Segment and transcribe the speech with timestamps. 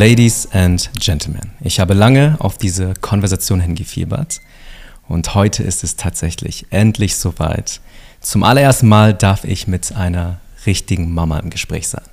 [0.00, 4.40] Ladies and Gentlemen, ich habe lange auf diese Konversation hingefiebert
[5.08, 7.82] und heute ist es tatsächlich endlich soweit.
[8.22, 12.04] Zum allerersten Mal darf ich mit einer richtigen Mama im Gespräch sein.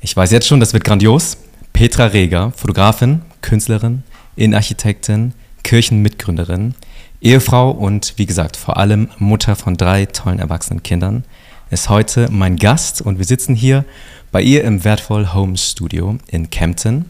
[0.00, 1.36] Ich weiß jetzt schon, das wird grandios.
[1.74, 4.04] Petra Reger, Fotografin, Künstlerin,
[4.36, 5.34] Innenarchitektin,
[5.64, 6.74] Kirchenmitgründerin,
[7.20, 11.24] Ehefrau und wie gesagt vor allem Mutter von drei tollen erwachsenen Kindern,
[11.68, 13.84] ist heute mein Gast und wir sitzen hier
[14.32, 17.04] bei ihr im Wertvoll Home Studio in Kempten.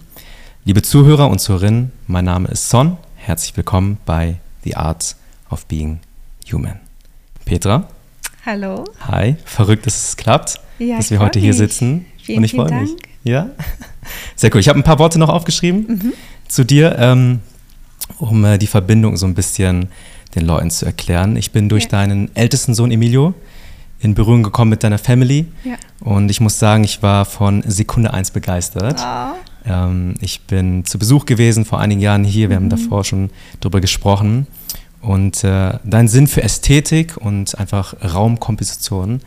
[0.65, 2.97] Liebe Zuhörer und Zuhörerinnen, mein Name ist Son.
[3.15, 5.15] Herzlich willkommen bei The Art
[5.49, 6.01] of Being
[6.51, 6.81] Human.
[7.45, 7.89] Petra.
[8.45, 8.85] Hallo.
[9.07, 12.07] Hi, verrückt, dass es klappt, ja, dass wir heute hier sitzen.
[12.21, 12.91] Vielen, und ich freue mich.
[13.23, 13.51] Ja,
[14.35, 14.61] sehr cool.
[14.61, 16.13] Ich habe ein paar Worte noch aufgeschrieben mhm.
[16.49, 17.39] zu dir, ähm,
[18.19, 19.91] um äh, die Verbindung so ein bisschen
[20.35, 21.37] den Leuten zu erklären.
[21.37, 21.91] Ich bin durch ja.
[21.91, 23.33] deinen ältesten Sohn Emilio
[24.03, 25.47] in Berührung gekommen mit deiner Family.
[25.65, 25.77] Ja.
[26.01, 29.01] Und ich muss sagen, ich war von Sekunde eins begeistert.
[29.01, 29.35] Oh.
[29.65, 32.51] Ähm, ich bin zu Besuch gewesen vor einigen Jahren hier.
[32.51, 32.65] Wir mhm.
[32.65, 33.31] haben davor schon
[33.61, 34.49] darüber gesprochen.
[35.01, 39.21] Und äh, dein Sinn für Ästhetik und einfach Raumkomposition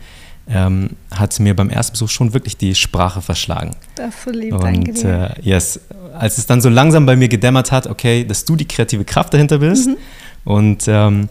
[0.48, 3.72] ähm, hat mir beim ersten Besuch schon wirklich die Sprache verschlagen.
[3.96, 5.04] Das ist so lieb, und.
[5.04, 5.80] Äh, yes,
[6.18, 9.34] als es dann so langsam bei mir gedämmert hat, okay, dass du die kreative Kraft
[9.34, 9.96] dahinter bist mhm.
[10.44, 11.28] und ähm,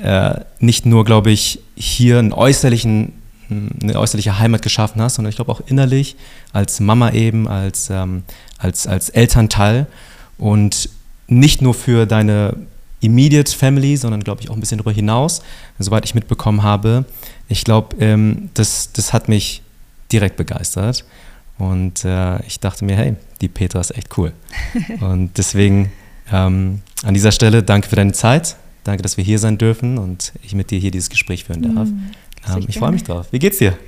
[0.00, 3.12] äh, nicht nur, glaube ich, hier einen äußerlichen,
[3.50, 6.16] eine äußerliche Heimat geschaffen hast, sondern ich glaube auch innerlich
[6.52, 8.22] als Mama eben, als, ähm,
[8.58, 9.86] als, als Elternteil
[10.38, 10.88] und
[11.28, 12.56] nicht nur für deine
[13.00, 15.42] immediate Family, sondern glaube ich auch ein bisschen darüber hinaus,
[15.78, 17.04] soweit ich mitbekommen habe.
[17.48, 19.62] Ich glaube, ähm, das, das hat mich
[20.10, 21.04] direkt begeistert
[21.58, 24.32] und äh, ich dachte mir, hey, die Petra ist echt cool.
[25.00, 25.92] und deswegen
[26.32, 30.32] ähm, an dieser Stelle danke für deine Zeit, Danke, dass wir hier sein dürfen und
[30.42, 31.88] ich mit dir hier dieses Gespräch führen darf.
[31.88, 32.10] Mm,
[32.56, 33.28] ähm, ich freue mich drauf.
[33.30, 33.78] Wie geht's dir?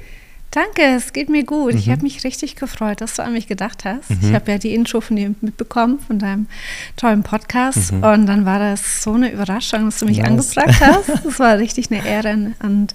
[0.55, 1.73] Danke, es geht mir gut.
[1.73, 1.78] Mhm.
[1.78, 4.10] Ich habe mich richtig gefreut, dass du an mich gedacht hast.
[4.10, 4.19] Mhm.
[4.22, 6.47] Ich habe ja die Intro von dir mitbekommen, von deinem
[6.97, 7.93] tollen Podcast.
[7.93, 8.05] Mhm.
[8.05, 10.28] Und dann war das so eine Überraschung, dass du mich nice.
[10.28, 11.09] angefragt hast.
[11.25, 12.53] Das war richtig eine Ehre.
[12.62, 12.94] Und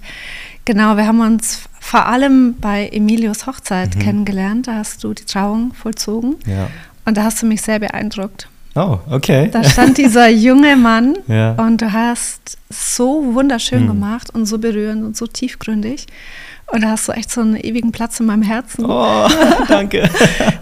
[0.64, 4.00] genau, wir haben uns vor allem bei Emilios Hochzeit mhm.
[4.00, 4.66] kennengelernt.
[4.66, 6.36] Da hast du die Trauung vollzogen.
[6.46, 6.70] Ja.
[7.04, 8.48] Und da hast du mich sehr beeindruckt.
[8.74, 9.50] Oh, okay.
[9.50, 11.52] Da stand dieser junge Mann ja.
[11.52, 13.88] und du hast so wunderschön hm.
[13.88, 16.06] gemacht und so berührend und so tiefgründig.
[16.72, 18.84] Und da hast du echt so einen ewigen Platz in meinem Herzen.
[18.84, 19.28] Oh,
[19.68, 20.08] danke.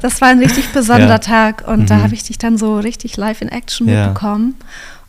[0.01, 1.19] Das war ein richtig besonderer ja.
[1.19, 1.87] Tag und mhm.
[1.87, 4.07] da habe ich dich dann so richtig live in Action ja.
[4.07, 4.55] mitbekommen.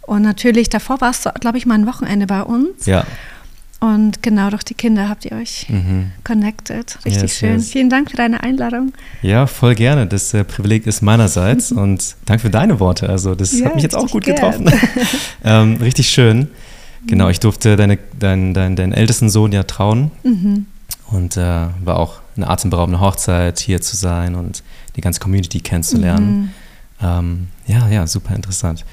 [0.02, 2.86] Und natürlich, davor warst du, glaube ich, mal ein Wochenende bei uns.
[2.86, 3.06] Ja.
[3.80, 6.12] Und genau durch die Kinder habt ihr euch mhm.
[6.26, 6.98] connected.
[7.06, 7.54] Richtig yes, schön.
[7.54, 7.70] Yes.
[7.70, 8.92] Vielen Dank für deine Einladung.
[9.22, 10.06] Ja, voll gerne.
[10.06, 13.08] Das äh, Privileg ist meinerseits und danke für deine Worte.
[13.08, 14.36] Also das ja, hat mich jetzt auch gut gern.
[14.36, 14.70] getroffen.
[15.46, 16.50] ähm, richtig schön.
[17.08, 20.66] Genau, ich durfte deine, deinen, deinen, deinen ältesten Sohn ja trauen mhm.
[21.12, 24.64] und äh, war auch eine atemberaubende Hochzeit, hier zu sein und
[24.98, 26.42] die ganze Community kennenzulernen.
[26.42, 26.50] Mhm.
[27.02, 28.84] Ähm, ja, ja, super interessant.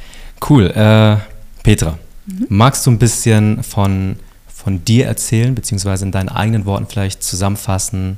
[0.49, 0.71] Cool.
[0.71, 1.17] Äh,
[1.65, 2.47] Petra, mhm.
[2.49, 4.17] magst du ein bisschen von
[4.57, 8.17] von dir erzählen, beziehungsweise in deinen eigenen Worten vielleicht zusammenfassen,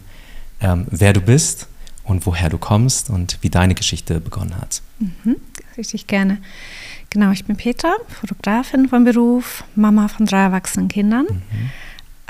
[0.61, 1.67] ähm, wer du bist
[2.05, 4.81] und woher du kommst und wie deine Geschichte begonnen hat.
[5.01, 5.37] Mhm,
[5.77, 6.39] richtig gerne.
[7.11, 11.71] Genau, ich bin Petra, Fotografin von Beruf, Mama von drei erwachsenen Kindern, mhm.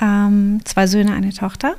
[0.01, 1.75] ähm, zwei Söhne, eine Tochter.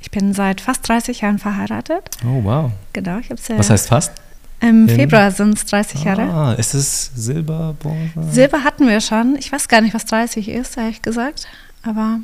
[0.00, 2.10] Ich bin seit fast 30 Jahren verheiratet.
[2.24, 2.70] Oh, wow.
[2.92, 3.58] Genau, ich habe sehr.
[3.58, 4.12] Was heißt fast?
[4.60, 6.22] Im Februar sind es 30 Jahre.
[6.22, 8.32] Ah, ist es Silber, Bronze?
[8.32, 9.34] Silber hatten wir schon.
[9.36, 11.48] Ich weiß gar nicht, was 30 ist, ehrlich gesagt.
[11.82, 12.20] Aber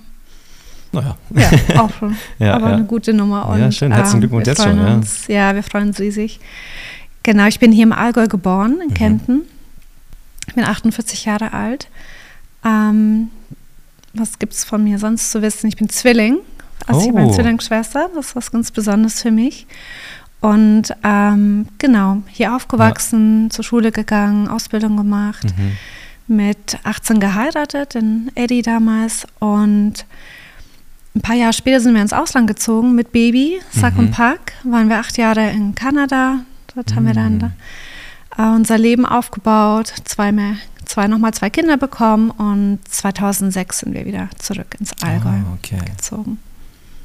[0.92, 1.16] naja.
[1.34, 1.50] Ja,
[1.82, 2.16] auch schon.
[2.38, 2.76] ja, aber ja.
[2.76, 3.48] eine gute Nummer.
[3.48, 3.92] Und, ja, schön.
[3.92, 4.78] Herzlichen ähm, Glückwunsch jetzt schon.
[4.78, 5.48] Uns, ja.
[5.48, 6.40] ja, wir freuen uns riesig.
[7.22, 8.94] Genau, ich bin hier im Allgäu geboren, in mhm.
[8.94, 9.42] Kempten.
[10.46, 11.88] Ich bin 48 Jahre alt.
[12.64, 13.30] Ähm,
[14.14, 15.68] was gibt es von mir sonst zu wissen?
[15.68, 16.38] Ich bin Zwilling.
[16.86, 17.10] Also oh.
[17.10, 18.08] ich eine Zwillingsschwester.
[18.14, 19.66] Das ist was ganz Besonderes für mich.
[20.40, 23.50] Und ähm, genau, hier aufgewachsen, ja.
[23.50, 25.44] zur Schule gegangen, Ausbildung gemacht.
[25.56, 25.72] Mhm
[26.28, 29.26] mit 18 geheiratet, den Eddie damals.
[29.38, 30.04] Und
[31.14, 34.00] ein paar Jahre später sind wir ins Ausland gezogen mit Baby, Sack mhm.
[34.00, 34.52] und Pack.
[34.64, 36.40] Waren wir acht Jahre in Kanada.
[36.74, 36.96] Dort mhm.
[36.96, 37.52] haben wir dann mhm.
[38.36, 44.04] äh, unser Leben aufgebaut, zwei, mehr, zwei, nochmal zwei Kinder bekommen und 2006 sind wir
[44.04, 45.78] wieder zurück ins Allgäu oh, okay.
[45.96, 46.38] gezogen.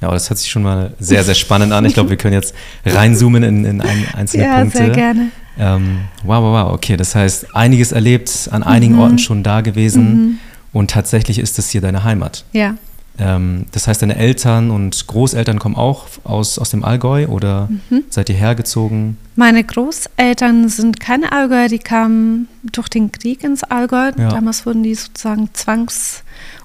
[0.02, 1.86] Ja, das hört sich schon mal sehr, sehr spannend an.
[1.86, 2.54] Ich glaube, wir können jetzt
[2.86, 4.80] reinzoomen in, in ein, einzelne ja, Punkte.
[4.80, 5.32] Ja, sehr gerne.
[5.58, 6.74] Ähm, wow, wow, wow.
[6.74, 9.00] Okay, das heißt, einiges erlebt, an einigen mhm.
[9.00, 10.38] Orten schon da gewesen mhm.
[10.72, 12.46] und tatsächlich ist das hier deine Heimat.
[12.54, 12.76] Ja.
[13.20, 18.04] Ähm, das heißt, deine Eltern und Großeltern kommen auch aus, aus dem Allgäu oder mhm.
[18.10, 19.18] seid ihr hergezogen?
[19.36, 24.12] Meine Großeltern sind keine Allgäuer, die kamen durch den Krieg ins Allgäu.
[24.18, 24.30] Ja.
[24.30, 26.24] Damals wurden die sozusagen zwangs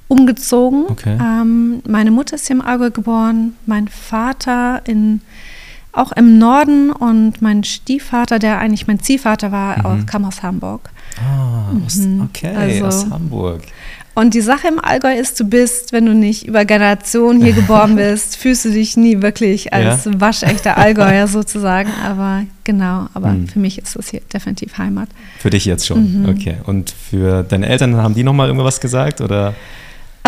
[0.08, 0.87] umgezogen.
[0.88, 1.19] Okay.
[1.20, 5.20] Ähm, meine Mutter ist hier im Allgäu geboren, mein Vater in
[5.93, 10.06] auch im Norden und mein Stiefvater, der eigentlich mein Ziehvater war, mhm.
[10.06, 10.90] kam aus Hamburg.
[11.19, 12.23] Ah, mhm.
[12.23, 13.62] okay, also, aus Hamburg.
[14.19, 17.94] Und die Sache im Allgäu ist, du bist, wenn du nicht über Generationen hier geboren
[17.96, 20.20] bist, fühlst du dich nie wirklich als ja?
[20.20, 21.91] waschechter Allgäuer sozusagen.
[22.05, 23.46] Aber genau, aber mhm.
[23.46, 25.08] für mich ist das hier definitiv Heimat.
[25.38, 26.29] Für dich jetzt schon, mhm.
[26.31, 26.56] okay.
[26.64, 29.55] Und für deine Eltern, haben die nochmal irgendwas gesagt oder?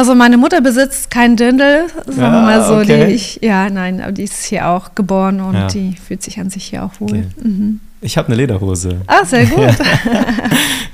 [0.00, 2.76] Also meine Mutter besitzt kein Dirndl, sagen wir ja, mal so.
[2.76, 3.05] Okay.
[3.05, 5.67] Die ich, ja, nein, aber die ist hier auch geboren und ja.
[5.67, 7.11] die fühlt sich an sich hier auch wohl.
[7.11, 7.26] Okay.
[7.43, 7.81] Mhm.
[8.00, 9.02] Ich habe eine Lederhose.
[9.06, 9.76] Ah, sehr gut.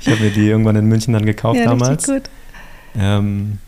[0.01, 2.05] ich habe mir die irgendwann in München dann gekauft ja, damals.
[2.05, 2.23] Gut.
[2.99, 3.59] Ähm,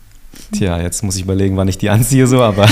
[0.52, 2.68] tja, jetzt muss ich überlegen, wann ich die anziehe, so, aber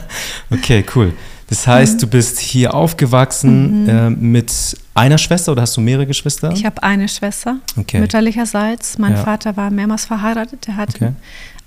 [0.50, 1.14] okay, cool.
[1.48, 1.98] Das heißt, mhm.
[2.00, 3.88] du bist hier aufgewachsen mhm.
[3.88, 6.52] äh, mit einer Schwester oder hast du mehrere Geschwister?
[6.52, 7.98] Ich habe eine Schwester, okay.
[7.98, 8.98] mütterlicherseits.
[8.98, 9.24] Mein ja.
[9.24, 10.66] Vater war mehrmals verheiratet.
[10.66, 11.12] Der hat okay.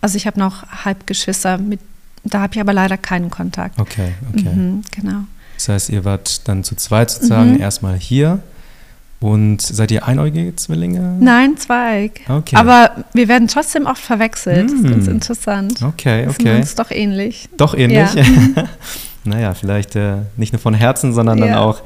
[0.04, 1.80] Also ich habe noch Halbgeschwister, mit,
[2.26, 3.80] da habe ich aber leider keinen Kontakt.
[3.80, 4.50] Okay, okay.
[4.54, 5.22] Mhm, genau.
[5.56, 7.62] Das heißt, ihr wart dann zu zweit sozusagen mhm.
[7.62, 8.40] erstmal hier.
[9.22, 11.16] Und seid ihr einäugige Zwillinge?
[11.22, 12.20] Nein, zweig.
[12.28, 12.58] Okay.
[12.58, 14.70] Aber wir werden trotzdem oft verwechselt.
[14.70, 14.72] Mm.
[14.72, 15.14] Das ist ganz hm.
[15.14, 15.82] interessant.
[15.82, 16.44] Okay, okay.
[16.44, 17.48] Sind uns doch ähnlich.
[17.56, 18.14] Doch ähnlich?
[18.14, 18.26] Ja.
[19.24, 21.46] naja, vielleicht äh, nicht nur von Herzen, sondern ja.
[21.46, 21.82] dann auch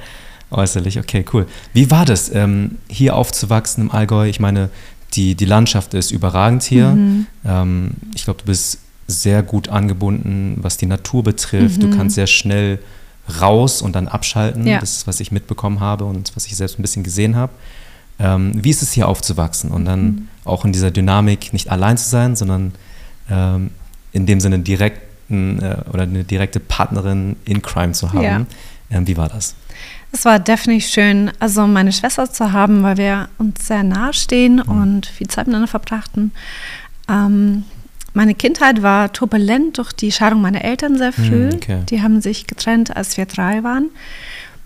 [0.50, 0.98] äußerlich.
[0.98, 1.46] Okay, cool.
[1.74, 4.26] Wie war das, ähm, hier aufzuwachsen im Allgäu?
[4.26, 4.72] Ich meine,
[5.14, 6.90] die, die Landschaft ist überragend hier.
[6.90, 7.28] Mhm.
[7.46, 11.78] Ähm, ich glaube, du bist sehr gut angebunden, was die Natur betrifft.
[11.78, 11.92] Mhm.
[11.92, 12.80] Du kannst sehr schnell
[13.42, 14.66] raus und dann abschalten.
[14.68, 14.80] Ja.
[14.80, 17.52] Das ist, was ich mitbekommen habe und was ich selbst ein bisschen gesehen habe.
[18.20, 20.28] Ähm, wie ist es hier aufzuwachsen und dann mhm.
[20.44, 22.74] auch in dieser Dynamik nicht allein zu sein, sondern
[23.30, 23.70] ähm,
[24.12, 28.24] in dem Sinne direkten äh, oder eine direkte Partnerin in Crime zu haben?
[28.24, 28.46] Ja.
[28.90, 29.56] Ähm, wie war das?
[30.12, 34.56] Es war definitiv schön, also meine Schwester zu haben, weil wir uns sehr nahe stehen
[34.56, 34.82] mhm.
[34.82, 36.32] und viel Zeit miteinander verbrachten.
[37.10, 37.66] Ähm,
[38.14, 41.50] meine Kindheit war turbulent durch die Scheidung meiner Eltern sehr hm, früh.
[41.54, 41.82] Okay.
[41.90, 43.92] Die haben sich getrennt, als wir drei waren.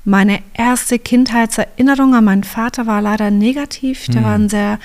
[0.06, 4.08] Meine erste Kindheitserinnerung an meinen Vater war leider negativ.
[4.08, 4.26] Der mhm.
[4.26, 4.80] war ein sehr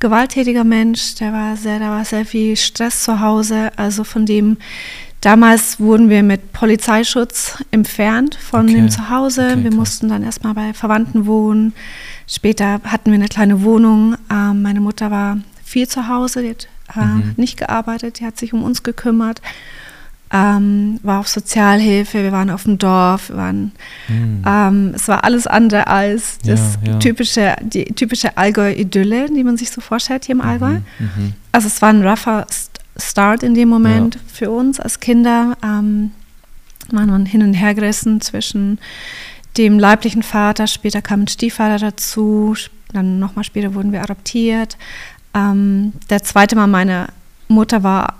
[0.00, 1.14] gewalttätiger Mensch.
[1.14, 3.70] Der war sehr, da war sehr viel Stress zu Hause.
[3.76, 4.56] Also von dem
[5.20, 8.74] Damals wurden wir mit Polizeischutz entfernt von okay.
[8.74, 9.48] dem Zuhause.
[9.52, 11.72] Okay, wir mussten dann erstmal bei Verwandten wohnen.
[12.28, 14.16] Später hatten wir eine kleine Wohnung.
[14.30, 17.34] Ähm, meine Mutter war viel zu Hause, die hat äh, mhm.
[17.36, 19.42] nicht gearbeitet, die hat sich um uns gekümmert.
[20.30, 23.72] Ähm, war auf Sozialhilfe, wir waren auf dem Dorf, waren,
[24.08, 24.42] mhm.
[24.46, 26.98] ähm, es war alles andere als das ja, ja.
[26.98, 30.80] typische, die typische Allgäu-Idylle, die man sich so vorstellt hier im Allgäu.
[30.98, 31.10] Mhm.
[31.16, 31.32] Mhm.
[31.50, 32.46] Also es war ein rougher
[33.00, 34.20] Start in dem Moment ja.
[34.26, 35.56] für uns als Kinder.
[35.62, 36.10] Ähm,
[36.90, 38.78] waren wir hin und her gerissen zwischen
[39.56, 42.54] dem leiblichen Vater, später kam ein Stiefvater dazu,
[42.92, 44.76] dann nochmal später wurden wir adoptiert.
[45.34, 47.08] Ähm, der zweite Mal meine
[47.48, 48.14] Mutter war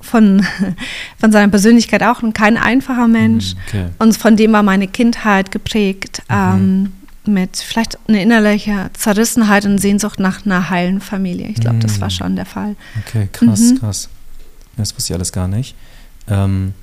[0.00, 0.44] von,
[1.18, 3.54] von seiner Persönlichkeit auch kein einfacher Mensch.
[3.54, 3.86] Mhm, okay.
[3.98, 6.22] Und von dem war meine Kindheit geprägt.
[6.28, 6.34] Mhm.
[6.34, 6.92] Ähm,
[7.24, 11.48] mit vielleicht eine innerliche Zerrissenheit und Sehnsucht nach einer heilen Familie.
[11.48, 11.80] Ich glaube, mm.
[11.80, 12.10] das war mm.
[12.10, 12.74] schon der Fall.
[13.06, 13.78] Okay, krass, mhm.
[13.78, 14.08] krass.
[14.76, 15.74] Das wusste ich alles gar nicht.
[16.28, 16.74] Ähm,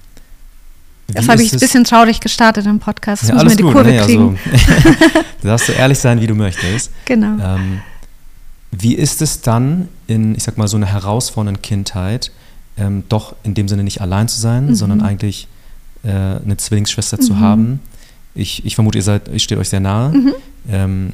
[1.07, 3.23] das habe ich ein bisschen traurig gestartet im Podcast.
[3.23, 3.73] Das ja, alles die gut.
[3.73, 4.35] Kurve nee, also,
[5.41, 6.91] du darfst so ehrlich sein, wie du möchtest.
[7.05, 7.37] Genau.
[7.43, 7.81] Ähm,
[8.71, 12.31] wie ist es dann in, ich sag mal, so einer herausfordernden Kindheit,
[12.77, 14.75] ähm, doch in dem Sinne nicht allein zu sein, mhm.
[14.75, 15.47] sondern eigentlich
[16.03, 17.21] äh, eine Zwillingsschwester mhm.
[17.21, 17.79] zu haben?
[18.35, 20.11] Ich, ich vermute, ihr, seid, ihr steht euch sehr nahe.
[20.11, 20.33] Mhm.
[20.69, 21.13] Ähm,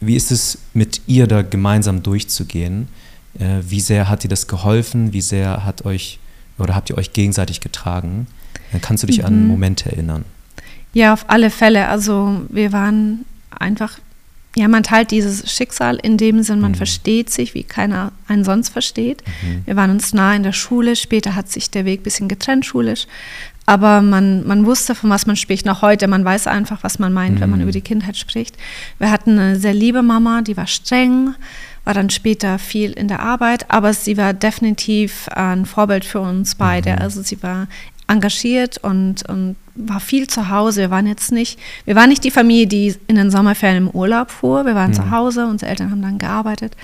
[0.00, 2.88] wie ist es, mit ihr da gemeinsam durchzugehen?
[3.38, 5.12] Äh, wie sehr hat dir das geholfen?
[5.12, 6.18] Wie sehr hat euch
[6.58, 8.26] oder habt ihr euch gegenseitig getragen?
[8.72, 9.24] Dann kannst du dich mhm.
[9.24, 10.24] an Momente erinnern.
[10.92, 11.88] Ja, auf alle Fälle.
[11.88, 13.98] Also wir waren einfach,
[14.56, 16.76] ja, man teilt dieses Schicksal in dem Sinn, man mhm.
[16.76, 19.22] versteht sich, wie keiner einen sonst versteht.
[19.42, 19.66] Mhm.
[19.66, 22.64] Wir waren uns nah in der Schule, später hat sich der Weg ein bisschen getrennt
[22.64, 23.06] schulisch,
[23.66, 25.66] aber man, man wusste, von was man spricht.
[25.66, 27.40] Noch heute, man weiß einfach, was man meint, mhm.
[27.40, 27.64] wenn man mhm.
[27.64, 28.56] über die Kindheit spricht.
[28.98, 31.34] Wir hatten eine sehr liebe Mama, die war streng,
[31.84, 36.54] war dann später viel in der Arbeit, aber sie war definitiv ein Vorbild für uns
[36.54, 36.92] beide.
[36.92, 36.98] Mhm.
[36.98, 37.66] Also sie war
[38.08, 40.82] engagiert und, und war viel zu Hause.
[40.82, 44.30] Wir waren jetzt nicht, wir waren nicht die Familie, die in den Sommerferien im Urlaub
[44.30, 44.64] fuhr.
[44.64, 44.94] Wir waren mhm.
[44.94, 46.76] zu Hause, unsere Eltern haben dann gearbeitet.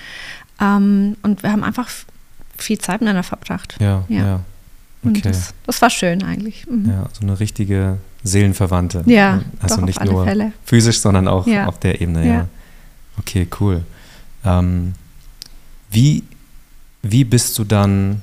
[0.60, 1.88] Ähm, und wir haben einfach
[2.58, 3.76] viel Zeit miteinander verbracht.
[3.80, 4.18] Ja, ja.
[4.18, 4.40] ja.
[5.04, 5.20] Okay.
[5.22, 6.66] Das, das, war schön eigentlich.
[6.68, 6.88] Mhm.
[6.88, 9.02] Ja, so eine richtige Seelenverwandte.
[9.06, 10.52] Ja, also doch, nicht nur Fälle.
[10.64, 11.66] physisch, sondern auch ja.
[11.66, 12.26] auf der Ebene.
[12.26, 12.34] Ja.
[12.34, 12.48] ja.
[13.18, 13.82] Okay, cool.
[14.44, 14.94] Ähm,
[15.90, 16.22] wie,
[17.02, 18.22] wie bist du dann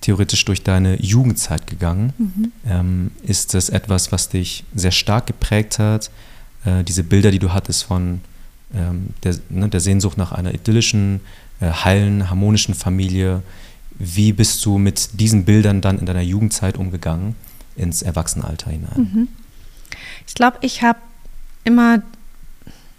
[0.00, 2.12] theoretisch durch deine Jugendzeit gegangen?
[2.18, 2.52] Mhm.
[2.66, 6.10] Ähm, ist das etwas, was dich sehr stark geprägt hat?
[6.64, 8.20] Äh, diese Bilder, die du hattest von
[8.74, 11.20] ähm, der, ne, der, Sehnsucht nach einer idyllischen,
[11.60, 13.42] äh, heilen, harmonischen Familie,
[13.98, 17.34] wie bist du mit diesen Bildern dann in deiner Jugendzeit umgegangen,
[17.76, 19.10] ins Erwachsenenalter hinein?
[19.12, 19.28] Mhm.
[20.26, 20.98] Ich glaube, ich habe
[21.64, 22.02] immer,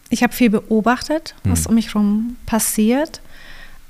[0.10, 1.68] ich habe viel beobachtet, was mhm.
[1.68, 3.22] um mich herum passiert.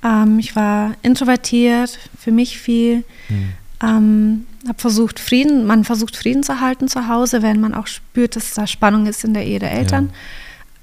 [0.04, 3.04] Ähm, ich war introvertiert, für mich viel.
[3.30, 3.54] Mhm.
[3.82, 8.36] Ähm, habe versucht, Frieden, man versucht Frieden zu halten zu Hause, wenn man auch spürt,
[8.36, 10.10] dass da Spannung ist in der Ehe der Eltern.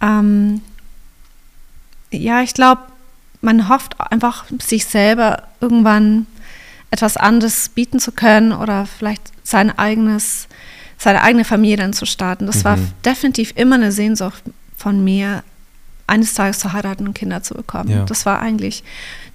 [0.01, 0.61] Ja, ähm,
[2.13, 2.83] ja ich glaube,
[3.45, 6.27] man hofft einfach, sich selber irgendwann
[6.91, 10.49] etwas anderes bieten zu können oder vielleicht sein eigenes,
[10.97, 12.47] seine eigene Familie dann zu starten.
[12.47, 12.65] Das mhm.
[12.65, 14.43] war definitiv immer eine Sehnsucht
[14.77, 15.43] von mir,
[16.07, 17.91] eines Tages zu heiraten und Kinder zu bekommen.
[17.91, 18.05] Ja.
[18.05, 18.85] Das war eigentlich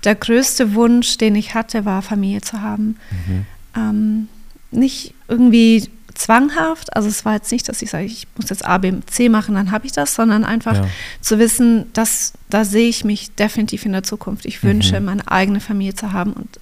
[0.03, 2.97] der größte Wunsch, den ich hatte, war Familie zu haben.
[3.09, 3.45] Mhm.
[3.75, 4.27] Ähm,
[4.71, 5.89] nicht irgendwie
[6.19, 9.29] zwanghaft, also es war jetzt nicht, dass ich sage, ich muss jetzt A, B, C
[9.29, 10.87] machen, dann habe ich das, sondern einfach ja.
[11.21, 14.45] zu wissen, dass da sehe ich mich definitiv in der Zukunft.
[14.45, 15.05] Ich wünsche, mhm.
[15.05, 16.59] meine eigene Familie zu haben und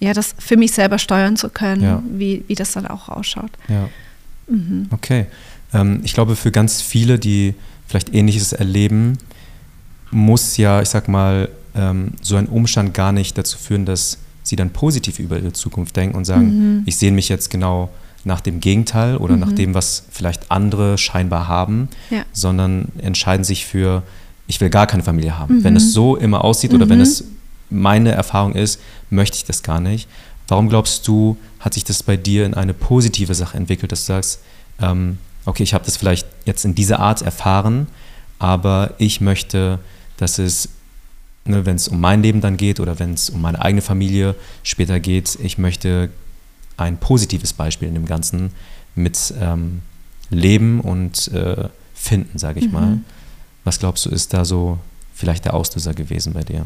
[0.00, 2.02] ja, das für mich selber steuern zu können, ja.
[2.08, 3.50] wie, wie das dann auch ausschaut.
[3.68, 3.88] Ja.
[4.46, 4.86] Mhm.
[4.90, 5.26] Okay.
[5.74, 7.54] Ähm, ich glaube, für ganz viele, die
[7.86, 9.18] vielleicht Ähnliches erleben,
[10.10, 14.56] muss ja, ich sag mal, ähm, so ein Umstand gar nicht dazu führen, dass sie
[14.56, 16.82] dann positiv über ihre Zukunft denken und sagen, mhm.
[16.86, 17.90] ich sehe mich jetzt genau
[18.24, 19.40] nach dem Gegenteil oder mhm.
[19.40, 22.24] nach dem, was vielleicht andere scheinbar haben, ja.
[22.32, 24.02] sondern entscheiden sich für,
[24.46, 25.58] ich will gar keine Familie haben.
[25.58, 25.64] Mhm.
[25.64, 27.04] Wenn es so immer aussieht oder wenn mhm.
[27.04, 27.24] es
[27.70, 30.08] meine Erfahrung ist, möchte ich das gar nicht.
[30.48, 34.12] Warum glaubst du, hat sich das bei dir in eine positive Sache entwickelt, dass du
[34.12, 34.40] sagst,
[34.80, 37.86] ähm, okay, ich habe das vielleicht jetzt in dieser Art erfahren,
[38.38, 39.78] aber ich möchte,
[40.16, 40.70] dass es
[41.48, 44.34] ne, wenn es um mein Leben dann geht oder wenn es um meine eigene Familie
[44.62, 46.10] später geht, ich möchte
[46.78, 48.52] ein positives Beispiel in dem Ganzen
[48.94, 49.82] mit ähm,
[50.30, 52.72] leben und äh, finden, sage ich mhm.
[52.72, 52.98] mal.
[53.64, 54.78] Was glaubst du, ist da so
[55.14, 56.64] vielleicht der Auslöser gewesen bei dir?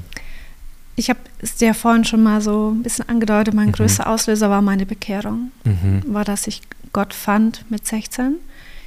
[0.95, 3.73] Ich habe es dir vorhin schon mal so ein bisschen angedeutet, mein mhm.
[3.73, 5.51] größter Auslöser war meine Bekehrung.
[5.65, 6.03] Mhm.
[6.07, 6.61] War, dass ich
[6.93, 8.37] Gott fand mit 16.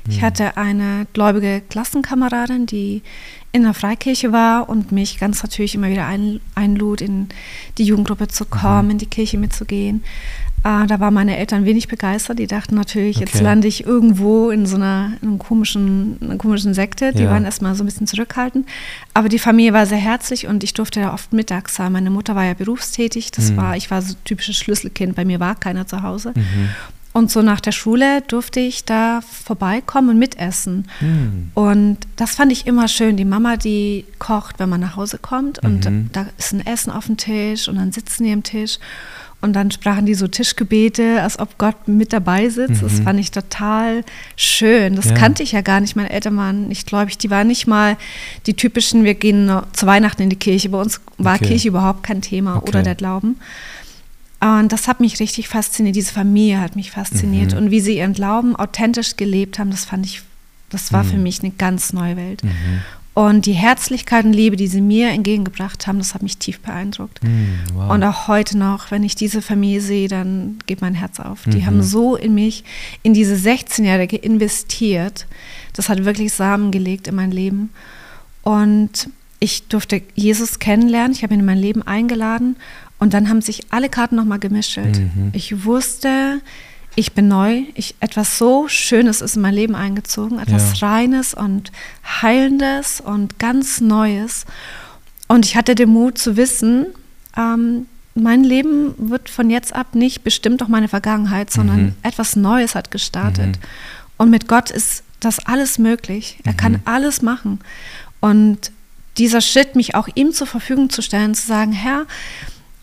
[0.08, 0.22] Ich mhm.
[0.22, 3.02] hatte eine gläubige Klassenkameradin, die
[3.52, 7.30] in der Freikirche war und mich ganz natürlich immer wieder ein, einlud, in
[7.80, 8.92] die Jugendgruppe zu kommen, mhm.
[8.92, 10.04] in die Kirche mitzugehen.
[10.66, 12.40] Äh, da waren meine Eltern wenig begeistert.
[12.40, 13.26] Die dachten natürlich, okay.
[13.26, 17.14] jetzt lande ich irgendwo in so einer, in einem komischen, einer komischen Sekte.
[17.14, 17.30] Die ja.
[17.30, 18.68] waren erstmal so ein bisschen zurückhaltend.
[19.14, 21.92] Aber die Familie war sehr herzlich und ich durfte da oft mittags sein.
[21.92, 23.30] Meine Mutter war ja berufstätig.
[23.30, 23.58] Das mhm.
[23.58, 25.16] war, ich war so typisches Schlüsselkind.
[25.16, 26.34] Bei mir war keiner zu Hause.
[26.36, 26.70] Mhm.
[27.14, 30.88] Und so nach der Schule durfte ich da vorbeikommen und mitessen.
[31.00, 31.52] Mhm.
[31.54, 33.18] Und das fand ich immer schön.
[33.18, 35.60] Die Mama, die kocht, wenn man nach Hause kommt.
[35.60, 36.10] Und mhm.
[36.12, 38.80] da ist ein Essen auf dem Tisch und dann sitzen die am Tisch.
[39.46, 42.82] Und dann sprachen die so Tischgebete, als ob Gott mit dabei sitzt.
[42.82, 42.88] Mhm.
[42.88, 44.04] Das fand ich total
[44.36, 44.96] schön.
[44.96, 45.14] Das ja.
[45.14, 45.96] kannte ich ja gar nicht.
[45.96, 47.20] Meine Eltern waren nicht gläubig.
[47.20, 47.96] Die waren nicht mal
[48.48, 50.70] die typischen, wir gehen zu Weihnachten in die Kirche.
[50.70, 51.46] Bei uns war okay.
[51.46, 52.70] Kirche überhaupt kein Thema okay.
[52.70, 53.36] oder der Glauben.
[54.40, 55.96] Und das hat mich richtig fasziniert.
[55.96, 57.52] Diese Familie hat mich fasziniert.
[57.52, 57.58] Mhm.
[57.60, 60.24] Und wie sie ihren Glauben authentisch gelebt haben, das fand ich,
[60.72, 61.10] das war mhm.
[61.10, 62.42] für mich eine ganz neue Welt.
[63.16, 67.24] Und die Herzlichkeit und Liebe, die sie mir entgegengebracht haben, das hat mich tief beeindruckt.
[67.24, 67.90] Mhm, wow.
[67.92, 71.44] Und auch heute noch, wenn ich diese Familie sehe, dann geht mein Herz auf.
[71.46, 71.84] Die haben mhm.
[71.84, 72.66] so in mich,
[73.04, 75.28] in diese 16-Jährige investiert.
[75.72, 77.70] Das hat wirklich Samen gelegt in mein Leben.
[78.44, 81.14] Und ich durfte Jesus kennenlernen.
[81.14, 82.58] Ich habe ihn in mein Leben eingeladen
[83.00, 84.78] und dann haben sich alle Karten nochmal gemischt.
[84.78, 85.30] Mhm.
[85.32, 86.42] Ich wusste,
[86.96, 90.88] ich bin neu, ich, etwas so Schönes ist in mein Leben eingezogen, etwas ja.
[90.88, 91.72] Reines und
[92.22, 94.46] Heilendes und ganz Neues.
[95.28, 96.88] Und ich hatte den Mut zu wissen,
[97.38, 101.96] ähm, mein Leben wird von jetzt ab nicht bestimmt auch meine Vergangenheit, sondern mhm.
[102.02, 103.48] etwas Neues hat gestartet.
[103.58, 103.62] Mhm.
[104.18, 106.40] Und mit Gott ist das alles möglich.
[106.46, 106.82] Er kann mhm.
[106.86, 107.60] alles machen.
[108.22, 108.72] Und
[109.18, 112.06] dieser Schritt, mich auch ihm zur Verfügung zu stellen, zu sagen, Herr,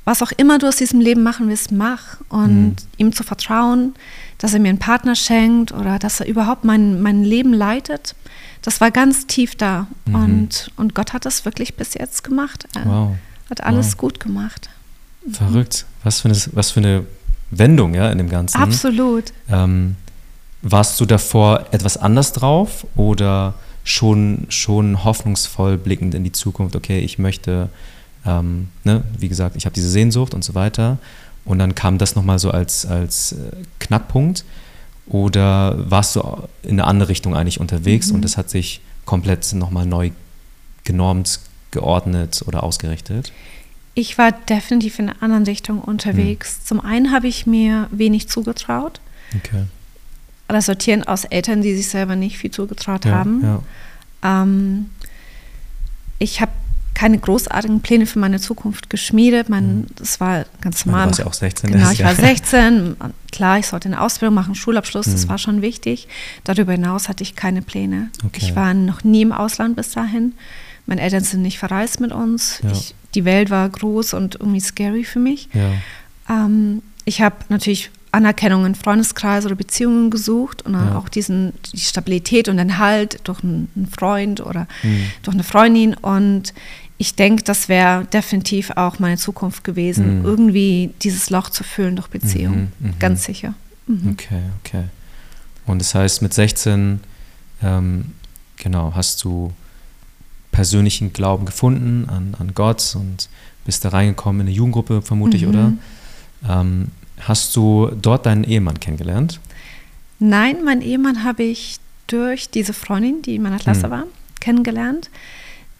[0.05, 2.21] was auch immer du aus diesem Leben machen willst, mach.
[2.29, 2.77] Und mhm.
[2.97, 3.95] ihm zu vertrauen,
[4.39, 8.15] dass er mir einen Partner schenkt oder dass er überhaupt mein, mein Leben leitet,
[8.63, 9.87] das war ganz tief da.
[10.07, 10.15] Mhm.
[10.15, 12.67] Und, und Gott hat das wirklich bis jetzt gemacht.
[12.75, 13.17] Er wow.
[13.51, 13.97] hat alles wow.
[13.99, 14.71] gut gemacht.
[15.25, 15.35] Mhm.
[15.35, 15.87] Verrückt.
[16.03, 17.07] Was für, eine, was für eine
[17.51, 18.57] Wendung ja, in dem Ganzen.
[18.57, 19.33] Absolut.
[19.49, 19.97] Ähm,
[20.63, 23.55] warst du davor etwas anders drauf oder
[23.85, 26.75] schon, schon hoffnungsvoll blickend in die Zukunft?
[26.75, 27.69] Okay, ich möchte
[28.27, 30.99] ähm, ne, wie gesagt, ich habe diese Sehnsucht und so weiter.
[31.45, 33.37] Und dann kam das nochmal so als, als äh,
[33.81, 34.45] Knackpunkt.
[35.07, 36.21] Oder warst du
[36.63, 38.17] in eine andere Richtung eigentlich unterwegs mhm.
[38.17, 40.11] und das hat sich komplett nochmal neu
[40.85, 41.41] genormt,
[41.73, 43.33] geordnet oder ausgerichtet?
[43.95, 46.61] Ich war definitiv in einer anderen Richtung unterwegs.
[46.61, 46.67] Mhm.
[46.67, 49.01] Zum einen habe ich mir wenig zugetraut.
[49.35, 49.65] Okay.
[50.49, 53.43] Resultierend aus Eltern, die sich selber nicht viel zugetraut ja, haben.
[53.43, 53.63] Ja.
[54.43, 54.91] Ähm,
[56.19, 56.53] ich habe
[56.95, 59.49] keine großartigen Pläne für meine Zukunft geschmiedet.
[59.49, 59.87] Mein, mhm.
[59.97, 61.05] Das war ganz normal.
[61.05, 61.73] Du warst ja auch 16.
[61.73, 62.97] Genau, ich war 16.
[63.31, 65.13] Klar, ich sollte eine Ausbildung machen, Schulabschluss, mhm.
[65.13, 66.09] das war schon wichtig.
[66.45, 68.11] Darüber hinaus hatte ich keine Pläne.
[68.25, 68.41] Okay.
[68.43, 70.35] Ich war noch nie im Ausland bis dahin.
[70.87, 72.61] Meine Eltern sind nicht verreist mit uns.
[72.63, 72.73] Ja.
[72.73, 75.49] Ich, die Welt war groß und irgendwie scary für mich.
[75.55, 75.73] Ja.
[76.29, 80.97] Ähm, ich habe natürlich Anerkennung in Freundeskreis oder Beziehungen gesucht und ja.
[80.97, 85.07] auch diesen, die Stabilität und den Halt durch einen Freund oder mhm.
[85.23, 85.95] durch eine Freundin.
[85.95, 86.53] Und
[87.03, 90.25] ich denke, das wäre definitiv auch meine Zukunft gewesen, mhm.
[90.25, 92.71] irgendwie dieses Loch zu füllen durch Beziehung.
[92.79, 92.99] Mhm, mhm.
[92.99, 93.55] Ganz sicher.
[93.87, 94.13] Mhm.
[94.13, 94.85] Okay, okay.
[95.67, 97.01] Und das heißt, mit 16,
[97.63, 98.13] ähm,
[98.57, 99.53] genau, hast du
[100.51, 103.29] persönlichen Glauben gefunden an, an Gott und
[103.65, 105.69] bist da reingekommen in eine Jugendgruppe, vermutlich, oder?
[105.69, 105.79] Mhm.
[106.49, 106.89] Ähm,
[107.23, 109.39] Hast du dort deinen Ehemann kennengelernt?
[110.19, 111.79] Nein, meinen Ehemann habe ich
[112.09, 114.05] durch diese Freundin, die in meiner Klasse war,
[114.41, 115.09] kennengelernt.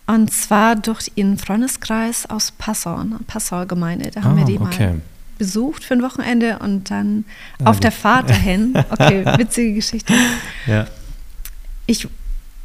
[0.07, 4.11] Und zwar durch ihren Freundeskreis aus Passau, eine Passauer Gemeinde.
[4.11, 4.87] Da haben oh, wir die okay.
[4.89, 5.01] mal
[5.39, 7.25] besucht für ein Wochenende und dann
[7.59, 7.85] ah, auf gut.
[7.85, 8.75] der Fahrt dahin.
[8.91, 10.13] Okay, witzige Geschichte.
[10.67, 10.87] Ja.
[11.87, 12.07] Ich,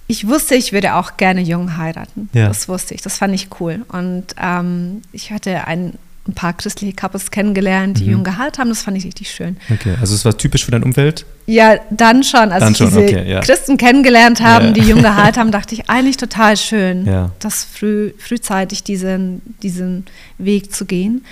[0.07, 2.29] ich wusste, ich würde auch gerne jung heiraten.
[2.33, 2.47] Ja.
[2.47, 3.01] Das wusste ich.
[3.01, 3.85] Das fand ich cool.
[3.87, 8.11] Und ähm, ich hatte einen ein paar christliche Couples kennengelernt, die mhm.
[8.11, 8.69] jung geheiratet haben.
[8.69, 9.57] Das fand ich richtig schön.
[9.71, 11.25] Okay, also es war typisch für dein Umfeld?
[11.45, 12.51] Ja, dann schon.
[12.51, 13.39] Als dann ich diese okay, ja.
[13.39, 14.71] Christen kennengelernt haben, ja.
[14.73, 20.05] die jung geheiratet haben, dachte ich eigentlich total schön, das früh, frühzeitig diesen, diesen
[20.37, 21.25] Weg zu gehen.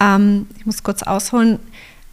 [0.00, 1.58] Ähm, ich muss kurz ausholen.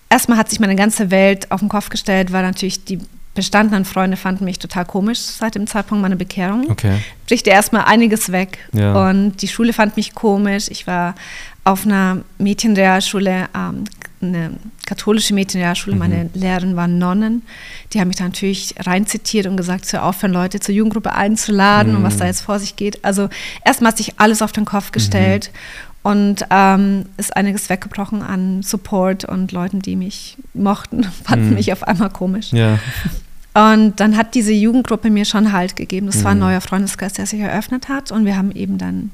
[0.10, 3.00] Erstmal hat sich meine ganze Welt auf den Kopf gestellt, weil natürlich die
[3.34, 6.70] bestandenen Freunde fanden mich total komisch seit dem Zeitpunkt meiner Bekehrung.
[6.70, 7.00] Okay.
[7.28, 8.60] Brichte erstmal einiges weg.
[8.74, 9.10] Ja.
[9.10, 10.68] Und die Schule fand mich komisch.
[10.70, 11.16] Ich war
[11.64, 13.86] auf einer Mädchenrealschule, ähm,
[14.22, 14.52] eine
[14.86, 16.00] katholische Mädchenrealschule, mhm.
[16.00, 17.44] meine Lehrerin waren Nonnen.
[17.92, 21.98] Die haben mich da natürlich reinzitiert und gesagt, hör aufhören, Leute zur Jugendgruppe einzuladen mhm.
[22.00, 23.04] und was da jetzt vor sich geht.
[23.04, 23.30] Also
[23.66, 25.52] erstmal hat sich alles auf den Kopf gestellt.
[25.52, 25.94] Mhm.
[26.04, 31.56] Und ähm, ist einiges weggebrochen an Support und Leuten, die mich mochten, fanden mhm.
[31.56, 32.52] mich auf einmal komisch.
[32.52, 32.78] Ja.
[33.54, 36.08] Und dann hat diese Jugendgruppe mir schon Halt gegeben.
[36.08, 36.24] Das mhm.
[36.24, 36.44] war ein mhm.
[36.44, 38.12] neuer Freundeskreis, der sich eröffnet hat.
[38.12, 39.12] Und wir haben eben dann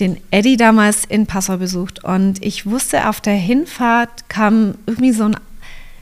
[0.00, 2.04] den Eddie damals in Passau besucht.
[2.04, 5.36] Und ich wusste, auf der Hinfahrt kam irgendwie so ein,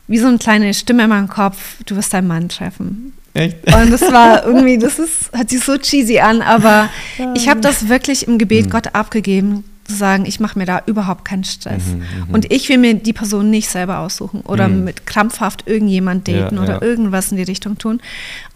[0.09, 3.12] wie so eine kleine Stimme in meinem Kopf, du wirst deinen Mann treffen.
[3.35, 3.57] Echt?
[3.75, 6.90] Und das war irgendwie, das ist, hört sich so cheesy an, aber
[7.35, 8.70] ich habe das wirklich im Gebet mhm.
[8.70, 11.85] Gott abgegeben zu sagen, ich mache mir da überhaupt keinen Stress.
[11.87, 14.85] Mhm, mhm, und ich will mir die Person nicht selber aussuchen oder mhm.
[14.85, 16.83] mit krampfhaft irgendjemand daten ja, oder ja.
[16.83, 18.00] irgendwas in die Richtung tun,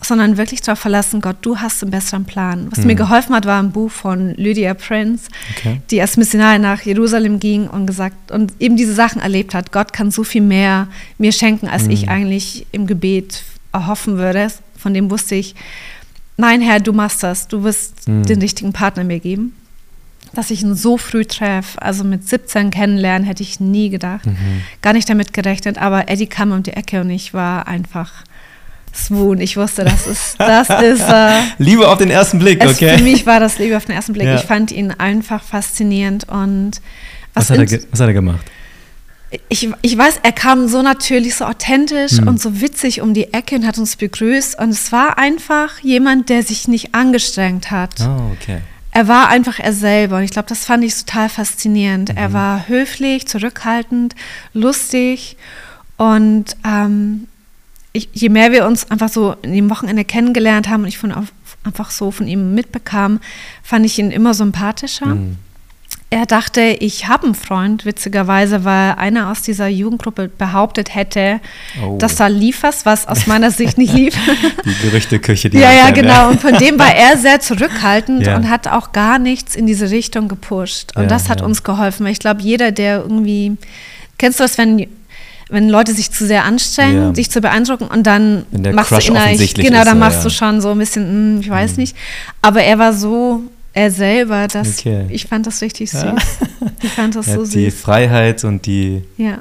[0.00, 2.68] sondern wirklich darauf verlassen, Gott, du hast einen besseren Plan.
[2.70, 2.98] Was mir mhm.
[2.98, 5.80] geholfen hat, war ein Buch von Lydia Prince, okay.
[5.90, 9.72] die als Missionarin nach Jerusalem ging und gesagt und eben diese Sachen erlebt hat.
[9.72, 12.08] Gott kann so viel mehr mir schenken, als ich mhm.
[12.08, 14.48] eigentlich im Gebet erhoffen würde.
[14.76, 15.54] Von dem wusste ich,
[16.36, 18.24] nein, Herr, du machst das, du wirst mhm.
[18.24, 19.52] den richtigen Partner mir geben
[20.36, 21.80] dass ich ihn so früh treffe.
[21.80, 24.26] Also mit 17 kennenlernen hätte ich nie gedacht.
[24.26, 24.62] Mhm.
[24.82, 25.78] Gar nicht damit gerechnet.
[25.78, 28.12] Aber Eddie kam um die Ecke und ich war einfach
[28.94, 29.40] swoon.
[29.40, 31.02] Ich wusste, das ist, das ist.
[31.02, 32.98] Äh, Liebe auf den ersten Blick, es, okay.
[32.98, 34.26] Für mich war das Liebe auf den ersten Blick.
[34.26, 34.36] Ja.
[34.36, 36.80] Ich fand ihn einfach faszinierend und
[37.34, 38.44] was, was, hat, er, was hat er gemacht?
[39.48, 42.28] Ich, ich weiß, er kam so natürlich, so authentisch mhm.
[42.28, 44.58] und so witzig um die Ecke und hat uns begrüßt.
[44.58, 48.00] Und es war einfach jemand, der sich nicht angestrengt hat.
[48.00, 48.60] Oh, okay
[48.96, 52.12] er war einfach er selber und ich glaube, das fand ich total faszinierend.
[52.12, 52.16] Mhm.
[52.16, 54.14] Er war höflich, zurückhaltend,
[54.54, 55.36] lustig
[55.98, 57.28] und ähm,
[57.92, 61.12] ich, je mehr wir uns einfach so in dem Wochenende kennengelernt haben und ich von,
[61.62, 63.20] einfach so von ihm mitbekam,
[63.62, 65.14] fand ich ihn immer sympathischer.
[65.14, 65.36] Mhm.
[66.08, 71.40] Er dachte, ich habe einen Freund, witzigerweise, weil einer aus dieser Jugendgruppe behauptet hätte,
[71.82, 71.98] oh.
[71.98, 74.14] dass da lief was, was aus meiner Sicht nicht lief.
[74.64, 76.28] Die Gerüchteküche, die Ja, ja, genau.
[76.28, 78.36] Und von dem war er sehr zurückhaltend ja.
[78.36, 80.92] und hat auch gar nichts in diese Richtung gepusht.
[80.94, 81.46] Und ja, das hat ja.
[81.46, 82.06] uns geholfen.
[82.06, 83.56] Ich glaube, jeder, der irgendwie,
[84.16, 84.86] kennst du das, wenn
[85.48, 87.14] wenn Leute sich zu sehr anstrengen, ja.
[87.14, 90.24] sich zu beeindrucken und dann machst Crush du innerlich, genau, dann machst ja.
[90.24, 91.76] du schon so ein bisschen, hm, ich weiß mhm.
[91.82, 91.96] nicht.
[92.42, 93.42] Aber er war so
[93.76, 95.04] er selber, das, okay.
[95.10, 96.02] ich fand das richtig süß.
[96.02, 96.16] Ja.
[96.82, 97.50] Ich fand das so süß.
[97.50, 99.36] Die Freiheit und die, ja.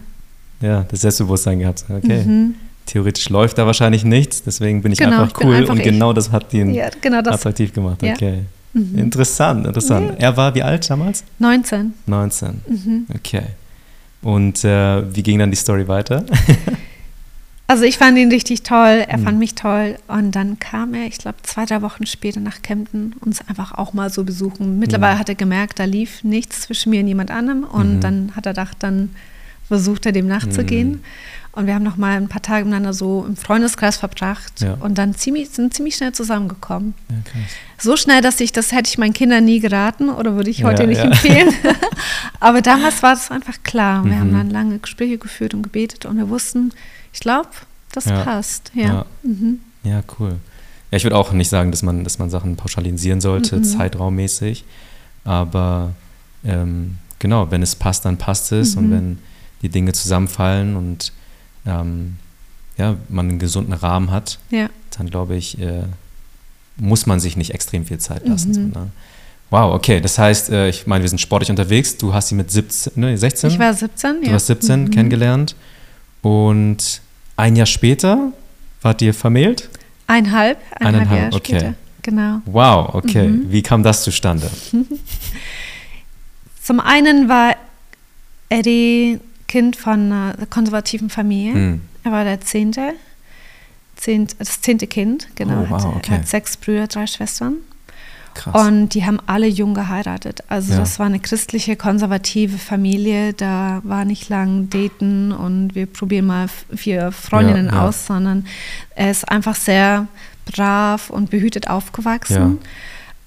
[0.59, 1.85] Ja, das Selbstbewusstsein gehabt.
[1.89, 2.23] Okay.
[2.25, 2.55] Mhm.
[2.85, 5.85] Theoretisch läuft da wahrscheinlich nichts, deswegen bin ich genau, einfach cool einfach und ich.
[5.85, 7.35] genau das hat ihn ja, genau das.
[7.35, 8.03] attraktiv gemacht.
[8.03, 8.39] Okay.
[8.73, 8.99] Mhm.
[8.99, 10.15] Interessant, interessant.
[10.17, 11.23] Er war wie alt damals?
[11.39, 11.93] 19.
[12.05, 12.61] 19.
[12.67, 13.07] Mhm.
[13.15, 13.43] Okay.
[14.21, 16.25] Und äh, wie ging dann die Story weiter?
[17.67, 19.23] Also ich fand ihn richtig toll, er mhm.
[19.23, 23.15] fand mich toll und dann kam er, ich glaube, zwei, drei Wochen später nach Kempten
[23.21, 24.77] uns einfach auch mal so besuchen.
[24.77, 25.19] Mittlerweile mhm.
[25.19, 27.99] hat er gemerkt, da lief nichts zwischen mir und jemand anderem und mhm.
[28.01, 29.15] dann hat er gedacht, dann
[29.67, 30.89] versucht er dem nachzugehen.
[30.91, 30.99] Mhm.
[31.53, 34.73] Und wir haben noch mal ein paar Tage miteinander so im Freundeskreis verbracht Ja.
[34.81, 36.93] und dann ziemlich, sind ziemlich schnell zusammengekommen.
[37.09, 37.15] Ja.
[37.79, 40.67] So schnell, dass ich, das hätte ich meinen Kindern nie geraten oder würde ich Ja,
[40.67, 41.05] heute nicht ja.
[41.05, 41.49] empfehlen.
[42.41, 44.03] Aber damals war das einfach klar.
[44.05, 44.37] Wir haben Mhm.
[44.37, 46.73] dann lange Gespräche geführt und gebetet und wir wussten,
[47.15, 47.49] ich glaube,
[47.93, 48.23] das Ja.
[48.23, 48.71] passt.
[48.75, 48.83] Ja.
[48.83, 49.05] Ja.
[49.23, 49.59] Mhm.
[49.83, 50.35] Ja, cool.
[50.91, 53.63] Ja, ich würde auch nicht sagen, dass man, dass man Sachen pauschalisieren sollte, Mhm.
[53.63, 54.65] zeitraummäßig.
[55.23, 55.93] Aber
[56.45, 58.75] ähm, genau, wenn es passt, dann passt es.
[58.75, 58.91] Und Mhm.
[58.91, 59.17] wenn
[59.61, 61.11] die Dinge zusammenfallen und
[61.65, 62.17] ähm,
[62.77, 64.69] ja, man einen gesunden Rahmen hat, ja.
[64.97, 65.83] dann glaube ich, äh,
[66.77, 68.49] muss man sich nicht extrem viel Zeit lassen.
[68.49, 68.53] Mhm.
[68.73, 68.87] So, ne?
[69.49, 70.01] Wow, okay.
[70.01, 71.97] Das heißt, äh, ich meine, wir sind sportlich unterwegs.
[71.97, 73.49] Du hast sie mit 17, ne, 16?
[73.51, 74.33] Ich war 17, Du ja.
[74.33, 74.91] hast 17 Mhm.
[74.91, 75.55] kennengelernt.
[76.21, 77.01] Und
[77.37, 78.31] ein Jahr später
[78.81, 79.69] wart ihr vermählt?
[80.07, 81.59] Eineinhalb, eineinhalb Eineinhalb, Jahre okay.
[81.59, 81.73] später.
[82.03, 82.41] Genau.
[82.45, 83.27] Wow, okay.
[83.27, 83.51] Mhm.
[83.51, 84.49] Wie kam das zustande?
[86.61, 87.55] Zum einen war
[88.49, 91.53] Eddie Kind von einer konservativen Familie.
[91.53, 91.81] Hm.
[92.03, 92.93] Er war der zehnte,
[93.95, 95.63] zehnt, das zehnte Kind, genau.
[95.63, 96.13] Oh, wow, okay.
[96.13, 97.55] hat sechs Brüder, drei Schwestern.
[98.35, 98.67] Krass.
[98.67, 100.43] Und die haben alle jung geheiratet.
[100.49, 100.79] Also Ja.
[100.79, 103.33] das war eine christliche, konservative Familie.
[103.33, 107.87] Da war nicht lang daten und wir probieren mal vier Freundinnen Ja, ja.
[107.87, 108.45] aus, sondern
[108.95, 110.07] er ist einfach sehr
[110.45, 112.59] brav und behütet aufgewachsen.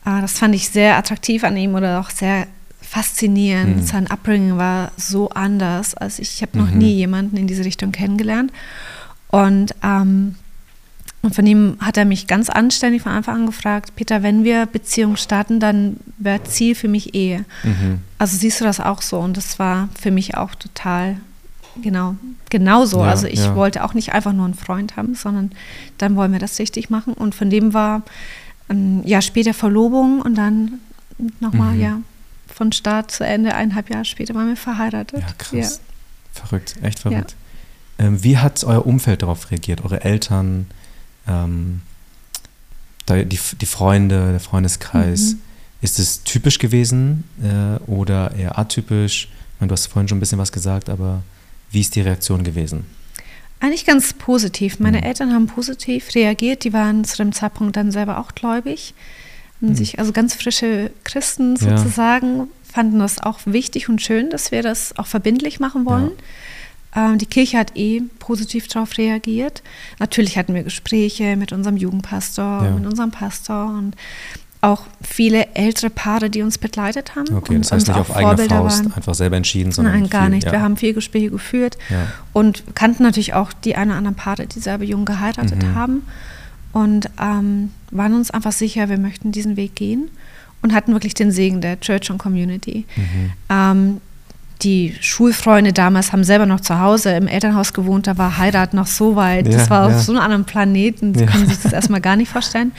[0.04, 2.46] Äh, Das fand ich sehr attraktiv an ihm oder auch sehr
[2.80, 3.76] faszinierend.
[3.78, 3.82] Mhm.
[3.82, 5.94] Sein Upbringing war so anders.
[5.94, 6.78] Also ich habe noch Mhm.
[6.78, 8.52] nie jemanden in diese Richtung kennengelernt.
[9.30, 10.36] Und ähm,
[11.22, 14.66] und von ihm hat er mich ganz anständig von Anfang an gefragt, Peter, wenn wir
[14.66, 17.44] Beziehung starten, dann wäre Ziel für mich Ehe.
[17.64, 18.00] mhm.
[18.18, 19.18] Also siehst du das auch so?
[19.18, 21.16] Und das war für mich auch total,
[21.82, 22.16] genau,
[22.50, 22.98] genauso.
[23.00, 23.54] Ja, also ich ja.
[23.56, 25.52] wollte auch nicht einfach nur einen Freund haben, sondern
[25.98, 27.14] dann wollen wir das richtig machen.
[27.14, 28.02] Und von dem war
[28.68, 30.74] ein Jahr später Verlobung und dann
[31.40, 31.80] nochmal, Mhm.
[31.80, 32.00] ja,
[32.52, 35.20] von Start zu Ende, eineinhalb Jahre später waren wir verheiratet.
[35.20, 35.80] Ja, krass.
[36.32, 37.34] Verrückt, echt verrückt.
[37.98, 39.84] Ähm, wie hat euer Umfeld darauf reagiert?
[39.84, 40.66] Eure Eltern,
[41.28, 41.80] ähm,
[43.08, 43.24] die,
[43.60, 45.34] die Freunde, der Freundeskreis?
[45.34, 45.40] Mhm.
[45.80, 49.28] Ist es typisch gewesen äh, oder eher atypisch?
[49.54, 51.22] Ich meine, du hast vorhin schon ein bisschen was gesagt, aber
[51.70, 52.84] wie ist die Reaktion gewesen?
[53.60, 54.78] Eigentlich ganz positiv.
[54.80, 55.04] Meine Mhm.
[55.04, 56.64] Eltern haben positiv reagiert.
[56.64, 58.94] Die waren zu dem Zeitpunkt dann selber auch gläubig.
[59.60, 59.74] Und Mhm.
[59.74, 61.76] sich, also ganz frische Christen Ja.
[61.78, 66.10] sozusagen, fanden das auch wichtig und schön, dass wir das auch verbindlich machen wollen.
[66.10, 66.16] Ähm,
[66.96, 69.62] die Kirche hat eh positiv darauf reagiert.
[70.00, 72.70] Natürlich hatten wir Gespräche mit unserem Jugendpastor, Ja.
[72.72, 73.94] mit unserem Pastor und
[74.60, 77.32] auch viele ältere Paare, die uns begleitet haben.
[77.36, 78.92] Okay, und das heißt nicht auf eigene Vorbilder Faust waren.
[78.94, 80.46] einfach selber entschieden, sondern Nein, gar viel, nicht.
[80.46, 80.52] Ja.
[80.52, 82.08] Wir haben viele Gespräche geführt ja.
[82.32, 85.74] und kannten natürlich auch die ein oder anderen Paare, die selber jung geheiratet Mhm.
[85.76, 86.02] haben
[86.72, 90.10] und ähm, waren uns einfach sicher, wir möchten diesen Weg gehen
[90.62, 92.84] und hatten wirklich den Segen der Church und Community.
[92.96, 93.32] Mhm.
[93.48, 94.00] Ähm,
[94.62, 98.86] die Schulfreunde damals haben selber noch zu Hause im Elternhaus gewohnt, da war Heirat noch
[98.88, 99.46] so weit.
[99.46, 99.96] Ja, das war ja.
[99.96, 101.26] auf so einem anderen Planeten, Sie Ja.
[101.30, 102.72] können sich das erstmal gar nicht vorstellen.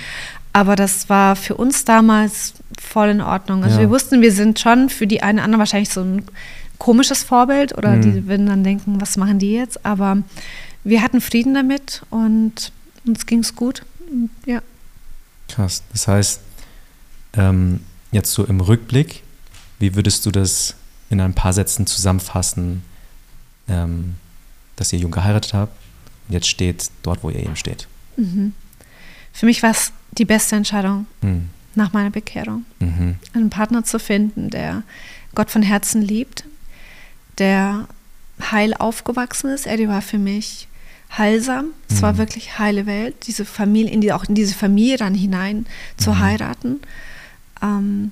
[0.52, 3.64] Aber das war für uns damals voll in Ordnung.
[3.64, 6.24] Also wir wussten, wir sind schon für die einen oder anderen wahrscheinlich so ein
[6.80, 8.02] komisches Vorbild oder Mhm.
[8.02, 9.86] die würden dann denken, was machen die jetzt?
[9.86, 10.18] Aber
[10.84, 12.72] wir hatten Frieden damit und
[13.06, 13.84] uns ging es gut.
[14.46, 14.62] Ja.
[15.50, 15.84] Krass.
[15.92, 16.42] Das heißt,
[17.38, 19.22] ähm, jetzt so im Rückblick,
[19.78, 20.74] wie würdest du das
[21.10, 22.84] in ein paar Sätzen zusammenfassen,
[23.68, 24.16] ähm,
[24.76, 25.74] dass ihr jung geheiratet habt
[26.28, 27.88] und jetzt steht dort, wo ihr eben steht?
[28.18, 28.54] Mhm.
[29.34, 31.50] Für mich war es die beste Entscheidung Mhm.
[31.76, 32.66] nach meiner Bekehrung.
[32.80, 33.16] Mhm.
[33.34, 34.84] einen Partner zu finden, der
[35.36, 36.44] Gott von Herzen liebt,
[37.38, 37.88] der
[38.52, 39.68] heil aufgewachsen ist.
[39.68, 40.68] Eddie war für mich
[41.18, 41.68] heilsam.
[41.90, 42.18] Es war Mhm.
[42.18, 45.66] wirklich heile Welt, diese Familie, in die, auch in diese Familie dann hinein
[45.98, 46.20] zu Mhm.
[46.20, 46.82] heiraten.
[47.62, 48.12] Ähm,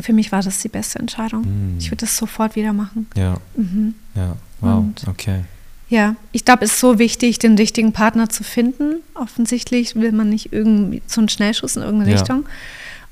[0.00, 1.42] für mich war das die beste Entscheidung.
[1.42, 1.78] Mhm.
[1.78, 3.06] Ich würde das sofort wieder machen.
[3.16, 3.94] Ja, Mhm.
[4.14, 5.44] ja, wow, Und- okay.
[5.88, 8.96] Ja, ich glaube, es ist so wichtig, den richtigen Partner zu finden.
[9.14, 12.18] Offensichtlich will man nicht irgendwie so einen Schnellschuss in irgendeine Ja.
[12.18, 12.44] Richtung.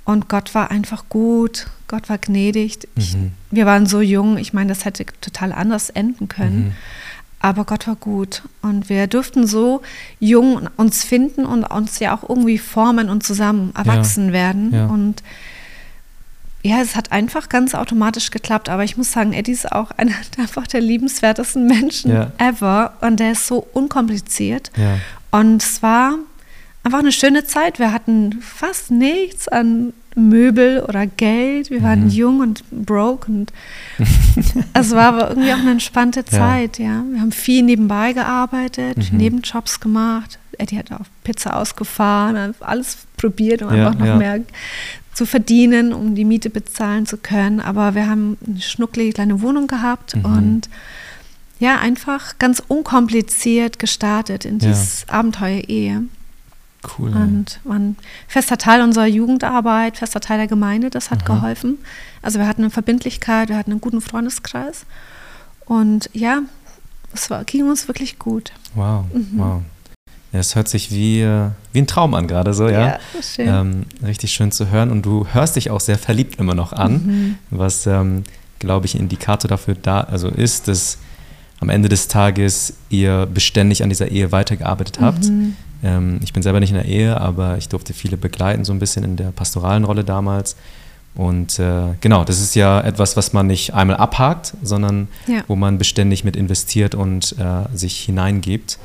[0.05, 2.79] Und Gott war einfach gut, Gott war gnädig.
[2.97, 3.31] Ich, Mhm.
[3.53, 6.59] wir waren so jung, ich meine, das hätte total anders enden können.
[6.67, 6.73] Mhm.
[7.39, 8.43] Aber Gott war gut.
[8.63, 9.83] Und wir durften so
[10.19, 14.73] jung uns finden und uns ja auch irgendwie formen und zusammen erwachsen werden.
[14.75, 14.87] ja.
[14.87, 15.23] Und
[16.66, 18.68] ja, es hat einfach ganz automatisch geklappt.
[18.70, 22.33] Aber ich muss sagen, Eddie ist auch einer einfach der liebenswertesten Menschen Ja.
[22.38, 22.94] ever.
[23.03, 24.70] Und der ist so unkompliziert.
[24.77, 24.98] Ja,
[25.31, 26.14] Und es war
[26.83, 27.79] einfach eine schöne Zeit.
[27.79, 31.70] Wir hatten fast nichts an Möbel oder Geld.
[31.70, 32.09] Wir waren Mhm.
[32.11, 33.53] jung und broke und
[34.72, 37.03] es war aber irgendwie auch eine entspannte Zeit, ja.
[37.11, 39.18] Wir haben viel nebenbei gearbeitet, Mhm.
[39.18, 40.38] Nebenjobs gemacht.
[40.57, 44.16] Eddie hat auch Pizza ausgefahren, alles probiert, um Ja, einfach noch ja.
[44.16, 44.38] mehr
[45.14, 47.61] zu verdienen, um die Miete bezahlen zu können.
[47.61, 50.24] Aber wir haben eine schnucklige kleine Wohnung gehabt Mhm.
[50.24, 50.68] und
[51.61, 55.14] ja, einfach ganz unkompliziert gestartet in dieses ja.
[55.14, 56.03] Abenteuer Ehe.
[56.98, 57.11] Cool.
[57.11, 57.96] Und war ein
[58.29, 61.35] fester Teil unserer Jugendarbeit, fester Teil der Gemeinde, das hat Aha.
[61.35, 61.79] geholfen.
[62.20, 64.85] Also wir hatten eine Verbindlichkeit, wir hatten einen guten Freundeskreis.
[65.64, 66.42] Und ja,
[67.14, 68.53] es war, ging uns wirklich gut.
[68.74, 69.29] Wow, mhm.
[69.37, 69.62] wow.
[70.40, 72.87] Es hört sich wie, äh, wie ein Traum an gerade so, ja.
[72.87, 73.49] ja schön.
[73.49, 76.92] Ähm, richtig schön zu hören und du hörst dich auch sehr verliebt immer noch an,
[76.92, 77.35] mhm.
[77.51, 78.25] was, ähm,
[78.59, 80.99] glaube ich, ein Indikator dafür da, also ist, dass
[81.61, 85.25] am Ende des Tages ihr beständig an dieser Ehe weitergearbeitet habt.
[85.25, 85.57] Mhm.
[85.83, 88.79] Ähm, ich bin selber nicht in der Ehe, aber ich durfte viele begleiten, so ein
[88.79, 90.57] bisschen in der pastoralen Rolle damals.
[91.14, 95.42] Und äh, genau, das ist ja etwas, was man nicht einmal abhakt, sondern ja.
[95.47, 98.79] wo man beständig mit investiert und äh, sich hineingibt.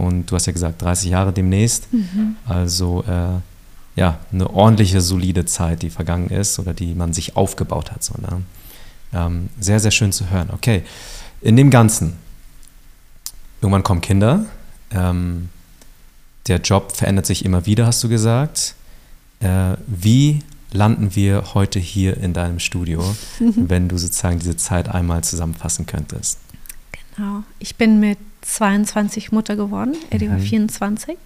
[0.00, 1.92] Und du hast ja gesagt, 30 Jahre demnächst.
[1.92, 2.36] Mhm.
[2.46, 3.40] Also äh,
[3.96, 8.02] ja, eine ordentliche, solide Zeit, die vergangen ist oder die man sich aufgebaut hat.
[8.02, 8.42] So, ne?
[9.12, 10.48] ähm, sehr, sehr schön zu hören.
[10.52, 10.82] Okay,
[11.42, 12.14] in dem Ganzen,
[13.60, 14.46] irgendwann kommen Kinder.
[14.90, 15.50] Ähm,
[16.46, 18.74] der Job verändert sich immer wieder, hast du gesagt.
[19.40, 20.40] Äh, wie
[20.72, 23.04] landen wir heute hier in deinem Studio,
[23.38, 26.38] wenn du sozusagen diese Zeit einmal zusammenfassen könntest?
[27.16, 27.42] Genau.
[27.58, 29.94] Ich bin mit 22 Mutter geworden.
[30.10, 30.32] Eddie mhm.
[30.32, 31.18] war 24.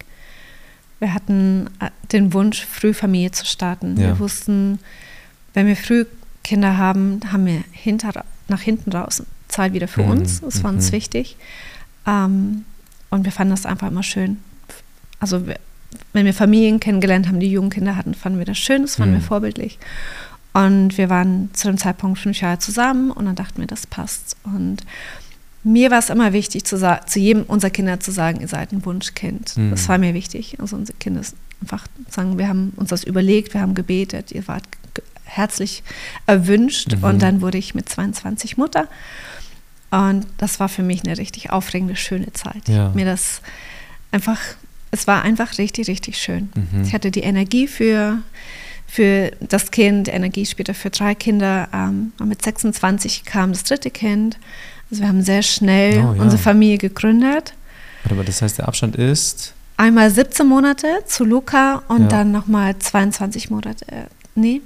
[0.99, 3.99] Wir hatten äh, den Wunsch, früh Familie zu starten.
[3.99, 4.07] Ja.
[4.07, 4.79] Wir wussten,
[5.53, 6.05] wenn wir früh
[6.43, 10.11] Kinder haben, haben wir hinter, nach hinten raus Zeit wieder für mhm.
[10.11, 10.41] uns.
[10.41, 10.95] Das war uns mhm.
[10.95, 11.37] wichtig.
[12.05, 12.65] Ähm,
[13.09, 14.37] und wir fanden das einfach immer schön.
[15.19, 15.43] Also
[16.13, 19.15] wenn wir Familien kennengelernt haben, die jungen Kinder hatten, fanden wir das schön, das fanden
[19.15, 19.19] mhm.
[19.19, 19.79] wir vorbildlich.
[20.53, 24.37] Und wir waren zu dem Zeitpunkt fünf Jahre zusammen und dann dachten wir, das passt.
[24.43, 24.77] Und
[25.65, 28.85] mir war es immer wichtig, zu, zu jedem unserer Kinder zu sagen, ihr seid ein
[28.85, 29.57] Wunschkind.
[29.57, 29.71] Mhm.
[29.71, 30.57] Das war mir wichtig.
[30.59, 31.21] Also unsere Kinder
[31.61, 34.63] einfach sagen, wir haben uns das überlegt, wir haben gebetet, ihr wart
[35.25, 35.83] herzlich
[36.27, 36.95] erwünscht.
[36.95, 37.03] Mhm.
[37.03, 38.87] Und dann wurde ich mit 22 Mutter.
[39.91, 42.67] Und das war für mich eine richtig aufregende, schöne Zeit.
[42.67, 42.89] Ja.
[42.89, 43.41] Mir das
[44.11, 44.39] einfach
[44.95, 46.49] es war einfach richtig, richtig schön.
[46.55, 46.83] Mhm.
[46.83, 48.19] Ich hatte die Energie für,
[48.87, 51.67] für das Kind, Energie später für drei Kinder.
[51.73, 54.37] Ähm, und mit 26 kam das dritte Kind.
[54.89, 56.21] Also wir haben sehr schnell oh, ja.
[56.21, 57.53] unsere Familie gegründet.
[58.09, 59.53] Aber das heißt, der Abstand ist?
[59.77, 62.07] Einmal 17 Monate zu Luca und ja.
[62.07, 63.85] dann nochmal 22 Monate.
[64.35, 64.61] Nee,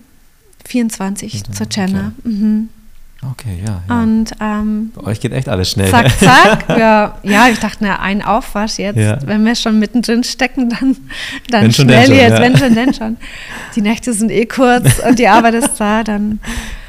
[0.66, 2.12] 24 dann, zur Jenna.
[2.20, 2.30] Okay.
[2.30, 2.70] Mhm.
[3.22, 3.82] Okay, ja.
[3.88, 4.02] ja.
[4.02, 5.90] Und ähm, bei euch geht echt alles schnell.
[5.90, 6.70] Zack, zack.
[6.78, 8.98] ja, ja, ich dachte, na, ein Aufwasch jetzt.
[8.98, 9.18] Ja.
[9.26, 10.96] Wenn wir schon mittendrin stecken, dann,
[11.50, 12.40] dann wenn schnell schon, jetzt, ja.
[12.40, 13.18] wenn schon, denn schon.
[13.76, 16.40] Die Nächte sind eh kurz und die Arbeit ist da, dann.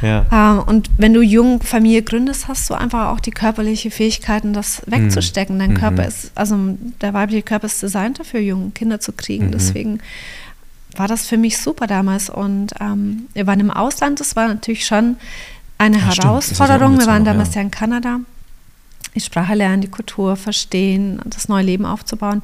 [0.03, 0.25] Ja.
[0.31, 4.83] Ähm, und wenn du jung Familie gründest, hast du einfach auch die körperliche Fähigkeiten, das
[4.87, 5.59] wegzustecken.
[5.59, 5.79] Dein mhm.
[5.79, 6.57] Körper ist, also
[7.01, 9.47] der weibliche Körper ist designt dafür, junge Kinder zu kriegen.
[9.47, 9.53] Mhm.
[9.53, 9.99] Deswegen
[10.97, 12.31] war das für mich super damals.
[12.31, 15.17] Und ähm, wir waren im Ausland, das war natürlich schon
[15.81, 16.99] eine ja, Herausforderung.
[16.99, 17.63] Wir waren damals ja.
[17.63, 18.21] in Kanada.
[19.15, 22.43] Die Sprache lernen, die Kultur verstehen, das neue Leben aufzubauen.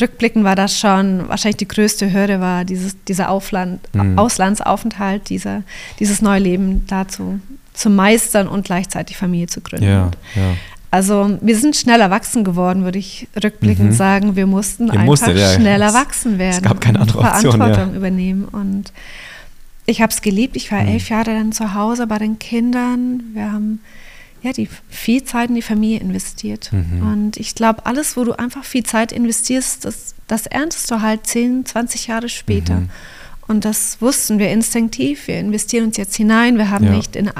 [0.00, 4.16] Rückblickend war das schon, wahrscheinlich die größte Hürde war dieses, dieser Aufland, mhm.
[4.18, 5.62] Auslandsaufenthalt, dieser,
[5.98, 7.40] dieses neue Leben dazu
[7.74, 9.86] zu meistern und gleichzeitig Familie zu gründen.
[9.86, 10.54] Ja, ja.
[10.92, 13.94] Also wir sind schnell erwachsen geworden, würde ich rückblickend mhm.
[13.94, 14.36] sagen.
[14.36, 16.56] Wir mussten Ihr einfach musstet, ja, schnell erwachsen werden.
[16.56, 17.56] Es gab keine andere Option.
[17.56, 18.92] Verantwortung übernehmen und
[19.90, 20.56] ich habe es geliebt.
[20.56, 20.88] Ich war mhm.
[20.88, 23.22] elf Jahre dann zu Hause bei den Kindern.
[23.34, 23.80] Wir haben
[24.42, 26.72] ja die viel Zeit in die Familie investiert.
[26.72, 27.06] Mhm.
[27.06, 31.26] Und ich glaube, alles, wo du einfach viel Zeit investierst, das, das erntest du halt
[31.26, 32.76] 10, 20 Jahre später.
[32.76, 32.90] Mhm.
[33.46, 35.26] Und das wussten wir instinktiv.
[35.26, 36.56] Wir investieren uns jetzt hinein.
[36.56, 36.92] Wir haben ja.
[36.92, 37.30] nicht in,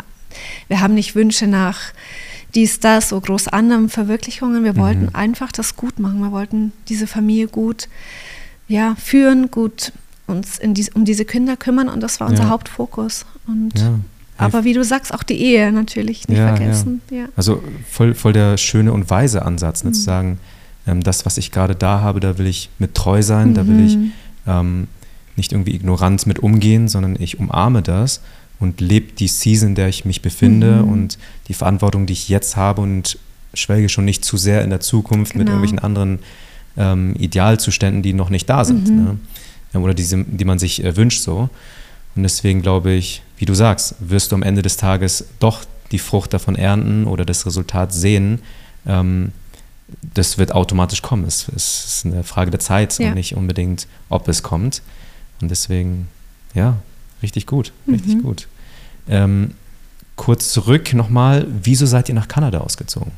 [0.69, 1.93] wir haben nicht Wünsche nach
[2.55, 4.65] dies, das, so groß anderen Verwirklichungen.
[4.65, 4.79] Wir mhm.
[4.79, 6.21] wollten einfach das gut machen.
[6.21, 7.89] Wir wollten diese Familie gut
[8.67, 9.93] ja, führen, gut
[10.31, 12.49] uns die, um diese Kinder kümmern und das war unser ja.
[12.49, 13.27] Hauptfokus.
[13.47, 13.99] Und, ja.
[14.39, 17.03] Aber wie du sagst, auch die Ehe natürlich nicht ja, vergessen.
[17.37, 19.95] Also voll, voll der schöne und weise Ansatz, ne, mhm.
[19.95, 20.39] zu sagen,
[20.87, 23.55] ähm, das, was ich gerade da habe, da will ich mit treu sein, mhm.
[23.55, 24.13] da will ich mhm.
[24.47, 24.89] ähm,
[25.37, 28.23] nicht irgendwie ignorant mit umgehen, sondern ich umarme das
[28.59, 30.89] und lebe die Season, in der ich mich befinde mhm.
[30.91, 33.19] und die Verantwortung, die ich jetzt habe und
[33.55, 35.41] schwelge schon nicht zu sehr in der Zukunft genau.
[35.41, 36.19] mit irgendwelchen anderen
[36.77, 38.89] ähm, Idealzuständen, die noch nicht da sind.
[38.89, 38.97] Mhm.
[38.97, 39.19] Ne?
[39.75, 41.49] Oder die, die man sich äh, wünscht so.
[42.17, 45.99] Und deswegen glaube ich, wie du sagst, wirst du am Ende des Tages doch die
[45.99, 48.41] Frucht davon ernten oder das Resultat sehen.
[48.87, 49.33] Ähm,
[50.15, 51.25] das wird automatisch kommen.
[51.25, 53.09] Es, es, ist eine Frage der Zeit ja.
[53.09, 54.83] und nicht unbedingt, ob es kommt.
[55.41, 56.09] Und deswegen,
[56.55, 56.77] ja,
[57.23, 58.23] richtig gut, richtig mhm.
[58.23, 58.49] gut.
[59.09, 59.53] Ähm,
[60.17, 63.13] kurz zurück nochmal, wieso seid ihr nach Kanada ausgezogen?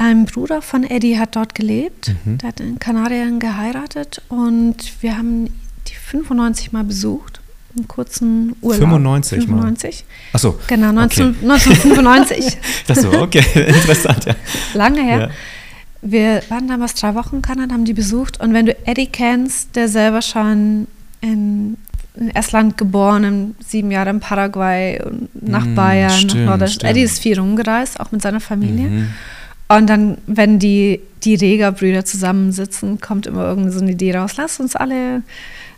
[0.00, 2.14] Ein Bruder von Eddie hat dort gelebt.
[2.24, 2.38] Mhm.
[2.38, 5.48] Der hat in Kanadien geheiratet und wir haben
[5.88, 7.42] die 95 Mal besucht.
[7.76, 8.80] einen kurzen Urlaub.
[8.80, 10.04] 95, 95.
[10.08, 10.36] Mal.
[10.36, 10.58] Achso.
[10.68, 11.36] Genau, 19, okay.
[11.42, 12.58] 1995.
[12.86, 14.34] das so, okay, interessant, ja.
[14.72, 15.20] Lange her.
[15.20, 15.30] Ja.
[16.00, 18.40] Wir waren damals drei Wochen in Kanada, haben die besucht.
[18.40, 20.86] Und wenn du Eddie kennst, der selber schon
[21.20, 21.76] in,
[22.14, 26.10] in Estland geboren, sieben Jahre in Paraguay und nach mm, Bayern.
[26.10, 28.88] Stimmt, nach Eddie ist viel rumgereist, auch mit seiner Familie.
[28.88, 29.08] Mhm.
[29.70, 34.58] Und dann, wenn die, die Reger-Brüder zusammensitzen, kommt immer irgendwie so eine Idee raus, lass
[34.58, 35.22] uns alle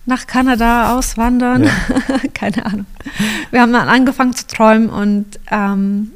[0.06, 1.64] nach Kanada auswandern.
[1.64, 1.70] Ja.
[2.34, 2.86] Keine Ahnung.
[3.50, 6.12] Wir haben dann angefangen zu träumen und, ähm,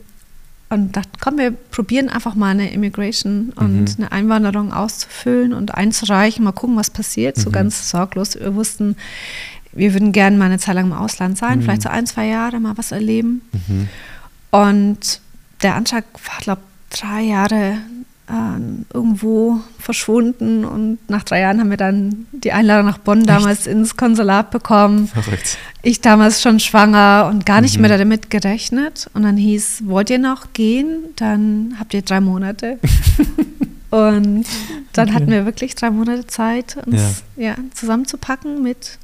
[0.71, 3.95] und dachten, komm, wir probieren einfach mal eine Immigration und mhm.
[3.99, 7.37] eine Einwanderung auszufüllen und einzureichen, mal gucken, was passiert.
[7.37, 7.43] Mhm.
[7.43, 8.41] So ganz sorglos.
[8.41, 8.97] Wir wussten,
[9.73, 11.65] wir würden gerne mal eine Zeit lang im Ausland sein, mhm.
[11.65, 13.43] vielleicht so ein, zwei Jahre mal was erleben.
[13.53, 13.89] Mhm.
[14.51, 15.21] Und
[15.61, 17.79] der Antrag war, glaube ich, drei Jahre
[18.29, 23.61] äh, irgendwo verschwunden und nach drei Jahren haben wir dann die Einladung nach Bonn damals
[23.61, 23.69] Echt?
[23.69, 25.07] ins Konsulat bekommen.
[25.09, 25.59] Verrückt.
[25.83, 27.83] Ich damals schon schwanger und gar nicht mhm.
[27.83, 29.09] mehr damit gerechnet.
[29.15, 31.05] Und dann hieß, wollt ihr noch gehen?
[31.17, 32.79] Dann habt ihr drei Monate.
[33.91, 34.47] und
[34.93, 35.15] dann okay.
[35.15, 37.51] hatten wir wirklich drei Monate Zeit, uns ja.
[37.51, 37.55] ja.
[37.75, 38.99] zusammenzupacken mit,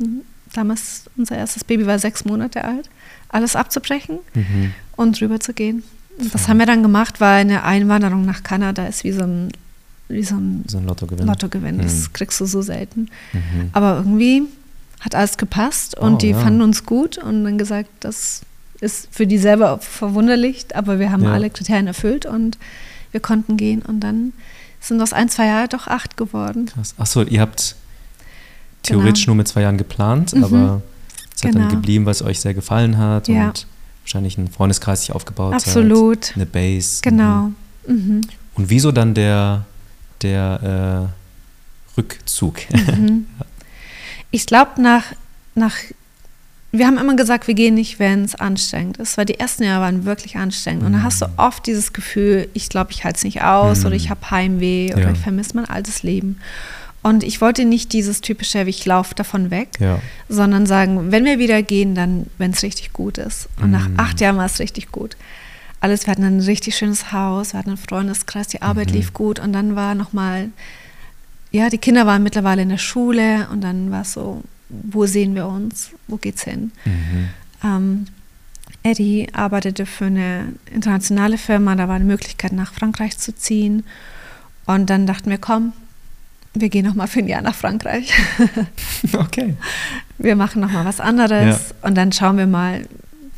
[0.53, 2.91] damals unser erstes Baby war sechs Monate alt,
[3.29, 4.75] alles abzubrechen mhm.
[4.97, 5.85] und rüber zu gehen.
[6.31, 9.49] Das haben wir dann gemacht, weil eine Einwanderung nach Kanada ist wie so ein,
[10.09, 11.27] wie so ein, so ein Lottogewinn.
[11.27, 11.77] Lottogewinn.
[11.77, 11.83] Mhm.
[11.83, 13.09] Das kriegst du so selten.
[13.33, 13.71] Mhm.
[13.73, 14.43] Aber irgendwie
[15.01, 16.39] hat alles gepasst und oh, die ja.
[16.39, 18.43] fanden uns gut und dann gesagt, das
[18.81, 21.33] ist für die selber verwunderlich, aber wir haben ja.
[21.33, 22.59] alle Kriterien erfüllt und
[23.11, 24.33] wir konnten gehen und dann
[24.81, 26.67] sind aus ein, zwei Jahren doch acht geworden.
[26.67, 26.95] Krass.
[26.99, 27.77] Achso, ihr habt
[28.83, 29.35] theoretisch genau.
[29.35, 30.45] nur mit zwei Jahren geplant, mhm.
[30.45, 30.83] aber
[31.35, 31.65] es hat genau.
[31.65, 33.49] dann geblieben, weil es euch sehr gefallen hat ja.
[33.49, 33.67] und
[34.03, 36.31] wahrscheinlich einen Freundeskreis sich aufgebaut Absolut.
[36.31, 37.01] Hat, eine Base.
[37.03, 37.51] Genau.
[37.87, 37.95] Mhm.
[37.95, 38.21] Mhm.
[38.55, 39.65] Und wieso dann der,
[40.23, 41.11] der
[41.97, 42.57] äh, Rückzug?
[42.71, 43.27] Mhm.
[44.31, 45.05] ich glaube, nach,
[45.55, 45.77] nach,
[46.71, 49.83] wir haben immer gesagt, wir gehen nicht, wenn es anstrengend ist, weil die ersten Jahre
[49.83, 50.85] waren wirklich anstrengend.
[50.85, 51.33] Und dann hast du mhm.
[51.37, 53.97] oft dieses Gefühl, ich glaube, ich halte es nicht aus oder mhm.
[53.97, 55.13] ich habe Heimweh oder ja.
[55.13, 56.39] ich vermisse mein altes Leben.
[57.03, 60.01] Und ich wollte nicht dieses typische, ich laufe davon weg, ja.
[60.29, 63.49] sondern sagen, wenn wir wieder gehen, dann, wenn es richtig gut ist.
[63.61, 63.73] Und mm.
[63.73, 65.17] nach acht Jahren war es richtig gut.
[65.81, 68.95] Alles, wir hatten ein richtig schönes Haus, wir hatten einen Freundeskreis, die Arbeit mhm.
[68.95, 70.51] lief gut und dann war nochmal,
[71.51, 75.35] ja, die Kinder waren mittlerweile in der Schule und dann war es so, wo sehen
[75.35, 76.71] wir uns, wo geht's hin?
[76.85, 77.29] Mhm.
[77.65, 78.07] Ähm,
[78.85, 83.85] Eddie arbeitete für eine internationale Firma, da war eine Möglichkeit, nach Frankreich zu ziehen.
[84.67, 85.73] Und dann dachten wir, komm,
[86.55, 88.13] wir gehen noch mal für ein Jahr nach Frankreich.
[89.19, 89.57] okay.
[90.19, 91.89] Wir machen noch mal was anderes ja.
[91.89, 92.83] und dann schauen wir mal,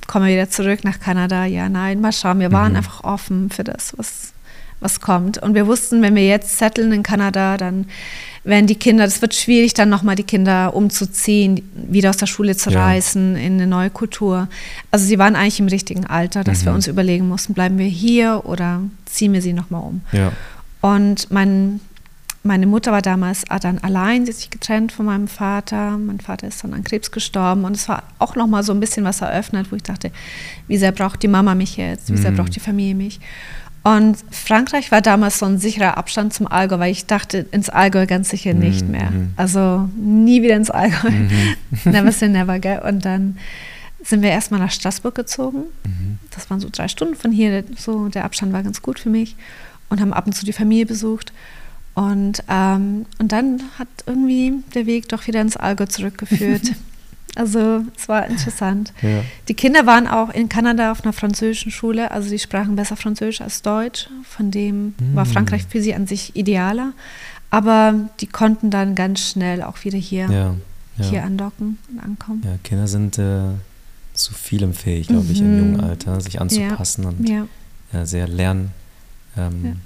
[0.07, 1.45] kommen wir wieder zurück nach Kanada?
[1.45, 2.41] Ja, nein, mal schauen.
[2.41, 2.79] Wir waren mhm.
[2.79, 4.33] einfach offen für das, was,
[4.81, 5.39] was kommt.
[5.39, 7.87] Und wir wussten, wenn wir jetzt setteln in Kanada, dann
[8.43, 12.57] werden die Kinder, das wird schwierig, dann nochmal die Kinder umzuziehen, wieder aus der Schule
[12.57, 12.85] zu ja.
[12.85, 14.49] reißen in eine neue Kultur.
[14.91, 16.67] Also sie waren eigentlich im richtigen Alter, dass mhm.
[16.67, 20.03] wir uns überlegen mussten, bleiben wir hier oder ziehen wir sie nochmal um.
[20.13, 20.33] Ja.
[20.83, 21.81] Und mein
[22.45, 25.97] meine Mutter war damals dann allein, sie hat sich getrennt von meinem Vater.
[25.97, 28.81] Mein Vater ist dann an Krebs gestorben und es war auch noch mal so ein
[28.81, 30.13] bisschen was eröffnet, wo ich dachte,
[30.69, 32.37] wie sehr braucht die Mama mich jetzt, wie sehr mhm.
[32.37, 33.19] braucht die Familie mich.
[33.83, 38.07] Und Frankreich war damals so ein sicherer Abstand zum Allgäu, weil ich dachte, ins Allgäu
[38.07, 38.61] ganz sicher mhm.
[38.61, 39.11] nicht mehr.
[39.37, 41.11] Also nie wieder ins Allgäu.
[41.11, 41.55] Mhm.
[41.91, 42.81] never say never, gell?
[42.81, 43.39] Und dann
[44.03, 45.65] sind wir erstmal nach Straßburg gezogen.
[45.85, 46.19] Mhm.
[46.31, 49.35] Das waren so drei Stunden von hier, so der Abstand war ganz gut für mich
[49.89, 51.33] und haben ab und zu die Familie besucht.
[51.95, 56.73] Und, ähm, und dann hat irgendwie der Weg doch wieder ins Allgäu zurückgeführt.
[57.37, 58.93] also es war interessant.
[59.01, 59.23] Ja.
[59.49, 63.41] Die Kinder waren auch in Kanada auf einer französischen Schule, also sie sprachen besser Französisch
[63.41, 64.09] als Deutsch.
[64.25, 65.15] Von dem mhm.
[65.15, 66.93] war Frankreich für sie an sich idealer.
[67.51, 70.55] Aber die konnten dann ganz schnell auch wieder hier, ja,
[70.99, 71.11] ja.
[71.11, 72.43] hier andocken und ankommen.
[72.45, 73.43] Ja, Kinder sind äh,
[74.15, 75.31] zu vielem fähig, glaube mhm.
[75.31, 77.49] ich, im jungen Alter, sich anzupassen und
[78.03, 78.73] sehr lernen.
[79.37, 79.77] Ähm,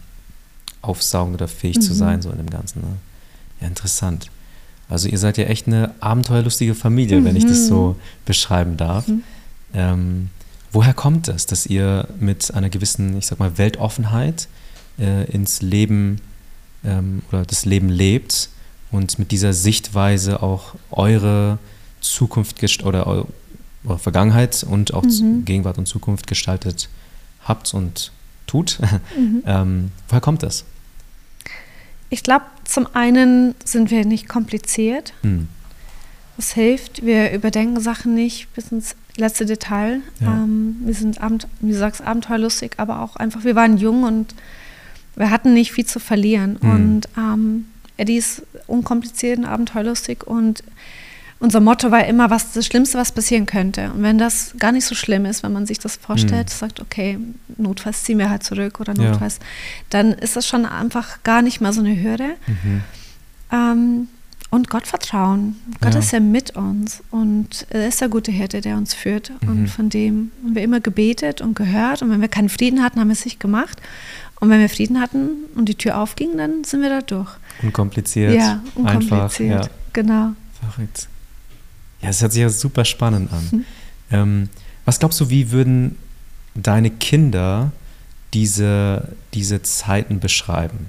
[0.83, 1.83] aufsaugend oder fähig mhm.
[1.83, 2.81] zu sein, so in dem Ganzen.
[2.81, 2.97] Ne?
[3.61, 4.31] Ja, interessant.
[4.89, 7.25] Also ihr seid ja echt eine abenteuerlustige Familie, mhm.
[7.25, 8.25] wenn ich das so mhm.
[8.25, 9.07] beschreiben darf.
[9.09, 9.23] Mhm.
[9.75, 10.31] Ähm,
[10.73, 14.49] woher kommt es, dass ihr mit einer gewissen, ich sag mal, Weltoffenheit
[14.99, 16.21] äh, ins Leben
[16.85, 18.49] ähm, oder das Leben lebt
[18.91, 21.59] und mit dieser Sichtweise auch eure
[22.01, 23.27] Zukunft oder eure,
[23.85, 25.45] eure Vergangenheit und auch mhm.
[25.45, 26.89] Gegenwart und Zukunft gestaltet
[27.45, 28.13] habt und
[28.49, 28.79] tut.
[29.17, 29.43] Mhm.
[29.47, 30.65] ähm, woher kommt das?
[32.11, 35.13] Ich glaube, zum einen sind wir nicht kompliziert.
[35.23, 35.49] Mhm.
[36.37, 37.05] Das hilft.
[37.05, 40.01] Wir überdenken Sachen nicht bis ins letzte Detail.
[40.21, 40.33] Ja.
[40.33, 44.35] Ähm, wir sind, Abend, wie du sagst, abenteuerlustig, aber auch einfach, wir waren jung und
[45.17, 46.59] wir hatten nicht viel zu verlieren.
[46.61, 46.71] Mhm.
[46.71, 47.65] Und ähm,
[47.97, 50.63] Eddie ist unkompliziert und abenteuerlustig und
[51.41, 53.93] unser Motto war immer, was das Schlimmste, was passieren könnte.
[53.93, 56.53] Und wenn das gar nicht so schlimm ist, wenn man sich das vorstellt, mhm.
[56.53, 57.19] sagt, okay,
[57.57, 59.45] notfalls ziehen wir halt zurück oder notfalls, ja.
[59.91, 62.35] dann ist das schon einfach gar nicht mehr so eine Hürde.
[62.47, 62.83] Mhm.
[63.53, 64.09] Ähm,
[64.51, 65.57] und Gott vertrauen.
[65.81, 66.01] Gott ja.
[66.01, 69.31] ist ja mit uns und er ist der gute Hirte, der uns führt.
[69.43, 69.49] Mhm.
[69.49, 72.03] Und von dem haben wir immer gebetet und gehört.
[72.03, 73.81] Und wenn wir keinen Frieden hatten, haben wir es nicht gemacht.
[74.41, 77.31] Und wenn wir Frieden hatten und die Tür aufging, dann sind wir da durch.
[77.63, 78.35] Unkompliziert.
[78.35, 79.53] Ja, unkompliziert.
[79.53, 79.75] Einfach, ja.
[79.93, 80.33] Genau.
[80.73, 81.09] Verrückt.
[82.03, 83.49] Ja, es hört sich ja super spannend an.
[83.51, 83.65] Mhm.
[84.11, 84.49] Ähm,
[84.85, 85.97] was glaubst du, wie würden
[86.55, 87.73] deine Kinder
[88.35, 90.87] diese, diese Zeiten beschreiben?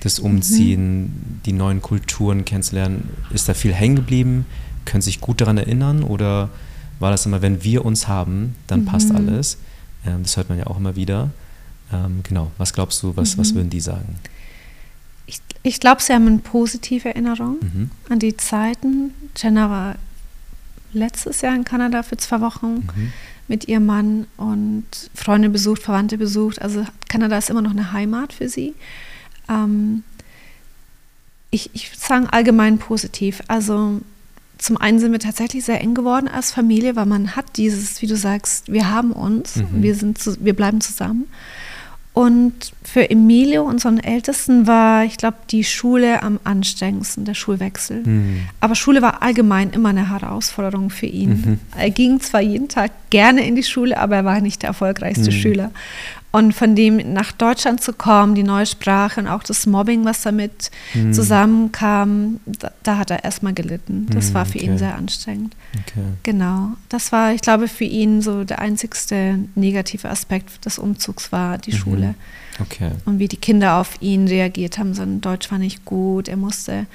[0.00, 1.40] Das Umziehen, mhm.
[1.46, 3.10] die neuen Kulturen kennenzulernen.
[3.30, 4.46] Ist da viel hängen geblieben?
[4.84, 6.04] Können sich gut daran erinnern?
[6.04, 6.50] Oder
[7.00, 8.84] war das immer, wenn wir uns haben, dann mhm.
[8.86, 9.58] passt alles?
[10.06, 11.30] Ähm, das hört man ja auch immer wieder.
[11.92, 13.56] Ähm, genau, was glaubst du, was, was mhm.
[13.56, 14.16] würden die sagen?
[15.28, 17.90] Ich, ich glaube, sie haben eine positive Erinnerung mhm.
[18.08, 19.12] an die Zeiten.
[19.36, 19.94] Jenna war
[20.94, 23.12] letztes Jahr in Kanada für zwei Wochen mhm.
[23.46, 26.62] mit ihrem Mann und Freunde besucht, Verwandte besucht.
[26.62, 28.74] Also Kanada ist immer noch eine Heimat für sie.
[29.50, 30.02] Ähm,
[31.50, 33.42] ich, ich würde sagen allgemein positiv.
[33.48, 34.00] Also
[34.56, 38.06] zum einen sind wir tatsächlich sehr eng geworden als Familie, weil man hat dieses, wie
[38.06, 39.82] du sagst, wir haben uns, mhm.
[39.82, 41.26] wir, sind wir bleiben zusammen.
[42.14, 48.02] Und für Emilio, unseren Ältesten, war, ich glaube, die Schule am anstrengendsten, der Schulwechsel.
[48.04, 48.40] Mhm.
[48.60, 51.30] Aber Schule war allgemein immer eine Herausforderung für ihn.
[51.30, 51.58] Mhm.
[51.76, 55.30] Er ging zwar jeden Tag gerne in die Schule, aber er war nicht der erfolgreichste
[55.30, 55.34] mhm.
[55.34, 55.70] Schüler.
[56.30, 60.20] Und von dem nach Deutschland zu kommen, die neue Sprache und auch das Mobbing, was
[60.20, 61.14] damit mhm.
[61.14, 64.06] zusammenkam, da, da, hat er erstmal gelitten.
[64.10, 64.66] Das mhm, war für okay.
[64.66, 65.56] ihn sehr anstrengend.
[65.72, 66.04] Okay.
[66.24, 66.72] Genau.
[66.90, 71.72] Das war, ich glaube, für ihn so der einzigste negative Aspekt des Umzugs war die
[71.72, 71.76] mhm.
[71.76, 72.14] Schule.
[72.60, 72.90] Okay.
[73.06, 74.92] Und wie die Kinder auf ihn reagiert haben.
[74.92, 76.28] Sein Deutsch war nicht gut.
[76.28, 76.86] Er musste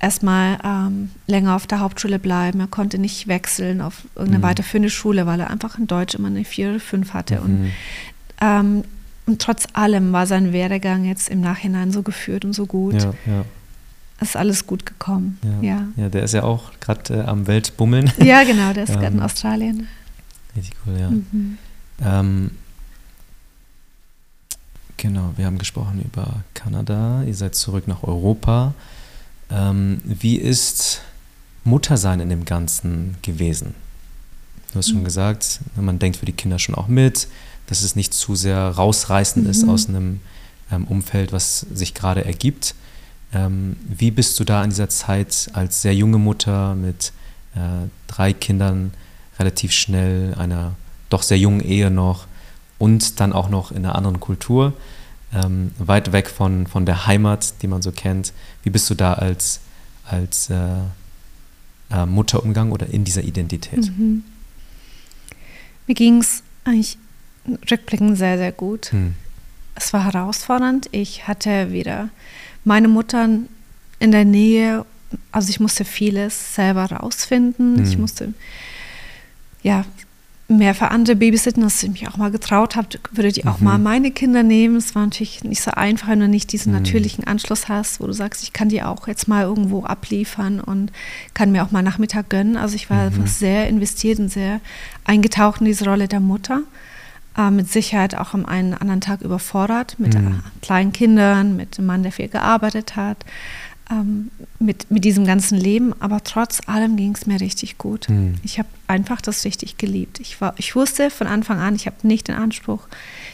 [0.00, 2.58] erstmal ähm, länger auf der Hauptschule bleiben.
[2.60, 4.42] Er konnte nicht wechseln auf irgendeine mhm.
[4.42, 7.40] weiterführende Schule, weil er einfach in Deutsch immer eine 4 oder 5 hatte.
[7.42, 7.70] Und mhm.
[8.40, 8.84] Ähm,
[9.26, 12.94] und trotz allem war sein Werdegang jetzt im Nachhinein so geführt und so gut.
[12.94, 13.44] Ja, ja.
[14.20, 15.38] Ist alles gut gekommen.
[15.42, 15.88] Ja, ja.
[15.96, 18.12] ja der ist ja auch gerade äh, am Weltbummeln.
[18.18, 19.88] Ja, genau, der ist ähm, gerade in Australien.
[20.56, 21.10] Richtig cool, ja.
[21.10, 21.58] Mhm.
[22.02, 22.50] Ähm,
[24.96, 27.22] genau, wir haben gesprochen über Kanada.
[27.22, 28.74] Ihr seid zurück nach Europa.
[29.50, 31.02] Ähm, wie ist
[31.64, 33.74] Muttersein in dem Ganzen gewesen?
[34.72, 35.04] Du hast schon mhm.
[35.04, 37.28] gesagt, man denkt für die Kinder schon auch mit
[37.70, 39.50] dass es nicht zu sehr rausreißend mhm.
[39.50, 40.20] ist aus einem
[40.70, 42.74] ähm, Umfeld, was sich gerade ergibt.
[43.32, 47.12] Ähm, wie bist du da in dieser Zeit als sehr junge Mutter mit
[47.54, 48.92] äh, drei Kindern
[49.38, 50.74] relativ schnell, einer
[51.10, 52.26] doch sehr jungen Ehe noch
[52.78, 54.72] und dann auch noch in einer anderen Kultur,
[55.32, 58.32] ähm, weit weg von, von der Heimat, die man so kennt.
[58.64, 59.60] Wie bist du da als,
[60.04, 60.56] als äh,
[61.92, 63.96] äh, Mutter umgegangen oder in dieser Identität?
[63.96, 64.24] Mhm.
[65.86, 66.98] Mir ging es eigentlich
[67.70, 68.92] rückblickend sehr, sehr gut.
[68.92, 69.14] Hm.
[69.74, 70.88] Es war herausfordernd.
[70.92, 72.10] Ich hatte wieder
[72.64, 73.28] meine Mutter
[73.98, 74.84] in der Nähe.
[75.32, 77.76] Also ich musste vieles selber rausfinden.
[77.76, 77.84] Hm.
[77.84, 78.34] Ich musste
[79.62, 79.84] ja
[80.50, 83.64] mehr für andere babysitten, dass ich mich auch mal getraut habe, würde ich auch mhm.
[83.64, 84.76] mal meine Kinder nehmen.
[84.76, 86.80] Es war natürlich nicht so einfach, wenn du nicht diesen mhm.
[86.80, 90.90] natürlichen Anschluss hast, wo du sagst, ich kann die auch jetzt mal irgendwo abliefern und
[91.34, 92.56] kann mir auch mal Nachmittag gönnen.
[92.56, 93.26] Also ich war mhm.
[93.26, 94.60] sehr investiert und sehr
[95.04, 96.62] eingetaucht in diese Rolle der Mutter
[97.36, 100.42] äh, mit Sicherheit auch am einen anderen Tag überfordert mit mhm.
[100.62, 103.24] kleinen Kindern, mit einem Mann, der viel gearbeitet hat,
[103.90, 105.92] ähm, mit, mit diesem ganzen Leben.
[106.00, 108.08] Aber trotz allem ging es mir richtig gut.
[108.08, 108.34] Mhm.
[108.42, 110.20] Ich habe einfach das richtig geliebt.
[110.20, 112.88] Ich, war, ich wusste von Anfang an, ich habe nicht den Anspruch,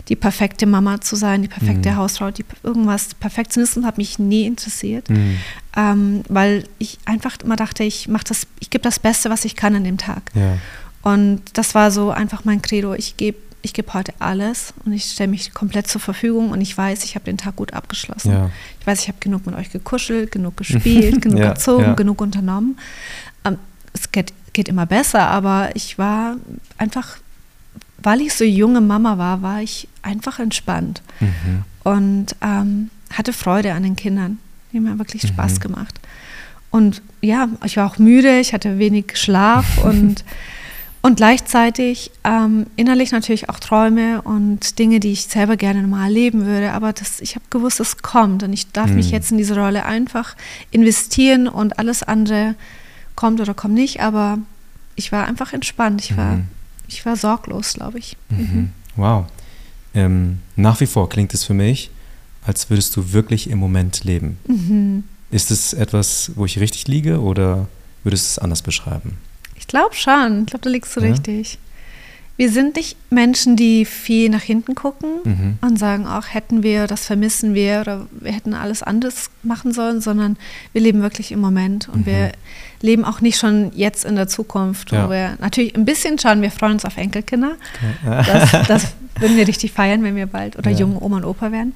[0.08, 1.96] die perfekte Mama zu sein, die perfekte mhm.
[1.96, 5.38] Hausfrau, die irgendwas Perfektionismus hat mich nie interessiert, mhm.
[5.76, 9.56] ähm, weil ich einfach immer dachte, ich mache das, ich gebe das Beste, was ich
[9.56, 10.30] kann an dem Tag.
[10.34, 10.58] Ja.
[11.02, 12.92] Und das war so einfach mein Credo.
[12.94, 16.78] Ich gebe ich gebe heute alles und ich stelle mich komplett zur Verfügung und ich
[16.78, 18.30] weiß, ich habe den Tag gut abgeschlossen.
[18.30, 18.50] Ja.
[18.80, 21.94] Ich weiß, ich habe genug mit euch gekuschelt, genug gespielt, genug ja, erzogen, ja.
[21.94, 22.78] genug unternommen.
[23.44, 23.58] Ähm,
[23.92, 26.36] es geht, geht immer besser, aber ich war
[26.78, 27.16] einfach,
[27.98, 31.64] weil ich so junge Mama war, war ich einfach entspannt mhm.
[31.82, 34.38] und ähm, hatte Freude an den Kindern.
[34.72, 35.28] Die haben mir wirklich mhm.
[35.28, 35.98] Spaß gemacht.
[36.70, 40.24] Und ja, ich war auch müde, ich hatte wenig Schlaf und
[41.06, 46.46] Und gleichzeitig ähm, innerlich natürlich auch Träume und Dinge, die ich selber gerne mal erleben
[46.46, 46.72] würde.
[46.72, 48.96] Aber das, ich habe gewusst, es kommt und ich darf mhm.
[48.96, 50.34] mich jetzt in diese Rolle einfach
[50.72, 52.56] investieren und alles andere
[53.14, 54.00] kommt oder kommt nicht.
[54.00, 54.38] Aber
[54.96, 56.02] ich war einfach entspannt.
[56.02, 56.48] Ich war, mhm.
[56.88, 58.16] ich war sorglos, glaube ich.
[58.30, 58.38] Mhm.
[58.38, 58.70] mhm.
[58.96, 59.26] Wow.
[59.94, 61.92] Ähm, nach wie vor klingt es für mich,
[62.44, 64.38] als würdest du wirklich im Moment leben.
[64.48, 65.04] Mhm.
[65.30, 67.68] Ist es etwas, wo ich richtig liege oder
[68.02, 69.18] würdest du es anders beschreiben?
[69.66, 70.42] Ich glaube schon.
[70.42, 71.10] Ich glaube, da liegst du ja?
[71.10, 71.58] richtig.
[72.36, 75.58] Wir sind nicht Menschen, die viel nach hinten gucken mhm.
[75.62, 80.02] und sagen, auch hätten wir, das vermissen wir oder wir hätten alles anders machen sollen,
[80.02, 80.36] sondern
[80.72, 82.06] wir leben wirklich im Moment und mhm.
[82.06, 82.32] wir
[82.82, 84.92] leben auch nicht schon jetzt in der Zukunft.
[84.92, 85.06] Ja.
[85.06, 87.56] Wo wir natürlich ein bisschen schauen, wir freuen uns auf Enkelkinder.
[88.04, 88.22] Ja.
[88.22, 90.78] Das, das würden wir richtig feiern, wenn wir bald oder ja.
[90.78, 91.74] junge Oma und Opa werden.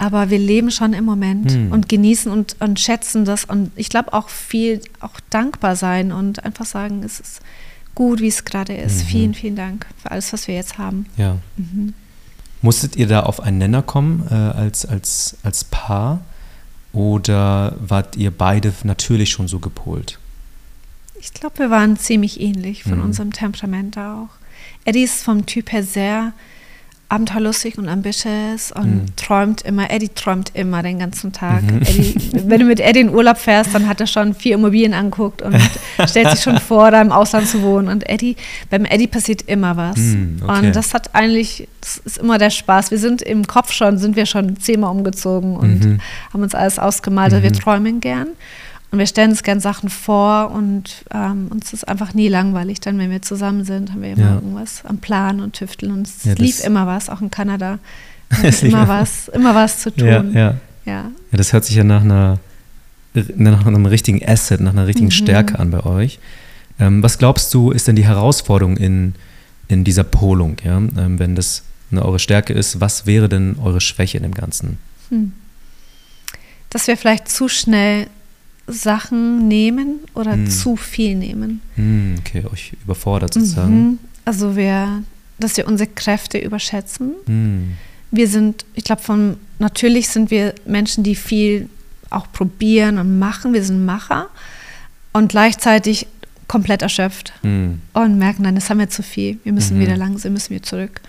[0.00, 1.72] Aber wir leben schon im Moment mhm.
[1.72, 6.42] und genießen und, und schätzen das und ich glaube auch viel auch dankbar sein und
[6.42, 7.40] einfach sagen, es ist
[7.94, 9.02] gut, wie es gerade ist.
[9.02, 9.08] Mhm.
[9.08, 11.04] Vielen, vielen Dank für alles, was wir jetzt haben.
[11.18, 11.36] Ja.
[11.58, 11.92] Mhm.
[12.62, 16.22] Musstet ihr da auf einen Nenner kommen äh, als, als, als Paar
[16.94, 20.18] oder wart ihr beide natürlich schon so gepolt?
[21.20, 23.04] Ich glaube, wir waren ziemlich ähnlich von mhm.
[23.04, 24.30] unserem Temperament auch.
[24.86, 26.32] Eddie ist vom Typ her sehr
[27.10, 29.16] abenteuerlustig und ambitious und mhm.
[29.16, 29.90] träumt immer.
[29.90, 31.62] Eddie träumt immer den ganzen Tag.
[31.62, 31.82] Mhm.
[31.82, 32.14] Eddie,
[32.46, 35.56] wenn du mit Eddie in Urlaub fährst, dann hat er schon vier Immobilien anguckt und
[36.08, 37.88] stellt sich schon vor, da im Ausland zu wohnen.
[37.88, 38.36] Und Eddie,
[38.70, 39.98] beim Eddie passiert immer was.
[39.98, 40.66] Mhm, okay.
[40.66, 42.92] Und das hat eigentlich, das ist immer der Spaß.
[42.92, 46.00] Wir sind im Kopf schon, sind wir schon zehnmal umgezogen und mhm.
[46.32, 47.32] haben uns alles ausgemalt.
[47.32, 47.58] Also wir mhm.
[47.58, 48.28] träumen gern.
[48.90, 52.80] Und wir stellen uns gern Sachen vor und ähm, uns ist einfach nie langweilig.
[52.80, 54.34] Dann, wenn wir zusammen sind, haben wir immer ja.
[54.34, 55.92] irgendwas am Plan und tüfteln.
[55.92, 57.78] Und es ja, lief immer was, auch in Kanada.
[58.44, 60.06] Es immer was, immer was zu tun.
[60.06, 60.54] Ja, ja.
[60.84, 60.92] ja.
[60.92, 62.38] ja das hört sich ja nach einer
[63.12, 65.12] nach einem richtigen Asset, nach einer richtigen mhm.
[65.12, 66.18] Stärke an bei euch.
[66.78, 69.14] Ähm, was glaubst du, ist denn die Herausforderung in,
[69.68, 70.56] in dieser Polung?
[70.64, 70.76] Ja?
[70.76, 74.78] Ähm, wenn das eine, eure Stärke ist, was wäre denn eure Schwäche in dem Ganzen?
[75.10, 75.32] Hm.
[76.70, 78.06] Dass wir vielleicht zu schnell
[78.72, 80.50] Sachen nehmen oder hm.
[80.50, 81.60] zu viel nehmen.
[81.76, 83.74] Hm, okay, euch überfordert sozusagen.
[83.74, 83.98] Mhm.
[84.24, 85.02] Also wir,
[85.38, 87.12] dass wir unsere Kräfte überschätzen.
[87.26, 87.76] Hm.
[88.10, 91.68] Wir sind, ich glaube, von natürlich sind wir Menschen, die viel
[92.10, 93.52] auch probieren und machen.
[93.52, 94.28] Wir sind Macher
[95.12, 96.06] und gleichzeitig
[96.48, 97.80] komplett erschöpft hm.
[97.92, 99.38] und merken dann, das haben wir zu viel.
[99.44, 99.82] Wir müssen mhm.
[99.82, 101.00] wieder langsam, müssen wir zurück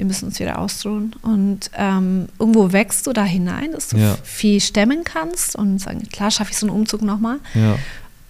[0.00, 1.14] wir müssen uns wieder ausruhen.
[1.20, 4.16] Und ähm, irgendwo wächst du da hinein, dass du ja.
[4.22, 7.36] viel stemmen kannst und sagen, klar schaffe ich so einen Umzug nochmal.
[7.54, 7.78] Ja.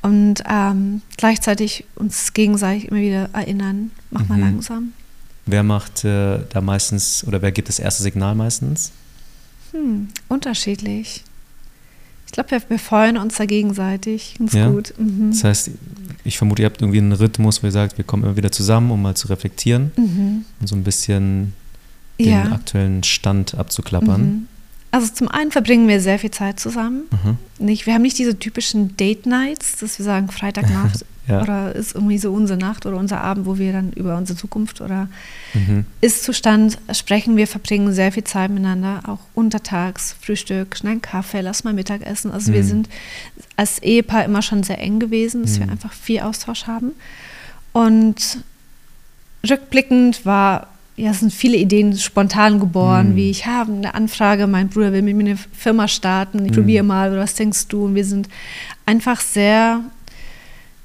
[0.02, 4.28] Und ähm, gleichzeitig uns gegenseitig immer wieder erinnern, mach mhm.
[4.28, 4.92] mal langsam.
[5.46, 8.90] Wer macht äh, da meistens oder wer gibt das erste Signal meistens?
[9.70, 11.22] Hm, unterschiedlich.
[12.26, 14.68] Ich glaube, wir, wir freuen uns da gegenseitig ganz ja?
[14.68, 14.92] gut.
[14.98, 15.30] Mhm.
[15.30, 15.70] Das heißt,
[16.24, 18.90] ich vermute, ihr habt irgendwie einen Rhythmus, wo ihr sagt, wir kommen immer wieder zusammen,
[18.90, 20.44] um mal zu reflektieren mhm.
[20.60, 21.54] und so ein bisschen
[22.24, 22.52] den ja.
[22.52, 24.22] aktuellen Stand abzuklappern.
[24.22, 24.48] Mhm.
[24.92, 27.04] Also zum einen verbringen wir sehr viel Zeit zusammen.
[27.10, 27.64] Mhm.
[27.64, 31.42] Nicht, wir haben nicht diese typischen Date Nights, dass wir sagen Freitagnacht ja.
[31.42, 34.80] oder ist irgendwie so unsere Nacht oder unser Abend, wo wir dann über unsere Zukunft
[34.80, 35.08] oder
[35.54, 35.84] mhm.
[36.00, 37.36] Ist-Zustand sprechen.
[37.36, 42.32] Wir verbringen sehr viel Zeit miteinander, auch untertags, Frühstück, schnell einen Kaffee, lass mal Mittagessen.
[42.32, 42.54] Also mhm.
[42.56, 42.88] wir sind
[43.56, 45.72] als Ehepaar immer schon sehr eng gewesen, dass wir mhm.
[45.72, 46.92] einfach viel Austausch haben.
[47.72, 48.42] Und
[49.48, 50.66] rückblickend war
[51.00, 53.16] ja, es sind viele Ideen spontan geboren, mhm.
[53.16, 56.56] wie ich habe eine Anfrage, mein Bruder will mit mir eine Firma starten, ich mhm.
[56.56, 57.86] probiere mal, was denkst du?
[57.86, 58.28] Und wir sind
[58.86, 59.80] einfach sehr,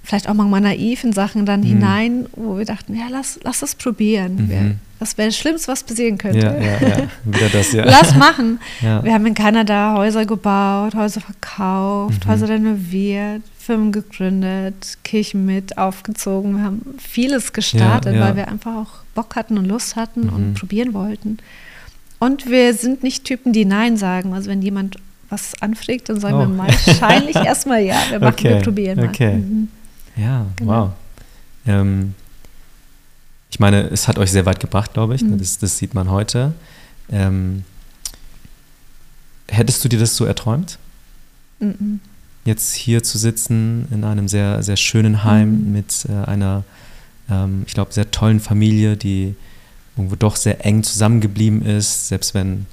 [0.04, 1.66] vielleicht auch manchmal naiv in Sachen dann mhm.
[1.66, 4.48] hinein, wo wir dachten, ja, lass, lass das probieren.
[4.48, 4.80] Mhm.
[5.00, 6.40] das wäre das Schlimmste, was passieren könnte.
[6.40, 7.08] Ja, ja, ja.
[7.26, 7.84] Wieder das, ja.
[7.84, 8.60] lass machen.
[8.82, 9.04] Ja.
[9.04, 12.32] Wir haben in Kanada Häuser gebaut, Häuser verkauft, mhm.
[12.32, 16.58] Häuser renoviert, Firmen gegründet, Kirchen mit aufgezogen.
[16.58, 20.34] Wir haben vieles gestartet, weil wir einfach auch Bock hatten und Lust hatten mhm.
[20.34, 21.40] und probieren wollten.
[22.20, 24.36] Und wir sind nicht Typen, die Nein sagen.
[24.36, 24.98] Also wenn jemand
[25.30, 26.48] was anfragt, dann sagen oh.
[26.48, 28.50] wir wahrscheinlich erstmal ja, wir machen, okay.
[28.50, 29.08] wir probieren mal.
[29.08, 29.34] Okay.
[29.38, 29.68] Mhm.
[30.16, 30.72] Ja, genau.
[30.72, 30.92] wow.
[31.66, 32.14] Ähm,
[33.50, 35.24] ich meine, es hat euch sehr weit gebracht, glaube ich.
[35.24, 35.40] Mhm.
[35.40, 36.54] Das, das, sieht man heute.
[37.12, 37.64] Ähm,
[39.48, 40.78] hättest du dir das so erträumt?
[41.60, 42.00] Mhm.
[42.46, 45.72] Jetzt hier zu sitzen in einem sehr, sehr schönen Heim mhm.
[45.74, 46.64] mit äh, einer
[47.30, 49.36] ähm, ich glaube, sehr tollen Familie, die
[49.98, 52.66] irgendwo doch sehr eng zusammengeblieben ist, selbst wenn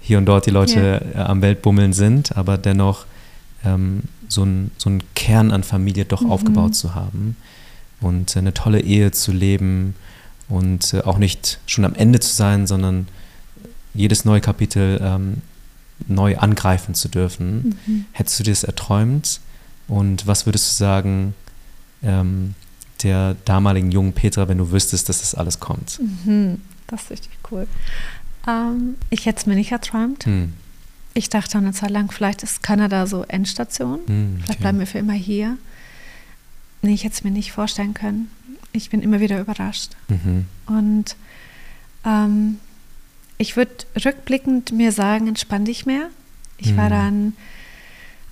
[0.00, 1.20] hier und dort die Leute ja.
[1.20, 3.06] Äh, am Weltbummeln sind, aber dennoch
[3.64, 6.32] ähm, so, ein, so ein Kern an Familie doch mhm.
[6.32, 7.36] aufgebaut zu haben
[8.00, 9.94] und eine tolle Ehe zu leben
[10.48, 13.08] und äh, auch nicht schon am Ende zu sein, sondern
[13.94, 15.42] jedes neue Kapitel ähm,
[16.08, 17.76] neu angreifen zu dürfen.
[17.86, 18.04] Mhm.
[18.12, 19.40] Hättest du dir das erträumt?
[19.88, 21.34] Und was würdest du sagen,
[22.02, 22.54] ähm,
[23.02, 26.00] der damaligen jungen Petra, wenn du wüsstest, dass das alles kommt?
[26.00, 27.66] Mhm, das ist richtig cool.
[28.46, 30.24] Ähm, ich hätte es mir nicht erträumt.
[30.24, 30.52] Hm.
[31.14, 34.00] Ich dachte eine Zeit lang, vielleicht ist Kanada so Endstation.
[34.06, 34.42] Hm, okay.
[34.44, 35.58] Vielleicht bleiben wir für immer hier.
[36.80, 38.30] Nee, ich hätte es mir nicht vorstellen können.
[38.72, 39.90] Ich bin immer wieder überrascht.
[40.08, 40.46] Mhm.
[40.66, 41.16] Und
[42.04, 42.58] ähm,
[43.38, 43.72] ich würde
[44.04, 46.08] rückblickend mir sagen, entspann dich mehr.
[46.58, 46.76] Ich mhm.
[46.76, 47.32] war dann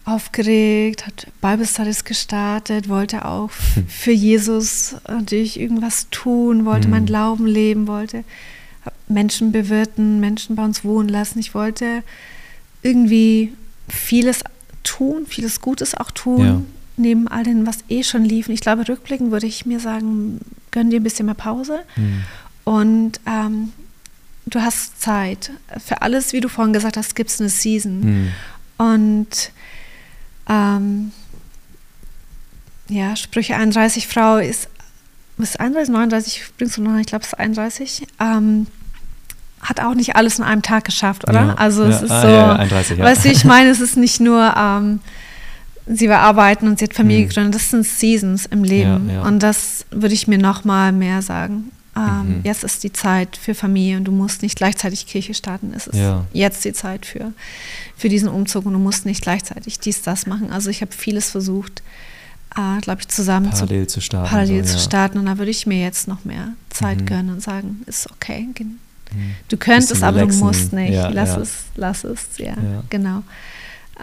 [0.05, 3.51] aufgeregt, hat Bible Studies gestartet, wollte auch
[3.89, 6.95] für Jesus natürlich irgendwas tun, wollte mhm.
[6.95, 8.25] mein Glauben leben, wollte
[9.09, 11.39] Menschen bewirten, Menschen bei uns wohnen lassen.
[11.39, 12.03] Ich wollte
[12.83, 13.53] irgendwie
[13.89, 14.43] vieles
[14.83, 16.63] tun, vieles Gutes auch tun, ja.
[16.97, 18.49] neben all dem, was eh schon lief.
[18.49, 20.41] Und ich glaube, rückblickend würde ich mir sagen,
[20.71, 21.81] gönn dir ein bisschen mehr Pause.
[21.97, 22.23] Mhm.
[22.65, 23.73] Und ähm,
[24.51, 25.51] du hast Zeit.
[25.85, 28.01] Für alles, wie du vorhin gesagt hast, gibt es eine Season.
[28.01, 28.33] Mhm.
[28.79, 29.53] Und
[30.49, 31.13] ähm,
[32.89, 34.69] ja, Sprüche 31, Frau ist,
[35.39, 38.07] ist 31, 39, bringst du noch, ich glaube, es ist 31.
[38.19, 38.67] Ähm,
[39.61, 41.49] hat auch nicht alles in einem Tag geschafft, oder?
[41.49, 43.97] Ja, also es ja, ist ah, so, ja, 31, weißt du, ich meine, es ist
[43.97, 45.01] nicht nur, ähm,
[45.87, 47.29] sie war arbeiten und sie hat Familie mhm.
[47.29, 51.71] gegründet, das sind Seasons im Leben und das würde ich mir noch mal mehr sagen.
[51.97, 52.41] Ähm, mhm.
[52.45, 55.73] Jetzt ist die Zeit für Familie und du musst nicht gleichzeitig Kirche starten.
[55.75, 55.99] Es ist
[56.33, 57.33] jetzt die Zeit für,
[57.97, 60.53] für diesen Umzug und du musst nicht gleichzeitig dies, das machen.
[60.53, 61.83] Also ich habe vieles versucht,
[62.57, 64.31] äh, glaube ich, zusammen parallel zu, zu starten.
[64.31, 67.07] Parallel so, zu starten und da würde ich mir jetzt noch mehr Zeit mhm.
[67.07, 68.49] gönnen und sagen, ist okay,
[69.49, 70.93] Du könntest, aber du musst nicht.
[70.93, 71.41] Ja, lass ja.
[71.41, 72.83] es, lass es, ja, ja.
[72.89, 73.25] genau.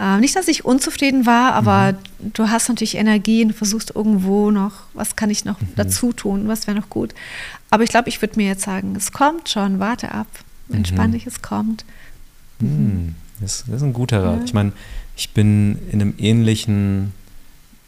[0.00, 2.32] Ähm, nicht, dass ich unzufrieden war, aber mhm.
[2.32, 5.68] du hast natürlich Energie und versuchst irgendwo noch, was kann ich noch mhm.
[5.76, 7.14] dazu tun, was wäre noch gut.
[7.70, 10.28] Aber ich glaube, ich würde mir jetzt sagen, es kommt schon, warte ab,
[10.72, 11.14] entspann mhm.
[11.14, 11.84] dich, es kommt.
[12.60, 13.16] Mhm.
[13.40, 14.44] Das, das, ist ein guter Rat.
[14.44, 14.72] Ich meine,
[15.16, 17.12] ich bin in einem ähnlichen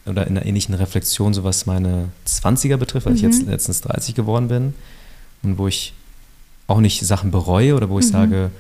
[0.07, 3.51] oder in einer ähnlichen Reflexion, so was meine 20er betrifft, weil ich jetzt mhm.
[3.51, 4.75] letztens 30 geworden bin
[5.43, 5.95] und wo ich
[6.67, 8.11] auch nicht Sachen bereue oder wo ich mhm.
[8.11, 8.51] sage,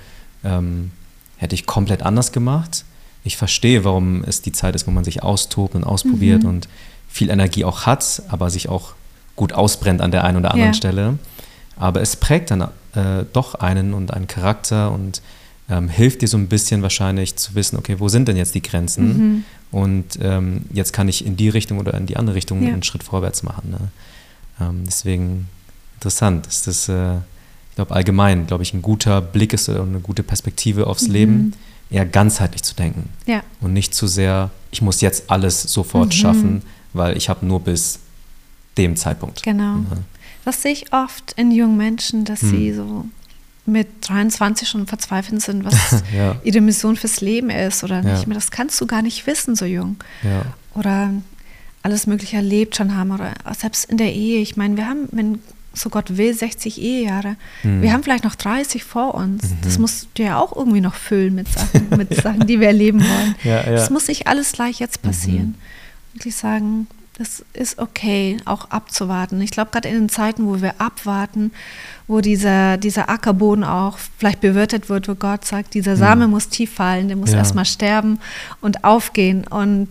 [0.44, 0.90] ähm,
[1.36, 2.84] hätte ich komplett anders gemacht.
[3.25, 6.49] Ich verstehe, warum es die Zeit ist, wo man sich austobt und ausprobiert mhm.
[6.49, 6.68] und
[7.09, 8.95] viel Energie auch hat, aber sich auch
[9.37, 10.77] gut ausbrennt an der einen oder anderen ja.
[10.77, 11.18] Stelle.
[11.77, 12.62] Aber es prägt dann
[12.95, 15.23] äh, doch einen und einen Charakter und
[15.68, 18.62] ähm, hilft dir so ein bisschen wahrscheinlich zu wissen, okay, wo sind denn jetzt die
[18.62, 19.07] Grenzen?
[19.07, 19.45] Mhm.
[19.71, 22.73] Und ähm, jetzt kann ich in die Richtung oder in die andere Richtung ja.
[22.73, 23.71] einen Schritt vorwärts machen.
[23.71, 23.79] Ne?
[24.61, 25.49] Ähm, deswegen
[25.97, 26.47] interessant.
[26.47, 27.16] Ist das äh,
[27.71, 31.12] ich glaube allgemein, glaube ich, ein guter Blick ist und eine gute Perspektive aufs mhm.
[31.12, 31.53] Leben,
[31.91, 33.09] eher ganzheitlich zu denken.
[33.26, 33.43] Ja.
[33.61, 36.12] Und nicht zu sehr, ich muss jetzt alles sofort mhm.
[36.12, 36.62] schaffen,
[36.93, 38.01] weil ich habe nur bis
[38.78, 39.43] dem Zeitpunkt.
[39.43, 39.76] Genau.
[39.76, 39.99] Ja.
[40.45, 42.51] Das sehe ich oft in jungen Menschen, dass hm.
[42.51, 43.05] sie so
[43.66, 46.36] mit 23 schon verzweifelt sind, was ja.
[46.43, 48.34] ihre Mission fürs Leben ist oder nicht mehr.
[48.34, 49.97] Das kannst du gar nicht wissen, so jung.
[50.22, 50.47] Ja.
[50.74, 51.11] Oder
[51.82, 54.41] alles Mögliche erlebt schon haben oder selbst in der Ehe.
[54.41, 55.41] Ich meine, wir haben, wenn
[55.73, 57.37] so Gott will, 60 Ehejahre.
[57.62, 57.83] Mhm.
[57.83, 59.43] Wir haben vielleicht noch 30 vor uns.
[59.51, 59.59] Mhm.
[59.62, 62.14] Das musst du ja auch irgendwie noch füllen mit Sachen, mit.
[62.14, 63.35] Sachen, die wir erleben wollen.
[63.45, 63.73] Ja, ja.
[63.73, 65.57] Das muss nicht alles gleich jetzt passieren.
[66.12, 66.14] Mhm.
[66.14, 66.87] Wirklich sagen,
[67.21, 69.43] das ist okay, auch abzuwarten.
[69.43, 71.53] Ich glaube, gerade in den Zeiten, wo wir abwarten,
[72.07, 76.33] wo dieser, dieser Ackerboden auch vielleicht bewirtet wird, wo Gott sagt, dieser Same mhm.
[76.33, 77.39] muss tief fallen, der muss ja.
[77.39, 78.18] erstmal sterben
[78.62, 79.47] und aufgehen.
[79.47, 79.89] Und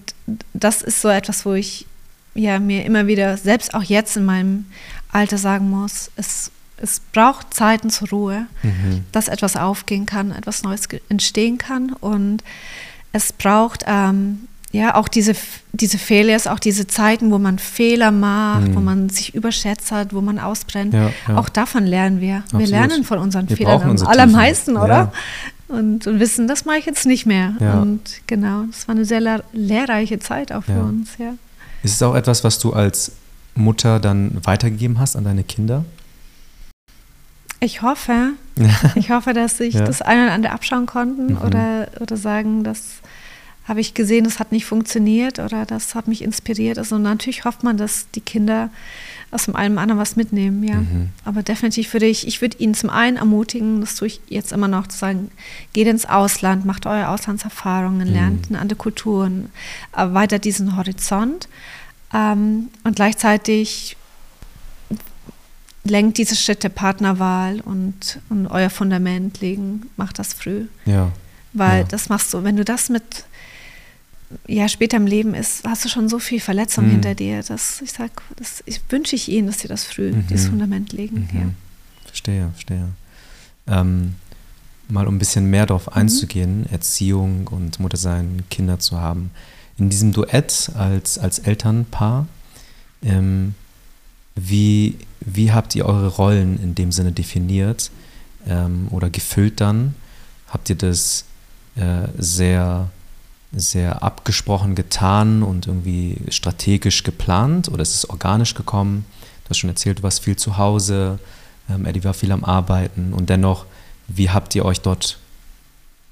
[0.54, 1.86] das ist so etwas, wo ich
[2.34, 4.66] ja mir immer wieder, selbst auch jetzt in meinem
[5.12, 9.04] Alter sagen muss, es, es braucht Zeiten zur Ruhe, mhm.
[9.12, 12.44] dass etwas aufgehen kann, etwas Neues entstehen kann und
[13.12, 15.36] es braucht ähm, ja auch diese,
[15.72, 18.76] diese Fehler, auch diese Zeiten, wo man Fehler macht, mhm.
[18.76, 20.94] wo man sich überschätzt hat, wo man ausbrennt.
[20.94, 21.38] Ja, ja.
[21.38, 22.38] Auch davon lernen wir.
[22.38, 22.68] Absolut.
[22.68, 24.88] Wir lernen von unseren wir Fehlern am allermeisten, oder?
[24.88, 25.12] Ja.
[25.70, 27.54] Und, und, wissen, das mache ich jetzt nicht mehr.
[27.82, 31.10] Und genau, das war eine sehr lehrreiche Zeit auch für uns.
[31.20, 31.34] Ja.
[31.84, 33.12] Ist es auch etwas, was du als
[33.60, 35.86] Mutter dann weitergegeben hast an deine Kinder?
[37.60, 38.32] Ich hoffe.
[38.96, 39.84] ich hoffe, dass sich ja.
[39.84, 41.42] das eine oder andere abschauen konnten mhm.
[41.42, 43.02] oder, oder sagen, das
[43.70, 46.80] habe ich gesehen, das hat nicht funktioniert oder das hat mich inspiriert.
[46.80, 48.72] Also natürlich hofft man, dass die Kinder
[49.30, 50.78] aus dem einen anderen was mitnehmen, ja.
[50.78, 51.10] Mhm.
[51.24, 54.68] Aber definitiv würde ich, ich würde ihnen zum einen ermutigen, das tue ich jetzt immer
[54.68, 55.30] noch, zu sagen,
[55.74, 58.14] geht ins Ausland, macht eure Auslandserfahrungen, mhm.
[58.14, 59.52] lernt andere Kulturen,
[59.96, 61.48] erweitert diesen Horizont.
[62.14, 63.98] Ähm, und gleichzeitig
[65.84, 70.66] lenkt diese Schritte Partnerwahl und, und euer Fundament legen, macht das früh.
[70.86, 71.12] Ja.
[71.54, 71.88] Weil ja.
[71.88, 73.26] das machst du, wenn du das mit
[74.48, 76.92] ja, später im Leben ist, hast du schon so viel Verletzung mhm.
[76.92, 78.12] hinter dir, dass ich sage,
[78.66, 80.28] ich, wünsche ich ihnen, dass sie das früh, mhm.
[80.28, 81.28] dieses Fundament legen.
[81.32, 81.40] Mhm.
[81.40, 81.46] Ja.
[82.06, 82.90] Verstehe, verstehe.
[83.68, 84.16] Ähm,
[84.88, 85.94] mal um ein bisschen mehr darauf mhm.
[85.94, 89.32] einzugehen, Erziehung und Muttersein, Kinder zu haben
[89.80, 92.28] in diesem Duett als, als Elternpaar,
[93.04, 93.56] ähm,
[94.36, 97.92] wie, wie habt ihr eure Rollen in dem Sinne definiert
[98.48, 99.96] ähm, oder gefüllt dann?
[100.48, 101.26] Habt ihr das
[101.76, 102.90] äh, sehr,
[103.54, 109.06] sehr abgesprochen getan und irgendwie strategisch geplant oder ist es organisch gekommen?
[109.44, 111.20] Du hast schon erzählt, du warst viel zu Hause,
[111.70, 113.66] ähm, Eddie war viel am Arbeiten und dennoch,
[114.08, 115.20] wie habt ihr euch dort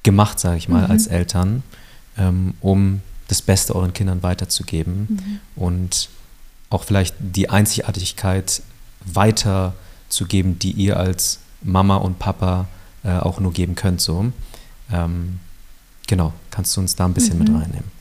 [0.03, 0.91] gemacht, sage ich mal, mhm.
[0.91, 1.63] als Eltern,
[2.17, 5.39] ähm, um das Beste euren Kindern weiterzugeben mhm.
[5.55, 6.09] und
[6.69, 8.61] auch vielleicht die Einzigartigkeit
[9.05, 12.67] weiterzugeben, die ihr als Mama und Papa
[13.03, 14.01] äh, auch nur geben könnt.
[14.01, 14.31] So.
[14.91, 15.39] Ähm,
[16.07, 17.43] genau, kannst du uns da ein bisschen mhm.
[17.43, 17.97] mit reinnehmen?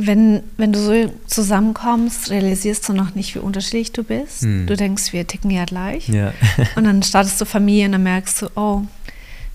[0.00, 4.44] Wenn, wenn du so zusammenkommst, realisierst du noch nicht, wie unterschiedlich du bist.
[4.44, 4.68] Mhm.
[4.68, 6.08] Du denkst, wir ticken ja gleich.
[6.08, 6.32] Ja.
[6.76, 8.82] und dann startest du Familie und dann merkst du, oh,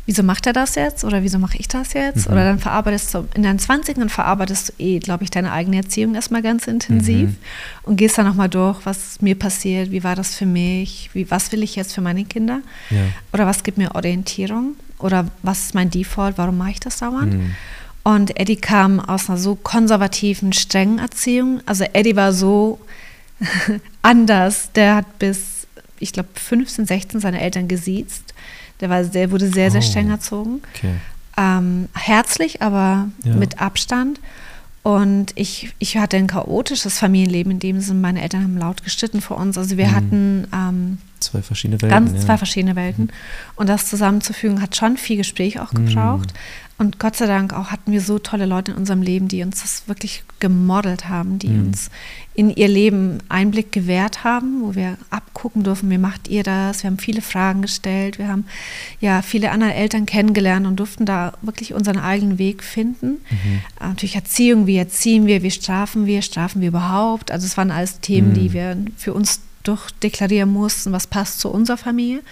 [0.06, 2.28] wieso macht er das jetzt oder wieso mache ich das jetzt?
[2.28, 2.34] Mhm.
[2.34, 6.16] Oder dann verarbeitest du in deinen 20ern verarbeitest du eh, glaube ich, deine eigene Erziehung
[6.16, 7.38] erstmal ganz intensiv mhm.
[7.84, 11.52] und gehst dann nochmal durch, was mir passiert, wie war das für mich, wie, was
[11.52, 12.62] will ich jetzt für meine Kinder?
[12.90, 12.98] Ja.
[13.32, 14.76] Oder was gibt mir Orientierung?
[15.00, 17.34] Oder was ist mein Default, warum mache ich das dauernd?
[17.34, 17.56] Mhm.
[18.04, 21.62] Und Eddie kam aus einer so konservativen, strengen Erziehung.
[21.66, 22.80] Also Eddie war so
[24.02, 24.72] anders.
[24.76, 25.68] Der hat bis,
[26.00, 28.34] ich glaube, 15, 16 seine Eltern gesiezt.
[28.82, 30.62] Der war sehr, wurde sehr, sehr oh, streng erzogen.
[30.76, 30.94] Okay.
[31.38, 33.34] Ähm, herzlich, aber ja.
[33.36, 34.20] mit Abstand.
[34.84, 39.22] Und ich, ich hatte ein chaotisches Familienleben, in dem Sinne, meine Eltern haben laut gestritten
[39.22, 39.58] vor uns.
[39.58, 39.96] Also wir mhm.
[39.96, 42.06] hatten ähm, zwei verschiedene Welten.
[42.06, 42.20] Ganz ja.
[42.20, 43.10] zwei verschiedene Welten.
[43.56, 46.34] Und das zusammenzufügen hat schon viel Gespräch auch gebraucht.
[46.34, 46.38] Mhm.
[46.84, 49.62] Und Gott sei Dank auch hatten wir so tolle Leute in unserem Leben, die uns
[49.62, 51.68] das wirklich gemodelt haben, die mhm.
[51.68, 51.90] uns
[52.34, 56.84] in ihr Leben Einblick gewährt haben, wo wir abgucken dürfen, wie macht ihr das?
[56.84, 58.44] Wir haben viele Fragen gestellt, wir haben
[59.00, 63.12] ja viele andere Eltern kennengelernt und durften da wirklich unseren eigenen Weg finden.
[63.30, 63.62] Mhm.
[63.80, 67.32] Äh, natürlich Erziehung, wie erziehen wir, wie strafen wir, strafen wir überhaupt?
[67.32, 68.34] Also es waren alles Themen, mhm.
[68.34, 72.24] die wir für uns durchdeklarieren mussten, was passt zu unserer Familie.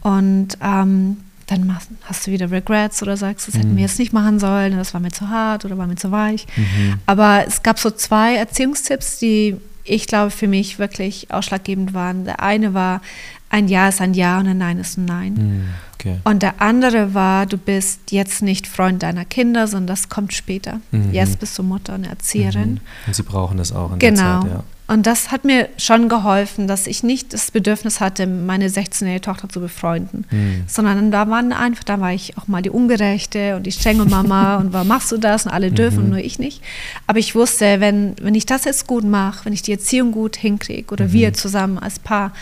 [0.00, 3.76] Und ähm, dann hast du wieder Regrets oder sagst, das hätten mhm.
[3.76, 6.46] wir jetzt nicht machen sollen, das war mir zu hart oder war mir zu weich.
[6.56, 6.94] Mhm.
[7.06, 12.24] Aber es gab so zwei Erziehungstipps, die ich glaube für mich wirklich ausschlaggebend waren.
[12.24, 13.00] Der eine war,
[13.48, 15.34] ein Ja ist ein Ja und ein Nein ist ein Nein.
[15.34, 15.68] Mhm.
[15.94, 16.16] Okay.
[16.24, 20.80] Und der andere war, du bist jetzt nicht Freund deiner Kinder, sondern das kommt später.
[20.90, 21.12] Mhm.
[21.12, 22.72] Jetzt bist du Mutter und Erzieherin.
[22.72, 22.80] Mhm.
[23.06, 24.42] Und sie brauchen das auch in genau.
[24.42, 24.64] der Zeit, ja.
[24.88, 29.48] Und das hat mir schon geholfen, dass ich nicht das Bedürfnis hatte, meine 16-jährige Tochter
[29.48, 30.62] zu befreunden, mhm.
[30.68, 34.56] sondern da waren einfach, da war ich auch mal die Ungerechte und die strenge Mama
[34.58, 36.10] und warum machst du das und alle dürfen, mhm.
[36.10, 36.62] nur ich nicht.
[37.08, 40.36] Aber ich wusste, wenn, wenn ich das jetzt gut mache, wenn ich die Erziehung gut
[40.36, 41.12] hinkriege oder mhm.
[41.12, 42.32] wir zusammen als Paar,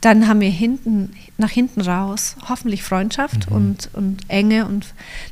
[0.00, 3.56] dann haben wir hinten, nach hinten raus hoffentlich Freundschaft mhm.
[3.56, 4.86] und, und Enge und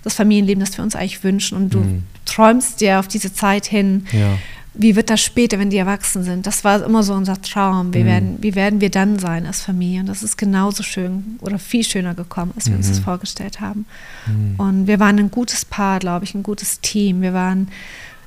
[0.04, 1.56] das Familienleben, das wir uns eigentlich wünschen.
[1.56, 2.04] Und du mhm.
[2.26, 4.06] träumst dir auf diese Zeit hin.
[4.12, 4.38] Ja
[4.72, 6.46] wie wird das später, wenn die erwachsen sind?
[6.46, 7.92] Das war immer so unser Traum.
[7.92, 8.06] Wie, mhm.
[8.06, 10.00] werden, wie werden wir dann sein als Familie?
[10.00, 12.78] Und das ist genauso schön oder viel schöner gekommen, als wir mhm.
[12.78, 13.04] uns das mhm.
[13.04, 13.86] vorgestellt haben.
[14.26, 14.54] Mhm.
[14.58, 17.20] Und wir waren ein gutes Paar, glaube ich, ein gutes Team.
[17.20, 17.68] Wir waren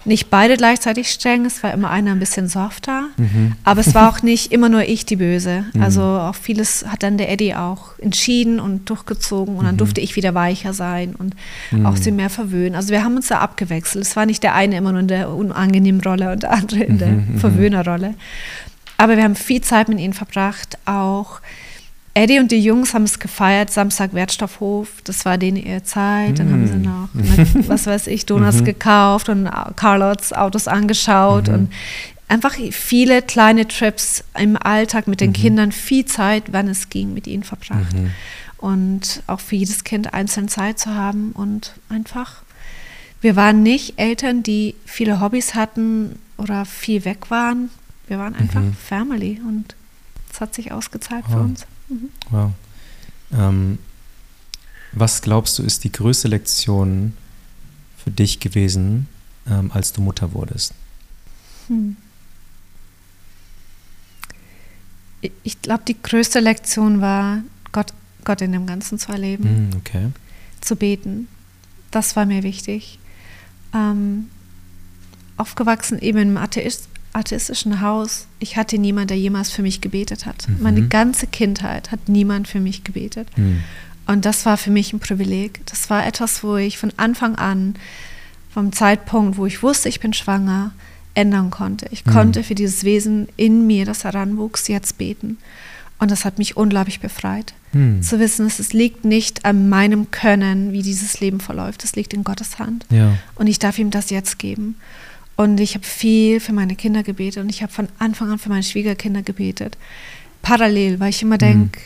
[0.06, 3.54] nicht beide gleichzeitig streng, es war immer einer ein bisschen softer, mhm.
[3.64, 5.66] aber es war auch nicht immer nur ich die Böse.
[5.74, 5.82] Mhm.
[5.82, 9.80] Also auch vieles hat dann der Eddie auch entschieden und durchgezogen und dann mhm.
[9.80, 11.36] durfte ich wieder weicher sein und
[11.72, 11.86] mhm.
[11.86, 12.76] auch sie mehr verwöhnen.
[12.76, 14.06] Also wir haben uns da abgewechselt.
[14.06, 16.98] Es war nicht der eine immer nur in der unangenehmen Rolle und der andere in
[16.98, 17.38] der mhm.
[17.40, 18.16] Verwöhnerrolle.
[18.98, 21.42] Aber wir haben viel Zeit mit ihnen verbracht, auch
[22.16, 26.38] Eddie und die Jungs haben es gefeiert, Samstag Wertstoffhof, das war denen ihre Zeit.
[26.38, 26.82] Dann haben sie mm.
[26.84, 27.10] noch,
[27.68, 28.66] was weiß ich, Donuts mhm.
[28.66, 31.54] gekauft und Carlots Autos angeschaut mhm.
[31.54, 31.74] und
[32.28, 35.34] einfach viele kleine Trips im Alltag mit den mhm.
[35.34, 37.94] Kindern, viel Zeit, wann es ging, mit ihnen verbracht.
[37.94, 38.12] Mhm.
[38.58, 42.44] Und auch für jedes Kind einzeln Zeit zu haben und einfach,
[43.22, 47.70] wir waren nicht Eltern, die viele Hobbys hatten oder viel weg waren.
[48.08, 48.76] Wir waren einfach mhm.
[48.76, 49.76] Family und
[50.32, 51.34] es hat sich ausgezahlt oh.
[51.34, 51.66] für uns.
[51.90, 52.10] Mhm.
[52.30, 52.52] Wow.
[53.32, 53.80] Ähm,
[54.92, 57.14] was glaubst du, ist die größte Lektion
[57.98, 59.08] für dich gewesen,
[59.48, 60.74] ähm, als du Mutter wurdest?
[61.68, 61.98] Hm.
[65.44, 67.94] Ich glaube, die größte Lektion war, Gott,
[68.26, 69.70] Gott in dem Ganzen zu erleben.
[69.70, 70.10] Mm, okay.
[70.60, 71.30] Zu beten.
[71.92, 73.00] Das war mir wichtig.
[73.74, 74.30] Ähm,
[75.38, 80.48] aufgewachsen eben im Atheist, atheistischen Haus, ich hatte niemanden, der jemals für mich gebetet hat.
[80.48, 80.58] Mhm.
[80.62, 83.28] Meine ganze Kindheit hat niemand für mich gebetet.
[83.38, 83.64] Mhm.
[84.06, 85.62] Und das war für mich ein Privileg.
[85.68, 87.76] Das war etwas, wo ich von Anfang an,
[88.54, 90.74] vom Zeitpunkt, wo ich wusste, ich bin schwanger,
[91.14, 91.88] ändern konnte.
[91.92, 92.12] Ich mhm.
[92.12, 95.38] konnte für dieses Wesen in mir, das heranwuchs, jetzt beten.
[96.00, 97.54] Und das hat mich unglaublich befreit.
[97.72, 98.02] Mhm.
[98.02, 101.84] Zu wissen, es liegt nicht an meinem Können, wie dieses Leben verläuft.
[101.84, 102.86] Es liegt in Gottes Hand.
[102.90, 103.18] Ja.
[103.36, 104.76] Und ich darf ihm das jetzt geben.
[105.36, 108.50] Und ich habe viel für meine Kinder gebetet und ich habe von Anfang an für
[108.50, 109.78] meine Schwiegerkinder gebetet.
[110.42, 111.80] Parallel, weil ich immer denke,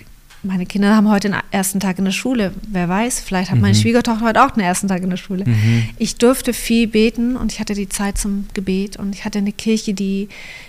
[0.43, 0.50] mhm.
[0.50, 2.54] meine Kinder haben heute den ersten Tag in der Schule.
[2.68, 3.82] Wer weiß, vielleicht hat meine mhm.
[3.82, 5.45] Schwiegertochter heute auch den ersten Tag in der Schule.
[5.45, 5.89] Mhm.
[5.98, 9.54] Ich durfte viel beten und ich hatte die Zeit zum Gebet und ich hatte eine
[9.54, 10.28] Kirche, die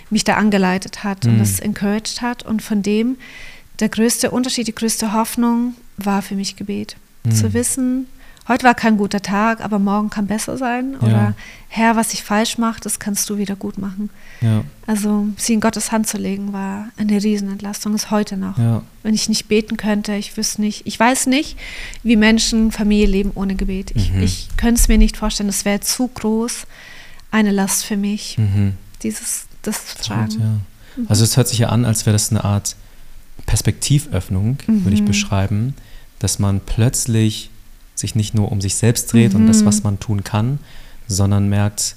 [0.09, 1.39] mich da angeleitet hat und mhm.
[1.39, 2.43] das encouraged hat.
[2.43, 3.17] Und von dem,
[3.79, 6.95] der größte Unterschied, die größte Hoffnung war für mich Gebet.
[7.29, 7.53] Zu mhm.
[7.53, 8.07] wissen,
[8.49, 10.95] heute war kein guter Tag, aber morgen kann besser sein.
[10.99, 11.33] Oder Ja.
[11.69, 14.09] Herr, was ich falsch mache, das kannst du wieder gut machen.
[14.41, 18.57] Ja, Also sie in Gottes Hand zu legen, war eine Riesenentlastung, ist heute noch.
[18.57, 21.57] ja, Wenn ich nicht beten könnte, ich wüsste nicht, ich weiß nicht,
[22.03, 23.91] wie Menschen Familie leben ohne Gebet.
[23.95, 24.23] Ich, Mhm.
[24.23, 26.65] ich könnte es mir nicht vorstellen, es wäre zu groß,
[27.31, 28.73] eine Last für mich, mhm.
[29.03, 30.39] dieses, das tragen.
[30.97, 31.05] ja.
[31.07, 32.75] Also es hört sich ja an, als wäre das eine Art
[33.45, 35.05] Perspektivöffnung, würde ich Mhm.
[35.05, 35.73] beschreiben,
[36.19, 37.49] dass man plötzlich
[37.99, 39.65] sich nicht nur um sich selbst dreht und das, Mhm.
[39.65, 40.59] was man tun kann,
[41.07, 41.95] sondern merkt,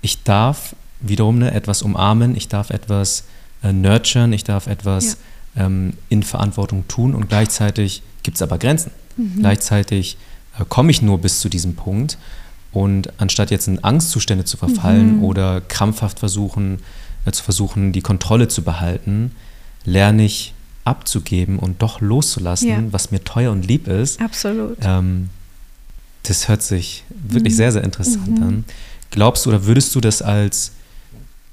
[0.00, 3.24] ich darf wiederum ne, etwas umarmen, ich darf etwas
[3.62, 5.16] äh, nurturen, ich darf etwas
[5.56, 8.90] ähm, in Verantwortung tun und gleichzeitig gibt es aber Grenzen.
[9.16, 9.40] Mhm.
[9.40, 10.16] Gleichzeitig
[10.58, 12.18] äh, komme ich nur bis zu diesem Punkt
[12.72, 15.24] und anstatt jetzt in Angstzustände zu verfallen Mhm.
[15.24, 16.78] oder krampfhaft versuchen,
[17.26, 19.32] äh, zu versuchen, die Kontrolle zu behalten,
[19.84, 20.54] lerne ich
[20.84, 22.82] abzugeben und doch loszulassen, Ja.
[22.90, 24.20] was mir teuer und lieb ist.
[24.20, 24.78] Absolut.
[24.82, 25.30] Ähm,
[26.24, 27.56] das hört sich wirklich Mhm.
[27.56, 28.42] sehr, sehr interessant Mhm.
[28.42, 28.64] an.
[29.10, 30.72] Glaubst du oder würdest du das als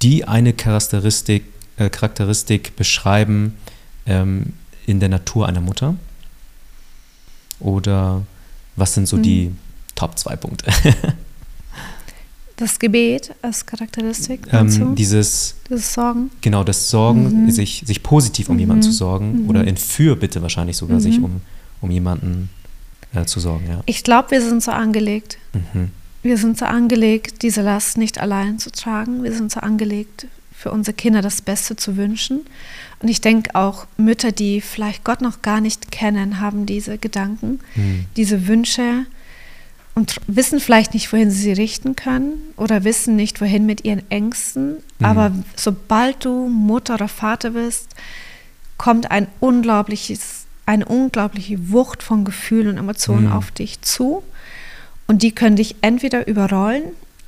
[0.01, 1.43] die eine Charakteristik,
[1.77, 3.55] äh, Charakteristik beschreiben
[4.05, 4.53] ähm,
[4.87, 5.95] in der Natur einer Mutter?
[7.59, 8.23] Oder
[8.75, 9.23] was sind so Mhm.
[9.23, 9.51] die
[9.95, 10.71] Top zwei Punkte?
[12.59, 16.29] Das Gebet als Charakteristik dazu, ähm, dieses, dieses Sorgen.
[16.41, 17.51] genau, das Sorgen, Mhm.
[17.51, 18.59] sich, sich positiv um Mhm.
[18.59, 19.49] jemanden zu sorgen Mhm.
[19.49, 21.23] oder in Fürbitte wahrscheinlich sogar sich Mhm.
[21.25, 21.41] um,
[21.81, 22.49] um jemanden
[23.15, 23.81] äh, zu sorgen, ja.
[23.85, 25.37] Ich glaube, wir sind so angelegt.
[25.53, 25.89] Mhm.
[26.21, 29.23] Wir sind so angelegt, diese Last nicht allein zu tragen.
[29.23, 32.41] Wir sind so angelegt, für unsere Kinder das Beste zu wünschen.
[33.01, 37.61] Und ich denke auch Mütter, die vielleicht Gott noch gar nicht kennen, haben diese Gedanken,
[37.75, 38.05] Mhm.
[38.17, 39.05] diese Wünsche
[39.95, 44.09] und wissen vielleicht nicht, wohin sie sie richten können oder wissen nicht, wohin mit ihren
[44.09, 44.77] Ängsten.
[44.99, 45.05] Mhm.
[45.05, 47.89] Aber sobald du Mutter oder Vater bist,
[48.77, 53.31] kommt ein unglaubliches, eine unglaubliche Wucht von Gefühlen und Emotionen Mhm.
[53.33, 54.23] auf dich zu.
[55.07, 56.83] Und die können dich entweder überrollen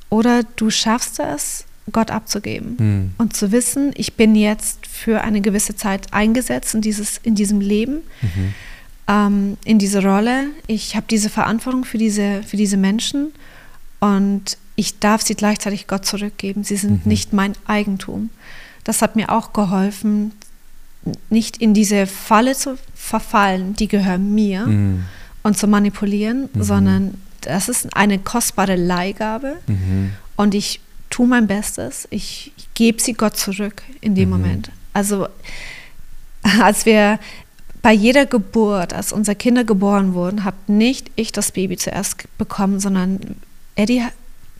[0.08, 2.76] oder du schaffst es, Gott abzugeben.
[2.78, 3.12] Mhm.
[3.18, 7.60] Und zu wissen, ich bin jetzt für eine gewisse Zeit eingesetzt in, dieses, in diesem
[7.60, 8.54] Leben, Mhm.
[9.08, 10.46] Ähm, in diese Rolle.
[10.66, 13.32] Ich habe diese Verantwortung für diese, für diese Menschen
[14.00, 16.64] und ich darf sie gleichzeitig Gott zurückgeben.
[16.64, 17.08] Sie sind Mhm.
[17.10, 18.30] nicht mein Eigentum.
[18.84, 20.32] Das hat mir auch geholfen,
[21.30, 25.04] nicht in diese Falle zu verfallen, die gehören mir Mhm.
[25.42, 26.62] und zu manipulieren, Mhm.
[26.62, 30.12] sondern das ist eine kostbare Leihgabe Mhm.
[30.36, 30.80] und ich
[31.10, 32.06] tue mein Bestes.
[32.10, 34.36] Ich, ich gebe sie Gott zurück in dem Mhm.
[34.36, 34.70] Moment.
[34.94, 35.26] Also
[36.60, 37.18] als wir
[37.82, 42.78] bei jeder Geburt, als unsere Kinder geboren wurden, habe nicht ich das Baby zuerst bekommen,
[42.80, 43.18] sondern
[43.74, 44.02] Eddie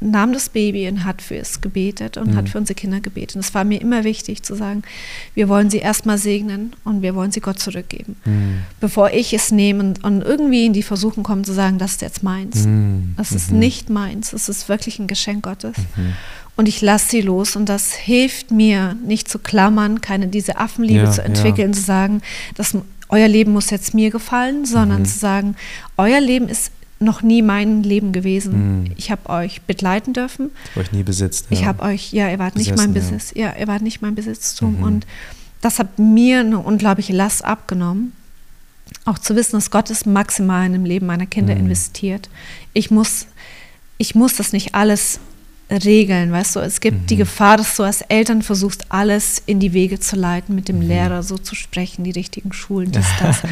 [0.01, 2.37] nahm das Baby und hat für es gebetet und Mhm.
[2.37, 3.37] hat für unsere Kinder gebetet.
[3.37, 4.83] Und es war mir immer wichtig zu sagen,
[5.35, 8.63] wir wollen sie erstmal segnen und wir wollen sie Gott zurückgeben, Mhm.
[8.81, 12.25] bevor ich es nehme und, irgendwie in die Versuchung komme zu sagen, das ist jetzt
[12.25, 12.65] meins.
[12.65, 13.15] Mhm.
[13.17, 13.61] Das ist Mhm.
[13.61, 15.77] nicht meins, es ist wirklich ein Geschenk Gottes.
[15.95, 16.15] Mhm.
[16.57, 21.05] Und ich lasse sie los und das hilft mir, nicht zu klammern, keine diese Affenliebe
[21.05, 22.23] Ja, zu entwickeln, zu sagen,
[22.57, 22.77] dass
[23.13, 25.07] euer Leben muss jetzt mir gefallen, sondern Mhm.
[25.07, 25.57] zu sagen,
[25.97, 28.81] euer Leben ist noch nie mein Leben gewesen.
[28.85, 28.93] Mhm.
[28.97, 30.51] Ich habe euch begleiten dürfen.
[30.75, 31.47] Ich euch nie besitzt.
[31.51, 31.67] Ich ja.
[31.67, 33.01] habe euch, ja, ihr wart nicht mein ja.
[33.01, 33.33] Besitz.
[33.35, 33.55] Ja.
[33.59, 34.79] ihr wart nicht mein Besitztum.
[34.79, 34.83] Mhm.
[34.83, 35.07] Und
[35.61, 38.13] das hat mir eine unglaubliche Last abgenommen.
[39.05, 41.61] Auch zu wissen, dass Gott es maximal in dem Leben meiner Kinder Mhm.
[41.63, 42.29] investiert.
[42.73, 43.27] Ich muss,
[43.99, 45.19] ich muss das nicht alles
[45.73, 46.61] regeln, weißt du?
[46.61, 47.07] Es gibt Mhm.
[47.07, 50.81] die Gefahr, dass du als Eltern versuchst, alles in die Wege zu leiten, mit dem
[50.81, 50.89] Mhm.
[50.89, 53.43] Lehrer so zu sprechen, die richtigen Schulen, dies, das.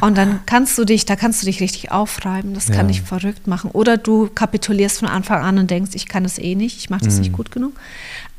[0.00, 2.92] Und dann kannst du dich, da kannst du dich richtig aufreiben, das kann Ja.
[2.92, 3.70] dich verrückt machen.
[3.72, 7.04] Oder du kapitulierst von Anfang an und denkst, ich kann das eh nicht, ich mache
[7.04, 7.20] das Mhm.
[7.20, 7.72] nicht gut genug.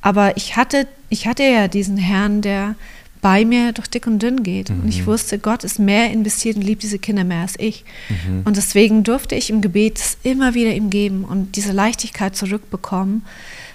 [0.02, 2.76] Aber ich hatte, ich hatte ja diesen Herrn, der
[3.22, 4.70] bei mir durch dick und dünn geht.
[4.70, 5.08] Und ich Mhm.
[5.08, 7.84] wusste, Gott ist mehr investiert und liebt diese Kinder mehr als ich.
[8.10, 8.44] Mhm.
[8.46, 13.26] Und deswegen durfte ich im Gebet immer wieder ihm geben und diese Leichtigkeit zurückbekommen.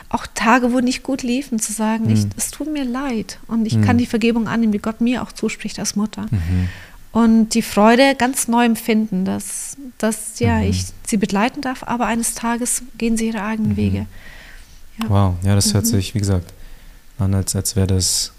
[0.09, 2.31] Auch Tage, wo nicht gut liefen, zu sagen, ich, Mhm.
[2.37, 3.39] es tut mir leid.
[3.47, 3.83] Und ich Mhm.
[3.83, 6.27] kann die Vergebung annehmen, die Gott mir auch zuspricht als Mutter.
[6.31, 6.69] Mhm.
[7.13, 10.65] Und die Freude ganz neu empfinden, dass, dass ja, Mhm.
[10.71, 13.77] ich sie begleiten darf, aber eines Tages gehen sie ihre eigenen Mhm.
[13.77, 14.07] Wege.
[15.03, 15.09] Ja.
[15.11, 15.89] Wow, ja, das hört Mhm.
[15.89, 16.53] sich, wie gesagt,
[17.19, 18.33] an, als, als wäre das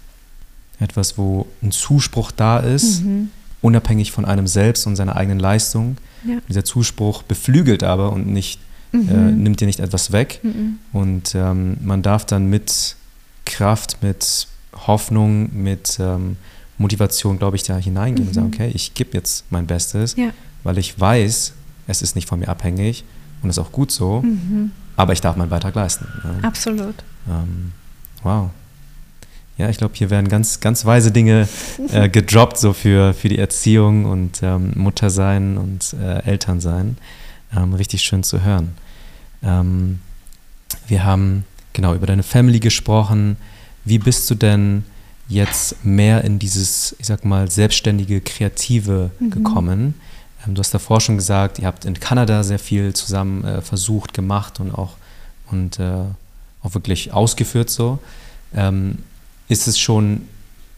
[0.78, 3.30] etwas, wo ein Zuspruch da ist, Mhm.
[3.62, 5.96] unabhängig von einem selbst und seiner eigenen Leistung.
[6.24, 6.38] Ja.
[6.48, 8.60] Dieser Zuspruch beflügelt aber und nicht,
[8.92, 9.42] äh, Mhm.
[9.42, 10.40] nimmt dir nicht etwas weg.
[10.42, 10.78] Mhm.
[10.92, 12.96] Und ähm, man darf dann mit
[13.44, 14.48] Kraft, mit
[14.86, 16.36] Hoffnung, mit ähm,
[16.78, 18.54] Motivation, glaube ich, da hineingehen und sagen, Mhm.
[18.54, 20.28] okay, ich gebe jetzt mein Bestes, Ja.
[20.62, 21.52] weil ich weiß,
[21.86, 23.04] es ist nicht von mir abhängig
[23.42, 24.72] und ist auch gut so, Mhm.
[24.96, 26.06] aber ich darf meinen Beitrag leisten.
[26.22, 26.48] Ja.
[26.48, 26.96] Absolut.
[27.28, 27.72] Ähm,
[28.22, 28.50] wow.
[29.58, 31.48] Ja, ich glaube, hier werden ganz, ganz weise Dinge
[31.90, 36.98] äh, gedroppt, so für, für die Erziehung und ähm, Muttersein und äh, Elternsein.
[37.56, 38.76] Ähm, richtig schön zu hören.
[39.42, 40.00] Ähm,
[40.88, 43.36] wir haben genau über deine Family gesprochen.
[43.84, 44.84] Wie bist du denn
[45.28, 49.30] jetzt mehr in dieses, ich sag mal, selbstständige, kreative mhm.
[49.30, 49.94] gekommen?
[50.46, 54.12] Ähm, du hast davor schon gesagt, ihr habt in Kanada sehr viel zusammen äh, versucht,
[54.12, 54.96] gemacht und auch,
[55.50, 56.04] und, äh,
[56.62, 57.98] auch wirklich ausgeführt so.
[59.48, 60.22] Ist es schon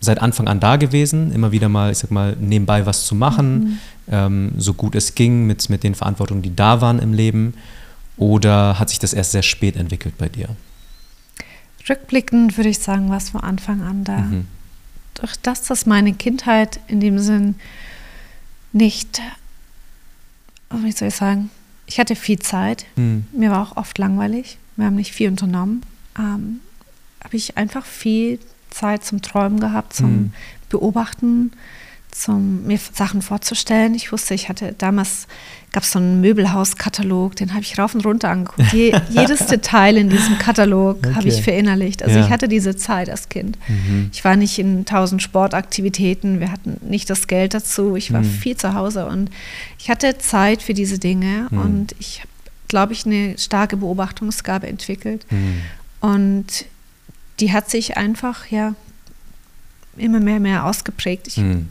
[0.01, 3.59] seit Anfang an da gewesen, immer wieder mal, ich sag mal, nebenbei was zu machen,
[3.59, 3.79] mhm.
[4.11, 7.55] ähm, so gut es ging mit, mit den Verantwortungen, die da waren im Leben?
[8.17, 10.49] Oder hat sich das erst sehr spät entwickelt bei dir?
[11.89, 14.19] Rückblickend würde ich sagen, war es von Anfang an da.
[14.19, 14.47] Mhm.
[15.15, 17.57] Durch das, dass meine Kindheit in dem Sinn
[18.73, 19.21] nicht,
[20.71, 21.51] wie soll ich sagen,
[21.87, 22.85] ich hatte viel Zeit.
[22.97, 23.27] Mhm.
[23.33, 24.59] Mir war auch oft langweilig.
[24.77, 25.83] Wir haben nicht viel unternommen.
[26.19, 26.61] Ähm,
[27.25, 28.39] habe ich einfach viel
[28.71, 30.33] Zeit zum Träumen gehabt, zum mhm.
[30.69, 31.53] Beobachten,
[32.11, 33.95] zum mir Sachen vorzustellen.
[33.95, 35.27] Ich wusste, ich hatte damals
[35.73, 38.73] gab es so einen Möbelhauskatalog, den habe ich rauf und runter angeguckt.
[38.73, 41.15] Je, jedes Detail in diesem Katalog okay.
[41.15, 42.03] habe ich verinnerlicht.
[42.03, 42.25] Also ja.
[42.25, 43.59] ich hatte diese Zeit als Kind.
[43.69, 44.11] Mhm.
[44.13, 47.97] Ich war nicht in tausend Sportaktivitäten, wir hatten nicht das Geld dazu.
[47.97, 48.31] Ich war mhm.
[48.31, 49.31] viel zu Hause und
[49.79, 51.61] ich hatte Zeit für diese Dinge mhm.
[51.61, 52.29] und ich habe,
[52.69, 55.27] glaube ich, eine starke Beobachtungsgabe entwickelt.
[55.31, 55.61] Mhm.
[56.01, 56.65] Und
[57.41, 58.75] die hat sich einfach ja
[59.97, 61.29] immer mehr mehr ausgeprägt.
[61.29, 61.69] Ich, mhm.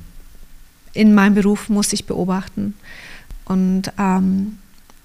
[0.93, 2.73] In meinem Beruf musste ich beobachten
[3.45, 4.57] und ähm,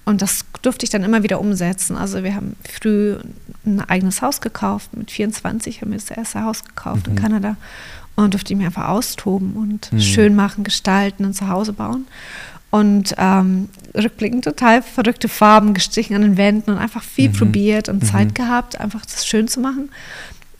[0.05, 1.95] und das durfte ich dann immer wieder umsetzen.
[1.95, 3.17] Also wir haben früh
[3.65, 4.95] ein eigenes Haus gekauft.
[4.97, 7.13] Mit 24 haben wir das erste Haus gekauft mhm.
[7.15, 7.55] in Kanada
[8.15, 10.01] und durfte ich mir einfach austoben und mhm.
[10.01, 12.05] schön machen, gestalten und zu Hause bauen.
[12.69, 17.33] Und ähm, rückblickend total verrückte Farben gestrichen an den Wänden und einfach viel mhm.
[17.33, 18.33] probiert und Zeit mhm.
[18.33, 19.89] gehabt, einfach das schön zu machen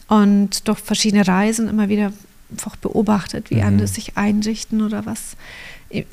[0.07, 2.11] und durch verschiedene Reisen immer wieder
[2.51, 3.67] einfach beobachtet, wie mhm.
[3.67, 5.35] andere sich einrichten oder was.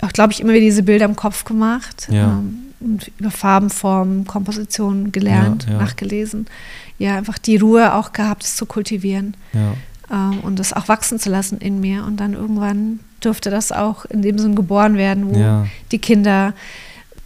[0.02, 2.30] Auch, glaube ich, immer wieder diese Bilder im Kopf gemacht ja.
[2.30, 5.78] ähm, und über Farben, Formen, Kompositionen gelernt, ja, ja.
[5.78, 6.46] nachgelesen.
[6.98, 9.34] Ja, einfach die Ruhe auch gehabt, es zu kultivieren
[10.10, 12.04] ähm, und das auch wachsen zu lassen in mir.
[12.04, 16.54] Und dann irgendwann durfte das auch in dem Sinn geboren werden, wo die Kinder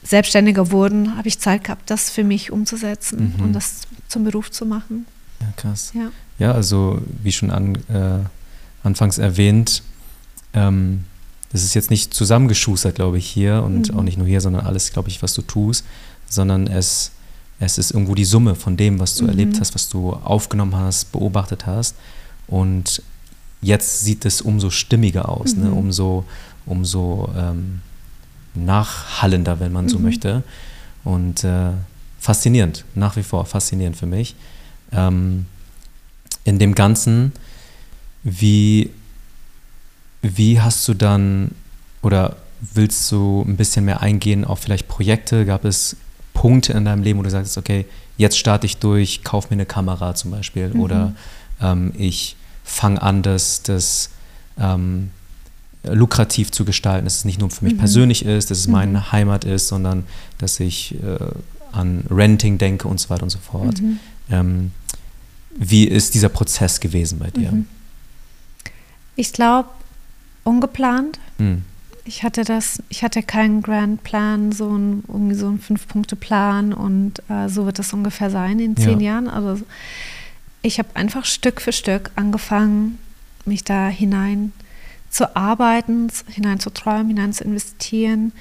[0.05, 3.45] selbstständiger wurden, habe ich Zeit gehabt, das für mich umzusetzen mhm.
[3.45, 5.07] und das zum Beruf zu machen.
[5.41, 5.93] Ja, krass.
[5.95, 6.11] Ja.
[6.39, 8.25] Ja, also wie schon an, äh,
[8.83, 9.83] anfangs erwähnt,
[10.53, 11.05] ähm,
[11.53, 13.99] das ist jetzt nicht zusammengeschustert, glaube ich, hier und mhm.
[13.99, 15.85] auch nicht nur hier, sondern alles, glaube ich, was du tust,
[16.29, 17.13] sondern es,
[17.61, 19.31] es ist irgendwo die Summe von dem, was du mhm.
[19.31, 21.95] erlebt hast, was du aufgenommen hast, beobachtet hast.
[22.49, 23.03] Und
[23.63, 25.67] jetzt sieht es umso stimmiger aus, ne?
[25.67, 25.71] mhm.
[25.71, 25.77] ne?
[25.77, 26.25] umso,
[26.67, 27.83] umso ähm,
[28.55, 30.05] nachhallender, wenn man so mhm.
[30.05, 30.43] möchte.
[31.05, 31.71] Und äh,
[32.19, 34.35] faszinierend, nach wie vor faszinierend für mich.
[34.91, 35.47] Ähm,
[36.45, 37.33] in dem Ganzen,
[38.23, 38.91] wie,
[40.23, 41.51] wie hast du dann
[42.03, 42.37] oder
[42.73, 45.45] willst du ein bisschen mehr eingehen auf vielleicht Projekte?
[45.45, 45.97] Gab es
[46.33, 47.87] Punkte in deinem Leben, wo du sagst, okay,
[48.17, 50.81] jetzt starte ich durch, kauf mir eine Kamera zum Beispiel mhm.
[50.81, 51.13] oder
[51.61, 54.11] ähm, ich fange an, das, das
[54.59, 55.11] ähm,
[55.85, 57.79] lukrativ zu gestalten, dass es nicht nur für mich mhm.
[57.79, 58.73] persönlich ist, dass es mhm.
[58.73, 60.05] meine Heimat ist, sondern
[60.39, 61.19] dass ich äh,
[61.73, 63.81] an Renting denke und so weiter und so fort.
[63.81, 63.99] Mhm.
[64.31, 64.73] Ähm,
[65.57, 67.53] wie ist dieser Prozess gewesen bei dir?
[67.53, 67.67] Mhm.
[69.17, 69.69] Ich glaube,
[70.43, 71.19] ungeplant.
[71.39, 71.63] Mhm.
[72.05, 77.23] Ich hatte das, ich hatte keinen Grand Plan, so ein, irgendwie so einen Fünf-Punkte-Plan und
[77.31, 79.13] äh, so wird das ungefähr sein in zehn ja.
[79.13, 79.29] Jahren.
[79.29, 79.65] Also
[80.61, 82.99] ich habe einfach Stück für Stück angefangen,
[83.47, 84.53] mich da hinein
[85.09, 88.33] zu arbeiten, hinein zu träumen, hinein zu investieren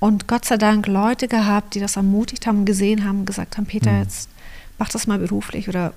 [0.00, 3.92] und Gott sei Dank Leute gehabt, die das ermutigt haben, gesehen haben, gesagt haben, Peter,
[3.92, 4.02] mhm.
[4.02, 4.28] jetzt
[4.78, 5.94] mach das mal beruflich oder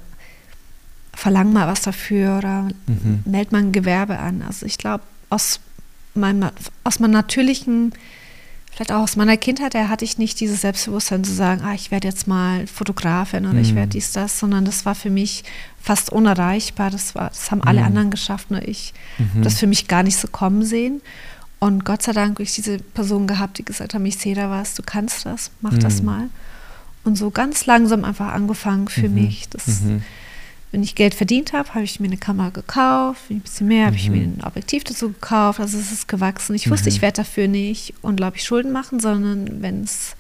[1.16, 3.24] verlang mal was dafür oder mhm.
[3.26, 4.44] meld mal ein Gewerbe an.
[4.46, 5.60] Also ich glaube, aus
[6.14, 6.52] meinem,
[6.84, 7.94] aus meinem natürlichen,
[8.72, 11.90] vielleicht auch aus meiner Kindheit her, hatte ich nicht dieses Selbstbewusstsein zu sagen, ah, ich
[11.90, 13.62] werde jetzt mal Fotografin oder mhm.
[13.62, 15.44] ich werde dies, das, sondern das war für mich
[15.82, 16.92] fast unerreichbar.
[16.92, 17.88] Das, war, das haben alle mhm.
[17.88, 19.42] anderen geschafft, nur ich mhm.
[19.42, 21.02] das für mich gar nicht so kommen sehen.
[21.60, 24.50] Und Gott sei Dank habe ich diese Person gehabt, die gesagt haben, ich sehe da
[24.50, 26.06] was, du kannst das, mach das mhm.
[26.06, 26.30] mal.
[27.06, 29.16] Und so ganz langsam einfach angefangen für mhm.
[29.16, 29.48] mich.
[29.50, 30.02] Das mhm
[30.76, 33.96] wenn ich Geld verdient habe, habe ich mir eine Kamera gekauft, ein bisschen mehr, habe
[33.96, 34.40] ich mir mhm.
[34.40, 36.54] ein Objektiv dazu gekauft, also es ist gewachsen.
[36.54, 36.96] Ich wusste, mhm.
[36.98, 40.18] ich werde dafür nicht unglaublich Schulden machen, sondern wenn es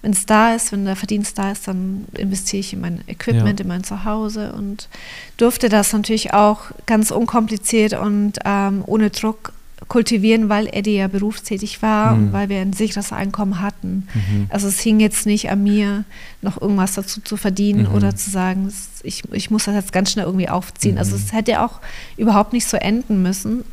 [0.00, 3.60] wenn es da ist, wenn der Verdienst da ist, dann investiere ich in mein Equipment,
[3.60, 3.64] ja.
[3.64, 4.88] in mein Zuhause und
[5.36, 9.52] durfte das natürlich auch ganz unkompliziert und ähm, ohne Druck
[9.90, 12.22] kultivieren, weil Eddie ja berufstätig war mhm.
[12.22, 14.06] und weil wir ein sicheres Einkommen hatten.
[14.14, 14.46] Mhm.
[14.48, 16.04] Also es hing jetzt nicht an mir,
[16.42, 17.94] noch irgendwas dazu zu verdienen mhm.
[17.96, 18.72] oder zu sagen,
[19.02, 20.96] ich, ich muss das jetzt ganz schnell irgendwie aufziehen.
[20.96, 21.22] Also mhm.
[21.22, 21.80] es hätte auch
[22.16, 23.64] überhaupt nicht so enden müssen.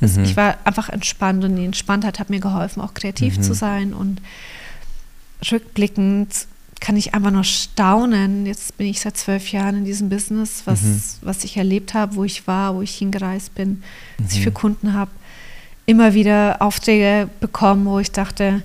[0.00, 0.24] Mhm.
[0.24, 3.54] ich war einfach entspannt und die Entspanntheit hat mir geholfen, auch kreativ zu mhm.
[3.54, 4.22] sein und
[5.52, 6.46] rückblickend
[6.80, 8.46] kann ich einfach nur staunen.
[8.46, 11.02] Jetzt bin ich seit zwölf Jahren in diesem Business, was, mhm.
[11.20, 13.82] was ich erlebt habe, wo ich war, wo ich hingereist bin,
[14.18, 14.52] was ich für.
[14.52, 15.10] Kunden habe.
[15.86, 18.62] Immer wieder Aufträge bekommen, wo ich dachte,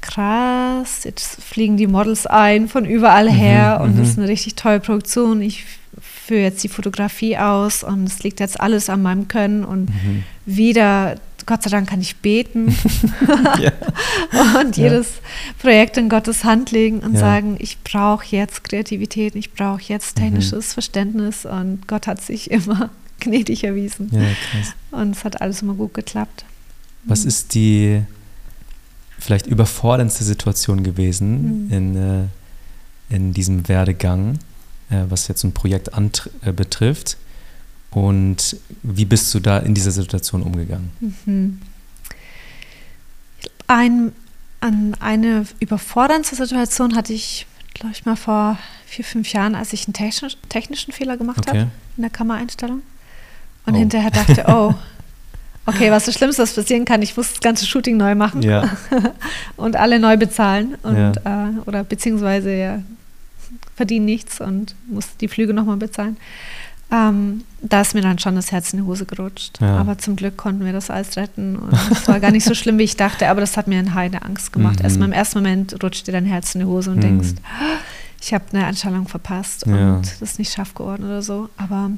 [0.00, 4.28] krass, jetzt fliegen die Models ein von überall mhm, her mhm, und das ist eine
[4.28, 5.40] richtig tolle Produktion.
[5.40, 5.64] Ich
[6.00, 10.24] führe jetzt die Fotografie aus und es liegt jetzt alles an meinem Können und mhm.
[10.46, 11.16] wieder
[11.46, 12.68] Gott sei Dank kann ich beten
[14.60, 15.52] und jedes ja.
[15.58, 17.20] Projekt in Gottes Hand legen und ja.
[17.20, 20.22] sagen, ich brauche jetzt Kreativität, ich brauche jetzt mhm.
[20.22, 20.72] technisches mhm.
[20.72, 22.90] Verständnis und Gott hat sich immer
[23.20, 24.10] gnädig erwiesen.
[24.12, 26.44] Ja, und es hat alles immer gut geklappt.
[27.04, 27.28] Was mhm.
[27.28, 28.02] ist die
[29.18, 31.72] vielleicht überforderndste Situation gewesen mhm.
[31.72, 34.38] in, äh, in diesem Werdegang,
[34.90, 35.90] äh, was jetzt ein Projekt
[36.42, 37.16] äh, betrifft?
[37.90, 40.90] Und wie bist du da in dieser Situation umgegangen?
[41.00, 41.60] Mhm.
[43.66, 44.12] Ein,
[44.60, 49.86] an eine überfordernde Situation hatte ich, glaube ich, mal vor vier, fünf Jahren, als ich
[49.86, 51.60] einen technisch, technischen Fehler gemacht okay.
[51.60, 52.82] habe in der Kameraeinstellung.
[53.66, 53.78] Und oh.
[53.78, 54.74] hinterher dachte, oh,
[55.66, 58.76] okay, was das Schlimmste, was passieren kann, ich muss das ganze Shooting neu machen ja.
[59.56, 61.12] und alle neu bezahlen und, ja.
[61.24, 62.82] äh, oder beziehungsweise ja,
[63.76, 66.16] verdienen nichts und muss die Flüge nochmal bezahlen.
[66.92, 69.60] Ähm, da ist mir dann schon das Herz in die Hose gerutscht.
[69.60, 69.78] Ja.
[69.78, 71.56] Aber zum Glück konnten wir das alles retten.
[71.56, 73.94] Und es war gar nicht so schlimm, wie ich dachte, aber das hat mir eine
[73.94, 74.78] Heide Angst gemacht.
[74.78, 74.84] Mhm.
[74.84, 77.02] Erst mal im ersten Moment rutscht dir dein Herz in die Hose und mhm.
[77.02, 77.30] denkst,
[78.20, 81.48] ich habe eine Anschallung verpasst und das nicht scharf geworden oder so.
[81.56, 81.90] Aber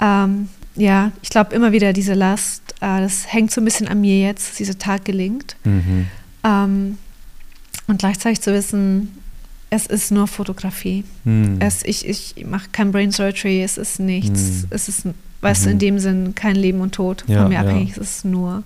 [0.00, 4.00] ähm, ja, ich glaube immer wieder diese Last, äh, das hängt so ein bisschen an
[4.00, 5.56] mir jetzt, dass dieser Tag gelingt.
[5.64, 6.06] Mhm.
[6.44, 6.98] Ähm,
[7.86, 9.08] und gleichzeitig zu wissen,
[9.70, 11.04] es ist nur Fotografie.
[11.24, 11.56] Hm.
[11.58, 14.40] Es, ich ich mache kein Brain Surgery, es ist nichts.
[14.40, 14.66] Hm.
[14.70, 15.06] Es ist,
[15.40, 15.66] weißt mhm.
[15.66, 17.96] du, in dem Sinn kein Leben und Tod ja, von mir abhängig.
[17.96, 18.02] Ja.
[18.02, 18.64] Es ist nur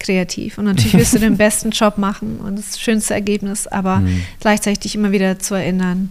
[0.00, 0.56] kreativ.
[0.56, 4.22] Und natürlich wirst du den besten Job machen und das schönste Ergebnis, aber hm.
[4.40, 6.10] gleichzeitig dich immer wieder zu erinnern,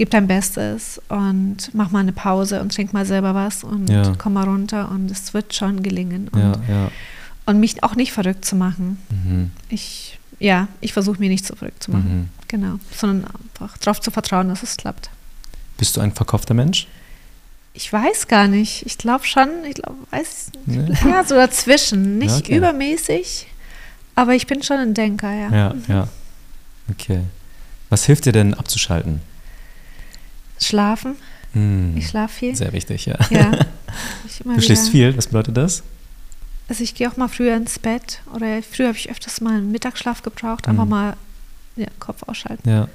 [0.00, 4.14] gib dein Bestes und mach mal eine Pause und trink mal selber was und ja.
[4.16, 6.28] komm mal runter und es wird schon gelingen.
[6.28, 6.58] Und,
[7.44, 8.96] und mich auch nicht verrückt zu machen.
[9.10, 9.50] Mhm.
[9.68, 12.20] Ich ja, ich versuche mir nicht so verrückt zu machen.
[12.20, 12.28] Mhm.
[12.48, 12.78] Genau.
[12.96, 15.10] Sondern einfach darauf zu vertrauen, dass es klappt.
[15.76, 16.88] Bist du ein verkaufter Mensch?
[17.74, 18.86] Ich weiß gar nicht.
[18.86, 20.94] Ich glaube schon, ich glaube, weiß nee.
[21.10, 22.16] ja, so dazwischen.
[22.16, 22.56] Nicht okay.
[22.56, 23.48] übermäßig,
[24.14, 25.54] aber ich bin schon ein Denker, ja.
[25.54, 25.84] Ja, mhm.
[25.88, 26.08] ja.
[26.90, 27.20] Okay.
[27.90, 29.20] Was hilft dir denn abzuschalten?
[30.60, 31.16] Schlafen.
[31.52, 31.96] Hm.
[31.96, 32.56] Ich schlafe viel.
[32.56, 33.18] Sehr wichtig, ja.
[33.30, 33.50] ja
[34.44, 35.82] du schläfst viel, was bedeutet das?
[36.68, 39.72] Also ich gehe auch mal früher ins Bett oder früher habe ich öfters mal einen
[39.72, 40.90] Mittagsschlaf gebraucht, einfach mhm.
[40.90, 41.16] mal
[41.74, 42.68] ja, Kopf ausschalten.
[42.68, 42.88] Ja.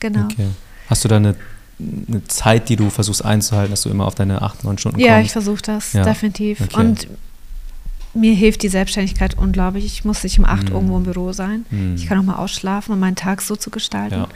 [0.00, 0.24] Genau.
[0.24, 0.48] Okay.
[0.88, 1.36] Hast du da eine,
[1.78, 5.08] eine, Zeit, die du versuchst einzuhalten, dass du immer auf deine acht, neun Stunden kommst?
[5.08, 6.02] Ja, ich versuche das, ja.
[6.02, 6.60] definitiv.
[6.62, 6.74] Okay.
[6.74, 7.06] Und
[8.12, 9.84] mir hilft die Selbstständigkeit unglaublich.
[9.84, 10.72] Ich muss nicht um acht mm.
[10.72, 11.64] irgendwo im Büro sein.
[11.70, 11.94] Mm.
[11.94, 14.14] Ich kann auch mal ausschlafen und meinen Tag so zu gestalten.
[14.14, 14.28] Ja.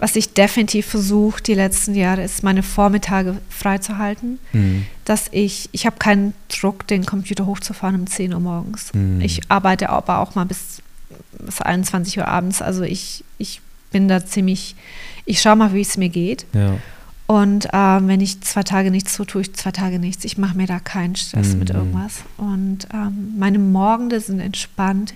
[0.00, 4.38] Was ich definitiv versuche die letzten Jahre, ist meine Vormittage freizuhalten.
[4.52, 4.82] Mm.
[5.04, 8.92] Dass ich, ich habe keinen Druck, den Computer hochzufahren um 10 Uhr morgens.
[8.92, 9.20] Mm.
[9.20, 10.82] Ich arbeite aber auch mal bis,
[11.38, 12.60] bis 21 Uhr abends.
[12.60, 13.60] Also ich, ich
[13.92, 14.76] bin da ziemlich,
[15.24, 16.44] ich schaue mal, wie es mir geht.
[16.52, 16.76] Ja.
[17.26, 20.24] Und ähm, wenn ich zwei Tage nichts tue, tue ich zwei Tage nichts.
[20.24, 21.58] Ich mache mir da keinen Stress mhm.
[21.58, 22.22] mit irgendwas.
[22.36, 25.14] Und ähm, meine Morgende sind entspannt.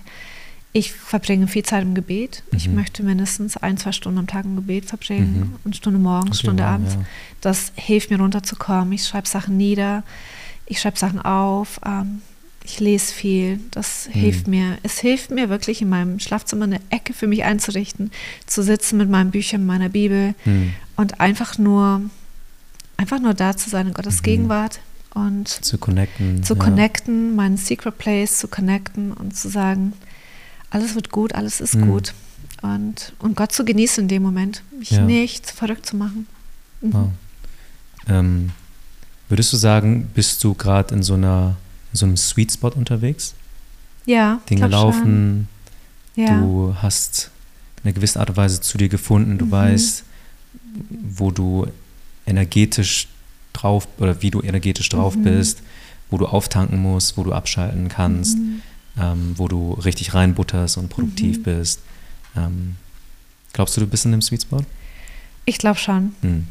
[0.73, 2.43] Ich verbringe viel Zeit im Gebet.
[2.51, 2.57] Mhm.
[2.57, 5.39] Ich möchte mindestens ein, zwei Stunden am Tag im Gebet verbringen.
[5.39, 5.55] Mhm.
[5.63, 6.95] Eine Stunde morgens, okay, Stunde abends.
[6.95, 7.05] Ja.
[7.39, 8.91] Das hilft mir runterzukommen.
[8.91, 10.03] Ich schreibe Sachen nieder.
[10.65, 11.79] Ich schreibe Sachen auf.
[11.85, 12.21] Ähm,
[12.63, 14.19] ich lese viel, das mhm.
[14.19, 14.77] hilft mir.
[14.83, 18.11] Es hilft mir wirklich in meinem Schlafzimmer eine Ecke für mich einzurichten,
[18.45, 20.73] zu sitzen mit meinen Büchern, meiner Bibel mhm.
[20.95, 22.01] und einfach nur,
[22.97, 24.23] einfach nur da zu sein in Gottes mhm.
[24.23, 24.79] Gegenwart
[25.13, 26.43] und zu connecten.
[26.43, 26.59] Zu ja.
[26.63, 29.93] connecten, meinen Secret Place zu connecten und zu sagen,
[30.69, 31.87] alles wird gut, alles ist mhm.
[31.87, 32.13] gut.
[32.61, 35.01] Und, und Gott zu genießen in dem Moment, mich ja.
[35.01, 36.27] nicht verrückt zu machen.
[36.81, 36.93] Mhm.
[36.93, 37.09] Wow.
[38.07, 38.51] Ähm,
[39.29, 43.33] würdest du sagen, bist du gerade in so einer in so einem Sweet Spot unterwegs.
[44.05, 44.41] Ja.
[44.49, 45.47] Dinge laufen.
[46.15, 46.39] Ja.
[46.39, 47.31] Du hast
[47.83, 49.37] eine gewisse Art und Weise zu dir gefunden.
[49.37, 49.51] Du mhm.
[49.51, 50.03] weißt,
[51.17, 51.67] wo du
[52.25, 53.07] energetisch
[53.53, 55.23] drauf oder wie du energetisch drauf mhm.
[55.23, 55.61] bist,
[56.09, 58.61] wo du auftanken musst, wo du abschalten kannst, mhm.
[58.97, 61.43] ähm, wo du richtig reinbutterst und produktiv mhm.
[61.43, 61.81] bist.
[62.35, 62.75] Ähm,
[63.53, 64.63] glaubst du, du bist in einem Sweet Spot?
[65.45, 66.13] Ich glaube schon.
[66.21, 66.47] Hm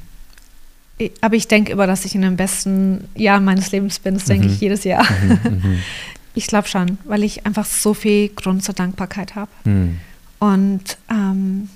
[1.20, 4.14] aber ich denke immer, dass ich in den besten Jahren meines Lebens bin.
[4.14, 4.54] Das denke mhm.
[4.54, 5.04] ich jedes Jahr.
[5.04, 5.78] Mhm, mhm.
[6.34, 9.50] ich glaube schon, weil ich einfach so viel Grund zur Dankbarkeit habe.
[9.64, 9.98] Mhm.
[10.38, 11.68] Und ähm,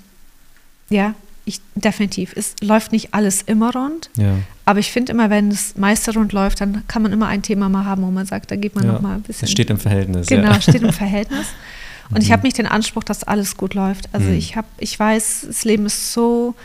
[0.89, 1.13] ja,
[1.45, 2.33] ich definitiv.
[2.35, 4.37] Es läuft nicht alles immer rund, ja.
[4.65, 7.69] aber ich finde immer, wenn das meiste rund läuft, dann kann man immer ein Thema
[7.69, 8.93] mal haben, wo man sagt, da geht man ja.
[8.93, 9.45] noch mal ein bisschen.
[9.45, 10.27] Es steht im Verhältnis.
[10.27, 10.61] Genau, ja.
[10.61, 11.45] steht im Verhältnis.
[12.09, 12.21] Und mhm.
[12.21, 14.09] ich habe nicht den Anspruch, dass alles gut läuft.
[14.11, 14.37] Also mhm.
[14.37, 16.55] ich habe, ich weiß, das Leben ist so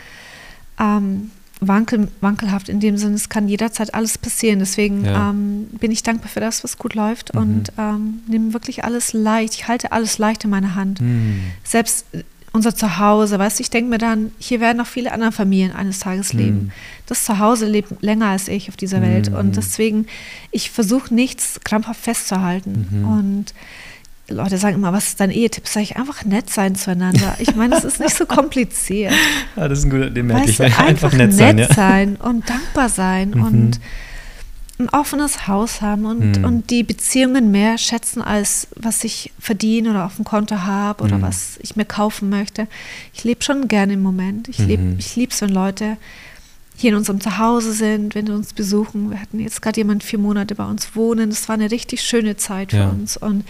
[0.78, 1.30] ähm,
[1.60, 4.58] wankel, wankelhaft in dem Sinne, es kann jederzeit alles passieren.
[4.58, 5.30] Deswegen ja.
[5.30, 7.40] ähm, bin ich dankbar für das, was gut läuft mhm.
[7.40, 9.54] und ähm, nehme wirklich alles leicht.
[9.54, 11.00] Ich halte alles leicht in meiner Hand.
[11.00, 11.42] Mhm.
[11.62, 12.06] Selbst
[12.52, 16.00] unser Zuhause, weißt du, ich denke mir dann, hier werden noch viele andere Familien eines
[16.00, 16.64] Tages leben.
[16.64, 16.70] Mhm.
[17.06, 19.36] Das Zuhause lebt länger als ich auf dieser Welt mhm.
[19.36, 20.06] und deswegen,
[20.50, 23.08] ich versuche nichts krampfhaft festzuhalten mhm.
[23.08, 23.54] und
[24.30, 25.66] Leute sagen immer, was ist dein Ehetipp?
[25.66, 27.36] Sag ich, einfach nett sein zueinander.
[27.38, 29.12] Ich meine, es ist nicht so kompliziert.
[29.56, 30.60] Ja, das ist ein guter, den merke weißt ich.
[30.60, 31.72] Einfach, einfach nett, sein, ja.
[31.72, 33.44] sein, und dankbar sein mhm.
[33.44, 33.80] und
[34.80, 36.44] ein offenes Haus haben und, mhm.
[36.44, 41.18] und die Beziehungen mehr schätzen, als was ich verdiene oder auf dem Konto habe oder
[41.18, 41.22] mhm.
[41.22, 42.66] was ich mir kaufen möchte.
[43.12, 44.48] Ich lebe schon gerne im Moment.
[44.48, 44.98] Ich liebe mhm.
[44.98, 45.98] es, wenn Leute
[46.76, 49.10] hier in unserem Zuhause sind, wenn sie uns besuchen.
[49.10, 51.28] Wir hatten jetzt gerade jemand vier Monate bei uns wohnen.
[51.28, 52.88] Es war eine richtig schöne Zeit für ja.
[52.88, 53.18] uns.
[53.18, 53.44] Und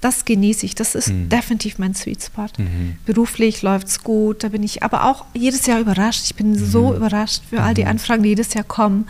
[0.00, 0.74] das genieße ich.
[0.74, 1.28] Das ist mhm.
[1.28, 2.46] definitiv mein Sweet Spot.
[2.56, 2.96] Mhm.
[3.04, 6.22] Beruflich läuft es gut, da bin ich aber auch jedes Jahr überrascht.
[6.26, 6.70] Ich bin mhm.
[6.70, 7.90] so überrascht für all die mhm.
[7.90, 9.08] Anfragen, die jedes Jahr kommen,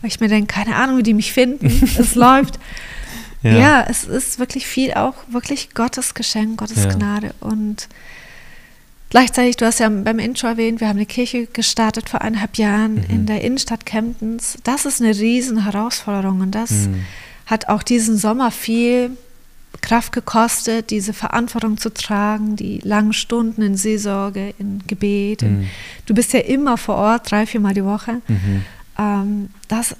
[0.00, 1.66] weil ich mir denke, keine Ahnung, wie die mich finden.
[1.98, 2.58] es läuft.
[3.42, 3.52] Ja.
[3.52, 3.86] ja.
[3.88, 6.92] es ist wirklich viel auch wirklich Gottes Geschenk, Gottes ja.
[6.92, 7.88] Gnade und
[9.10, 12.96] Gleichzeitig, du hast ja beim Intro erwähnt, wir haben eine Kirche gestartet vor eineinhalb Jahren
[12.96, 13.04] mhm.
[13.08, 14.58] in der Innenstadt Kemptens.
[14.64, 17.06] Das ist eine riesen Herausforderung und das mhm.
[17.46, 19.16] hat auch diesen Sommer viel
[19.80, 25.42] Kraft gekostet, diese Verantwortung zu tragen, die langen Stunden in Seelsorge, in Gebet.
[25.42, 25.66] Mhm.
[26.06, 28.20] Du bist ja immer vor Ort, drei, viermal die Woche.
[28.28, 28.64] Mhm.
[28.98, 29.96] Ähm, das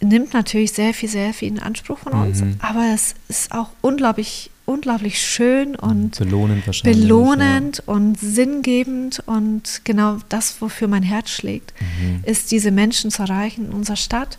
[0.00, 2.56] nimmt natürlich sehr viel, sehr viel in Anspruch von uns, mhm.
[2.58, 7.92] aber es ist auch unglaublich, unglaublich schön und belohnend, wahrscheinlich, belohnend ja.
[7.92, 12.24] und sinngebend und genau das, wofür mein Herz schlägt, mhm.
[12.24, 14.38] ist diese Menschen zu erreichen in unserer Stadt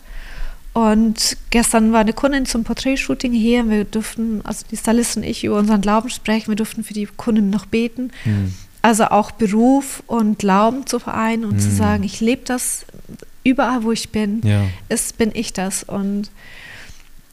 [0.74, 3.68] und gestern war eine Kundin zum Porträtshooting hier.
[3.70, 6.48] Wir durften, also die Stylist und ich, über unseren Glauben sprechen.
[6.48, 8.10] Wir durften für die Kundin noch beten.
[8.24, 8.52] Mhm.
[8.82, 11.60] Also auch Beruf und Glauben zu vereinen und mhm.
[11.60, 12.86] zu sagen, ich lebe das
[13.44, 14.64] überall, wo ich bin, ja.
[14.88, 15.84] ist, bin ich das.
[15.84, 16.32] Und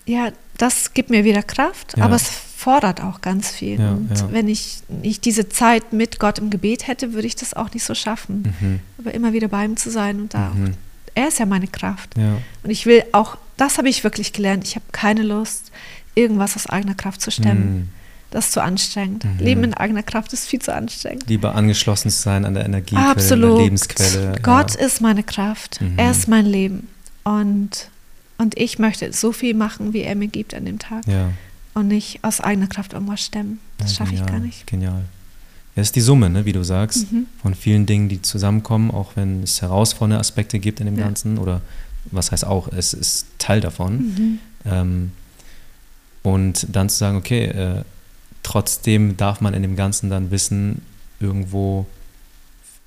[0.06, 2.06] ja, das gibt mir wieder Kraft, ja.
[2.06, 3.80] aber es fordert auch ganz viel.
[3.80, 7.56] Ja, und wenn ich nicht diese Zeit mit Gott im Gebet hätte, würde ich das
[7.56, 8.54] auch nicht so schaffen.
[8.60, 8.80] Mhm.
[9.00, 10.66] Aber immer wieder bei ihm zu sein und da mhm.
[10.68, 12.16] auch er ist ja meine Kraft.
[12.18, 12.38] Ja.
[12.64, 14.66] Und ich will auch, das habe ich wirklich gelernt.
[14.66, 15.72] Ich habe keine Lust,
[16.16, 17.74] irgendwas aus eigener Kraft zu stemmen.
[17.74, 17.90] Mhm.
[18.32, 19.26] Das ist zu anstrengend.
[19.26, 19.40] Mhm.
[19.40, 21.28] Leben in eigener Kraft ist viel zu anstrengend.
[21.28, 23.58] Lieber angeschlossen zu sein an der Energiequelle, Absolut.
[23.58, 24.36] der Lebensquelle.
[24.42, 24.86] Gott ja.
[24.86, 25.82] ist meine Kraft.
[25.82, 25.94] Mhm.
[25.98, 26.88] Er ist mein Leben.
[27.24, 27.90] Und,
[28.38, 31.06] und ich möchte so viel machen, wie er mir gibt an dem Tag.
[31.08, 31.32] Ja.
[31.74, 33.60] Und nicht aus eigener Kraft irgendwas stemmen.
[33.78, 34.66] Das schaffe ich gar nicht.
[34.66, 35.04] Genial.
[35.76, 37.28] Ja, ist die Summe, ne, wie du sagst, mhm.
[37.42, 41.06] von vielen Dingen, die zusammenkommen, auch wenn es herausfordernde Aspekte gibt in dem ja.
[41.06, 41.62] Ganzen oder
[42.06, 43.98] was heißt auch, es ist Teil davon.
[43.98, 44.40] Mhm.
[44.66, 45.12] Ähm,
[46.24, 47.84] und dann zu sagen, okay, äh,
[48.44, 50.82] trotzdem darf man in dem Ganzen dann wissen,
[51.20, 51.86] irgendwo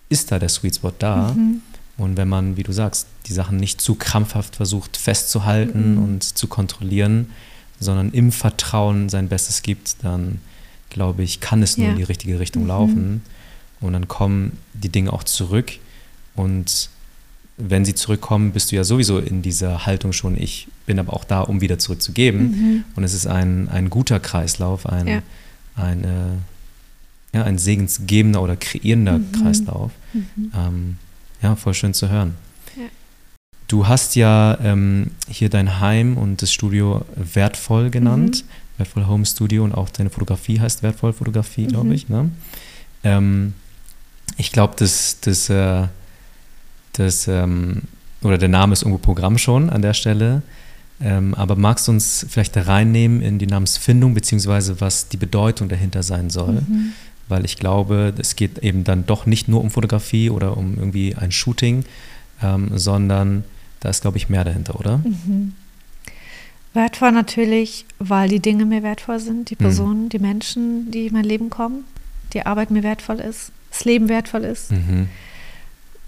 [0.09, 1.33] ist da der Sweet Spot da.
[1.33, 1.63] Mhm.
[1.97, 6.03] Und wenn man, wie du sagst, die Sachen nicht zu krampfhaft versucht festzuhalten mhm.
[6.03, 7.31] und zu kontrollieren,
[7.81, 10.41] sondern im Vertrauen sein Bestes gibt, dann
[10.95, 11.93] glaube ich, kann es nur ja.
[11.93, 12.69] in die richtige Richtung mhm.
[12.69, 13.23] laufen.
[13.81, 15.73] Und dann kommen die Dinge auch zurück.
[16.35, 16.89] Und
[17.59, 21.25] wenn sie zurückkommen, bist du ja sowieso in dieser Haltung schon, ich bin aber auch
[21.25, 22.41] da, um wieder zurückzugeben.
[22.41, 22.85] Mhm.
[22.97, 25.23] Und es ist ein, ein guter Kreislauf, ein, ja.
[25.77, 29.33] ein, äh, ja, ein segensgebender oder kreierender mhm.
[29.33, 29.91] Kreislauf.
[30.13, 30.53] Mhm.
[30.57, 30.97] Ähm,
[31.43, 32.35] ja, voll schön zu hören.
[33.75, 38.45] Du hast ja ähm, hier dein Heim und das Studio wertvoll genannt.
[38.45, 38.79] Mhm.
[38.79, 41.69] Wertvoll Home Studio und auch deine Fotografie heißt Wertvoll Fotografie, mhm.
[41.71, 42.09] glaube ich.
[42.09, 42.31] Ne?
[43.03, 43.55] Ähm,
[44.37, 45.89] ich glaube, das, das, äh,
[46.93, 47.83] das ähm,
[48.23, 50.43] oder der Name ist irgendwo Programm schon an der Stelle.
[51.01, 55.69] Ähm, aber magst du uns vielleicht da reinnehmen in die Namensfindung, beziehungsweise was die Bedeutung
[55.69, 56.63] dahinter sein soll?
[56.69, 56.93] Mhm.
[57.27, 61.17] Weil ich glaube, es geht eben dann doch nicht nur um Fotografie oder um irgendwie
[61.17, 61.85] ein Shooting,
[62.41, 63.43] ähm, sondern
[63.85, 64.99] da ist, glaube ich, mehr dahinter, oder?
[64.99, 65.53] Mhm.
[66.73, 69.59] Wertvoll natürlich, weil die Dinge mir wertvoll sind, die mhm.
[69.59, 70.09] Personen, mhm.
[70.09, 71.85] die Menschen, die in mein Leben kommen,
[72.33, 74.73] die Arbeit mir wertvoll ist, das Leben wertvoll ist.
[74.73, 75.09] Mhm.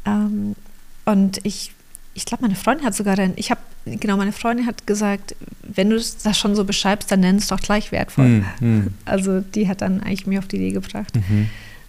[0.06, 0.56] Ähm,
[1.04, 1.72] und ich,
[2.14, 5.90] ich glaube, meine Freundin hat sogar dann, ich habe, genau, meine Freundin hat gesagt, wenn
[5.90, 8.28] du das schon so beschreibst, dann nenn es doch gleich wertvoll.
[8.28, 8.46] Mhm.
[8.60, 8.94] mhm.
[9.04, 11.14] Also die hat dann eigentlich mir auf die Idee gebracht.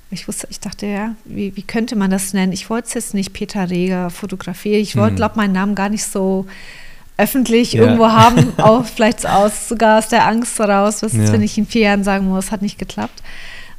[0.09, 0.13] Mhm.
[0.15, 2.53] Ich wusste, ich dachte, ja, wie, wie könnte man das nennen?
[2.53, 4.81] Ich wollte es jetzt nicht Peter Reger fotografieren.
[4.81, 6.45] Ich wollte, glaube meinen Namen gar nicht so
[7.17, 7.81] öffentlich ja.
[7.81, 11.31] irgendwo haben, auch vielleicht aus, sogar aus der Angst heraus, was ja.
[11.31, 13.23] wenn ich in vier Jahren sagen muss, hat nicht geklappt,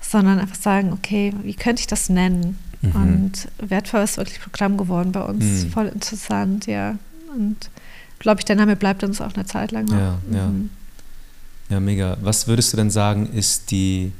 [0.00, 2.59] sondern einfach sagen, okay, wie könnte ich das nennen?
[2.82, 2.92] Mhm.
[2.92, 5.70] Und wertvoll ist wirklich Programm geworden bei uns, mhm.
[5.70, 6.96] voll interessant, ja.
[7.34, 7.70] Und
[8.18, 9.96] glaube ich, der Name bleibt uns auch eine Zeit lang noch.
[9.96, 10.46] Ja, ja.
[10.46, 10.70] Mhm.
[11.70, 12.16] Ja, mega.
[12.22, 14.12] Was würdest du denn sagen, ist die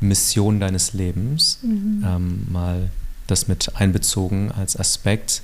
[0.00, 1.58] Mission deines Lebens?
[1.62, 2.04] Mhm.
[2.06, 2.90] Ähm, mal
[3.26, 5.42] das mit einbezogen als Aspekt,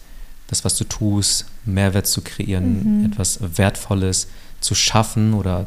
[0.48, 3.06] das, was du tust, Mehrwert zu kreieren, Mhm.
[3.06, 4.26] etwas Wertvolles
[4.60, 5.66] zu schaffen oder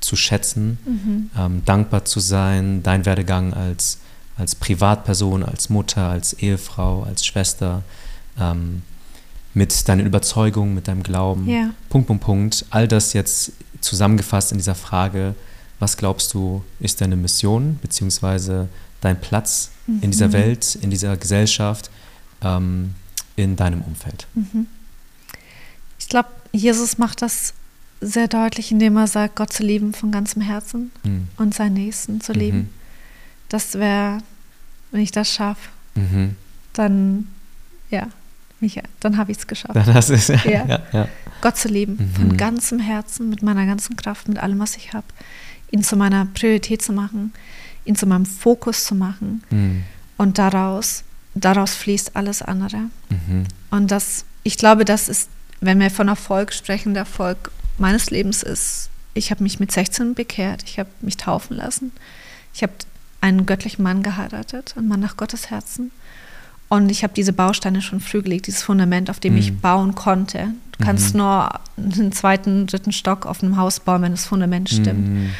[0.00, 1.30] zu schätzen, Mhm.
[1.38, 3.98] ähm, dankbar zu sein, dein Werdegang als,
[4.36, 7.82] als Privatperson, als Mutter, als Ehefrau, als Schwester,
[8.38, 8.82] ähm,
[9.54, 11.48] mit deinen Überzeugungen, mit deinem Glauben.
[11.48, 11.70] Ja.
[11.88, 12.64] Punkt, Punkt, Punkt.
[12.70, 15.34] All das jetzt zusammengefasst in dieser Frage,
[15.78, 18.68] was glaubst du, ist deine Mission, beziehungsweise
[19.00, 20.32] dein Platz in dieser Mhm.
[20.32, 21.90] Welt, in dieser Gesellschaft,
[22.42, 22.94] ähm,
[23.36, 24.26] in deinem Umfeld?
[24.34, 24.66] Mhm.
[25.98, 27.52] Ich glaube, Jesus macht das
[28.00, 31.28] sehr deutlich, indem er sagt, Gott zu lieben von ganzem Herzen Hm.
[31.38, 32.70] und seinen Nächsten zu lieben.
[33.48, 34.18] Das wäre,
[34.90, 36.36] wenn ich das schaffe, Mhm.
[36.74, 37.26] dann,
[37.90, 38.08] ja,
[38.60, 39.74] mich, dann habe ich es geschafft.
[39.76, 40.28] Dann hast es.
[40.28, 40.36] Ja.
[40.44, 40.66] Ja.
[40.66, 41.08] Ja, ja.
[41.40, 42.14] Gott zu lieben, Mhm.
[42.14, 45.06] von ganzem Herzen, mit meiner ganzen Kraft, mit allem, was ich habe,
[45.70, 47.32] ihn zu meiner Priorität zu machen,
[47.84, 49.82] ihn zu meinem Fokus zu machen Hm.
[50.16, 52.78] und daraus, daraus fließt alles andere.
[53.10, 53.44] Mhm.
[53.70, 55.28] Und das, ich glaube, das ist,
[55.60, 60.14] wenn wir von Erfolg sprechen, der Erfolg meines Lebens ist, ich habe mich mit 16
[60.14, 61.92] bekehrt, ich habe mich taufen lassen,
[62.54, 62.72] ich habe
[63.20, 65.90] einen göttlichen Mann geheiratet, einen Mann nach Gottes Herzen.
[66.68, 69.38] Und ich habe diese Bausteine schon früh gelegt, dieses Fundament, auf dem Mhm.
[69.38, 70.48] ich bauen konnte.
[70.78, 71.18] Du kannst Mhm.
[71.20, 75.08] nur einen zweiten, dritten Stock auf einem Haus bauen, wenn das Fundament stimmt.
[75.08, 75.30] Mhm.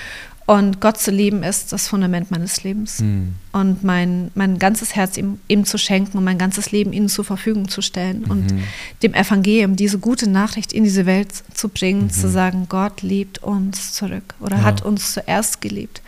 [0.48, 3.00] Und Gott zu lieben ist das Fundament meines Lebens.
[3.00, 3.34] Mhm.
[3.52, 7.24] Und mein, mein ganzes Herz ihm, ihm zu schenken und mein ganzes Leben ihm zur
[7.24, 8.60] Verfügung zu stellen und Mhm.
[9.02, 12.10] dem Evangelium diese gute Nachricht in diese Welt zu bringen, Mhm.
[12.10, 14.62] zu sagen, Gott liebt uns zurück oder Ja.
[14.62, 16.00] hat uns zuerst geliebt.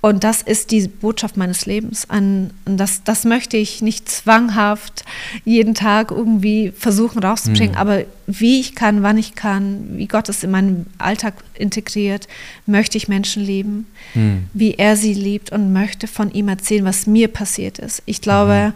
[0.00, 2.08] Und das ist die Botschaft meines Lebens.
[2.08, 5.04] An, das, das möchte ich nicht zwanghaft
[5.44, 7.78] jeden Tag irgendwie versuchen rauszubringen, Mhm.
[7.78, 12.28] aber wie ich kann, wann ich kann, wie Gott es in meinen Alltag integriert,
[12.66, 14.44] möchte ich Menschen lieben, Mhm.
[14.54, 18.02] wie er sie liebt und möchte von ihm erzählen, was mir passiert ist.
[18.06, 18.74] Ich glaube,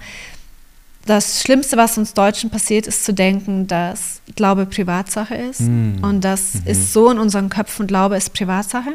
[1.05, 5.61] das Schlimmste, was uns Deutschen passiert, ist zu denken, dass Glaube Privatsache ist.
[5.63, 5.99] Mhm.
[6.03, 6.61] Und das Mhm.
[6.67, 8.91] ist so in unseren Köpfen, Glaube ist Privatsache.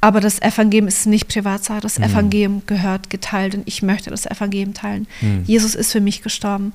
[0.00, 1.80] Aber das Evangelium ist nicht Privatsache.
[1.80, 2.04] Das Mhm.
[2.04, 5.06] Evangelium gehört geteilt und ich möchte das Evangelium teilen.
[5.20, 5.44] Mhm.
[5.46, 6.72] Jesus ist für mich gestorben.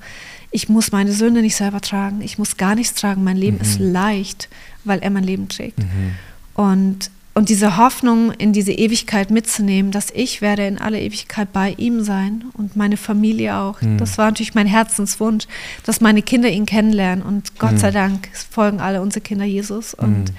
[0.50, 2.22] Ich muss meine Sünde nicht selber tragen.
[2.22, 3.22] Ich muss gar nichts tragen.
[3.22, 3.62] Mein Leben Mhm.
[3.62, 4.48] ist leicht,
[4.84, 5.78] weil er mein Leben trägt.
[5.78, 6.14] Mhm.
[6.54, 11.74] Und, und diese Hoffnung in diese Ewigkeit mitzunehmen, dass ich werde in aller Ewigkeit bei
[11.78, 13.80] ihm sein und meine Familie auch.
[13.80, 13.98] Mhm.
[13.98, 15.46] Das war natürlich mein Herzenswunsch,
[15.84, 17.24] dass meine Kinder ihn kennenlernen.
[17.24, 17.78] Und Gott Mhm.
[17.78, 20.34] sei Dank folgen alle unsere Kinder Jesus und Mhm.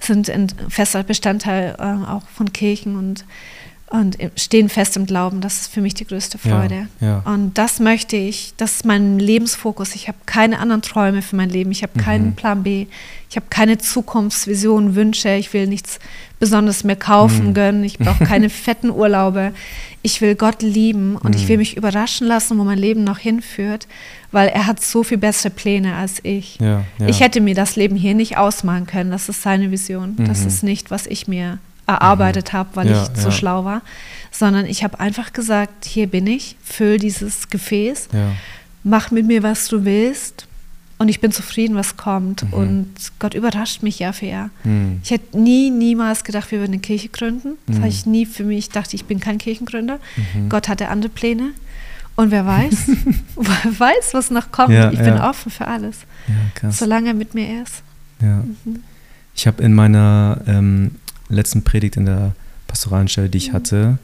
[0.00, 3.24] sind ein fester Bestandteil äh, auch von Kirchen und,
[3.90, 5.40] und stehen fest im Glauben.
[5.40, 6.88] Das ist für mich die größte Ja, Freude.
[7.00, 7.18] ja.
[7.24, 9.94] Und das möchte ich, das ist mein Lebensfokus.
[9.96, 11.70] Ich habe keine anderen Träume für mein Leben.
[11.72, 12.34] Ich habe keinen Mhm.
[12.36, 12.86] Plan B.
[13.28, 15.30] Ich habe keine Zukunftsvisionen, Wünsche.
[15.34, 15.98] Ich will nichts
[16.38, 17.54] Besonderes mehr kaufen, Mhm.
[17.54, 17.84] gönnen.
[17.84, 19.52] Ich brauche keine fetten Urlaube.
[20.02, 21.60] Ich will Gott lieben und ich will Mhm.
[21.60, 23.86] mich überraschen lassen, wo mein Leben noch hinführt,
[24.32, 26.58] weil er hat so viel bessere Pläne als ich.
[26.60, 27.06] Ja, ja.
[27.08, 29.10] Ich hätte mir das Leben hier nicht ausmalen können.
[29.10, 30.14] Das ist seine Vision.
[30.16, 30.46] Das Mhm.
[30.46, 33.32] ist nicht, was ich mir erarbeitet habe, weil Ja, ich so ja.
[33.34, 33.82] schlau war,
[34.30, 38.32] sondern ich habe einfach gesagt, hier bin ich, füll dieses Gefäß, ja.
[38.84, 40.46] mach mit mir, was du willst
[40.98, 42.44] und ich bin zufrieden, was kommt.
[42.44, 42.52] Mhm.
[42.52, 42.86] Und
[43.18, 44.50] Gott überrascht mich Jahr für Jahr.
[44.64, 45.00] Mhm.
[45.02, 47.54] Ich hätte nie, niemals gedacht, wir würden eine Kirche gründen.
[47.66, 47.80] Das Mhm.
[47.80, 49.98] habe ich nie für mich, ich dachte, ich bin kein Kirchengründer.
[50.34, 50.48] Mhm.
[50.50, 51.50] Gott hatte andere Pläne.
[52.16, 52.74] Und wer weiß,
[53.36, 54.70] wer weiß, was noch kommt.
[54.74, 55.30] Ja, ich bin ja.
[55.30, 55.96] offen für alles,
[56.62, 57.82] ja, solange er mit mir ist.
[58.20, 58.44] Ja.
[59.34, 60.96] Ich habe in meiner ähm,
[61.36, 62.34] letzten Predigt in der
[62.66, 63.54] pastoralen Stelle, die ich Mhm.
[63.54, 63.98] hatte,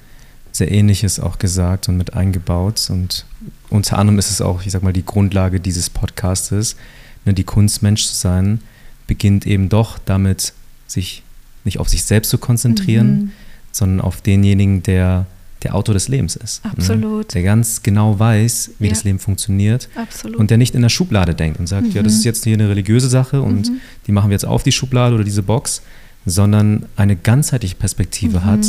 [0.52, 2.88] sehr ähnliches auch gesagt und mit eingebaut.
[2.90, 3.26] Und
[3.68, 6.76] unter anderem ist es auch, ich sag mal, die Grundlage dieses Podcastes.
[7.24, 8.60] Ne, die Kunst, Mensch zu sein,
[9.06, 10.52] beginnt eben doch damit,
[10.86, 11.22] sich
[11.64, 13.30] nicht auf sich selbst zu konzentrieren, Mhm.
[13.72, 15.26] sondern auf denjenigen, der
[15.62, 16.64] der Autor des Lebens ist.
[16.64, 16.70] Ne?
[16.72, 17.34] Absolut.
[17.34, 18.90] Der ganz genau weiß, wie Ja.
[18.90, 20.36] das Leben funktioniert Absolut.
[20.36, 22.18] und der nicht in der Schublade denkt und sagt, ja, das Mhm.
[22.18, 23.80] ist jetzt hier eine religiöse Sache und Mhm.
[24.06, 25.80] die machen wir jetzt auf die Schublade oder diese Box,
[26.26, 28.44] sondern eine ganzheitliche Perspektive Mhm.
[28.44, 28.66] hat,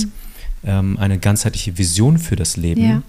[0.63, 3.01] ähm, eine ganzheitliche Vision für das Leben Ja.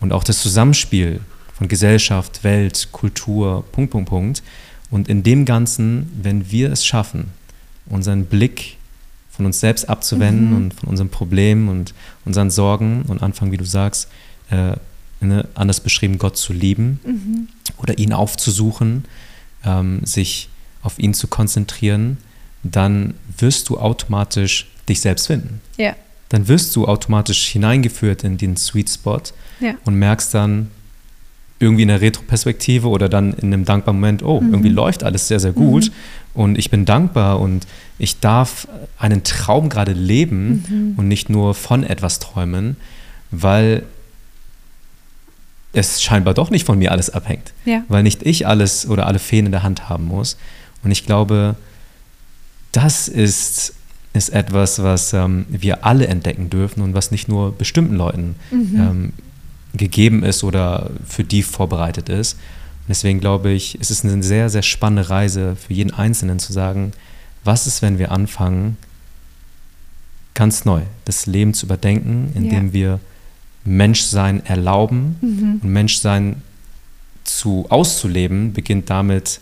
[0.00, 1.20] und auch das Zusammenspiel
[1.54, 4.42] von Gesellschaft, Welt, Kultur, Punkt, Punkt, Punkt.
[4.90, 7.28] Und in dem Ganzen, wenn wir es schaffen,
[7.86, 8.76] unseren Blick
[9.30, 10.56] von uns selbst abzuwenden Mhm.
[10.56, 11.94] und von unseren Problemen und
[12.24, 14.08] unseren Sorgen und anfangen, wie du sagst,
[14.50, 14.72] äh,
[15.20, 17.48] ne, anders beschrieben, Gott zu lieben, Mhm.
[17.78, 19.04] oder ihn aufzusuchen,
[19.64, 20.48] ähm, sich
[20.82, 22.16] auf ihn zu konzentrieren,
[22.62, 25.60] dann wirst du automatisch dich selbst finden.
[25.76, 25.94] Ja.
[26.28, 29.22] Dann wirst du automatisch hineingeführt in den Sweet Spot
[29.60, 29.74] Ja.
[29.84, 30.70] und merkst dann,
[31.60, 34.54] irgendwie in der Retroperspektive oder dann in einem dankbaren Moment, oh, mhm.
[34.54, 36.42] irgendwie läuft alles sehr, sehr gut mhm.
[36.42, 37.66] und ich bin dankbar und
[37.98, 38.66] ich darf
[38.98, 40.94] einen Traum gerade leben mhm.
[40.96, 42.76] und nicht nur von etwas träumen,
[43.30, 43.82] weil
[45.72, 47.84] es scheinbar doch nicht von mir alles abhängt, ja.
[47.88, 50.38] weil nicht ich alles oder alle Fäden in der Hand haben muss.
[50.82, 51.56] Und ich glaube,
[52.72, 53.74] das ist,
[54.12, 58.74] ist etwas, was ähm, wir alle entdecken dürfen und was nicht nur bestimmten Leuten mhm.
[58.76, 59.12] ähm,
[59.74, 62.34] gegeben ist oder für die vorbereitet ist.
[62.34, 66.52] Und deswegen glaube ich, es ist eine sehr, sehr spannende Reise für jeden Einzelnen zu
[66.52, 66.92] sagen,
[67.44, 68.76] was ist, wenn wir anfangen,
[70.34, 72.72] ganz neu das Leben zu überdenken, indem ja.
[72.72, 73.00] wir
[73.64, 75.60] Menschsein erlauben mhm.
[75.62, 76.42] und Menschsein
[77.24, 79.40] zu auszuleben, beginnt damit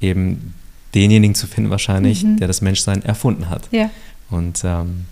[0.00, 0.54] eben
[0.94, 2.38] denjenigen zu finden wahrscheinlich, mhm.
[2.38, 3.68] der das Menschsein erfunden hat.
[3.70, 3.90] Ja.
[4.30, 5.06] Und ähm,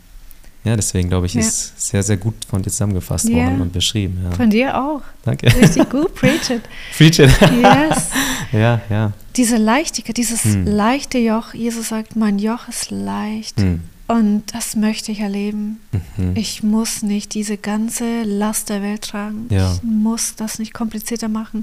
[0.64, 1.40] ja, deswegen glaube ich, ja.
[1.40, 3.36] ist sehr, sehr gut von dir zusammengefasst ja.
[3.36, 4.20] worden und beschrieben.
[4.22, 4.30] Ja.
[4.32, 5.02] Von dir auch.
[5.24, 5.46] Danke.
[5.46, 6.62] Richtig gut, preach it.
[6.96, 7.30] preach it.
[7.40, 8.10] Yes.
[8.52, 9.12] ja, ja.
[9.36, 10.66] Diese Leichtigkeit, dieses hm.
[10.66, 13.58] leichte Joch, Jesus sagt, mein Joch ist leicht.
[13.58, 13.80] Hm.
[14.06, 15.78] Und das möchte ich erleben.
[16.16, 16.32] Mhm.
[16.34, 19.46] Ich muss nicht diese ganze Last der Welt tragen.
[19.48, 21.62] Ich muss das nicht komplizierter machen.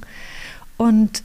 [0.77, 1.23] Und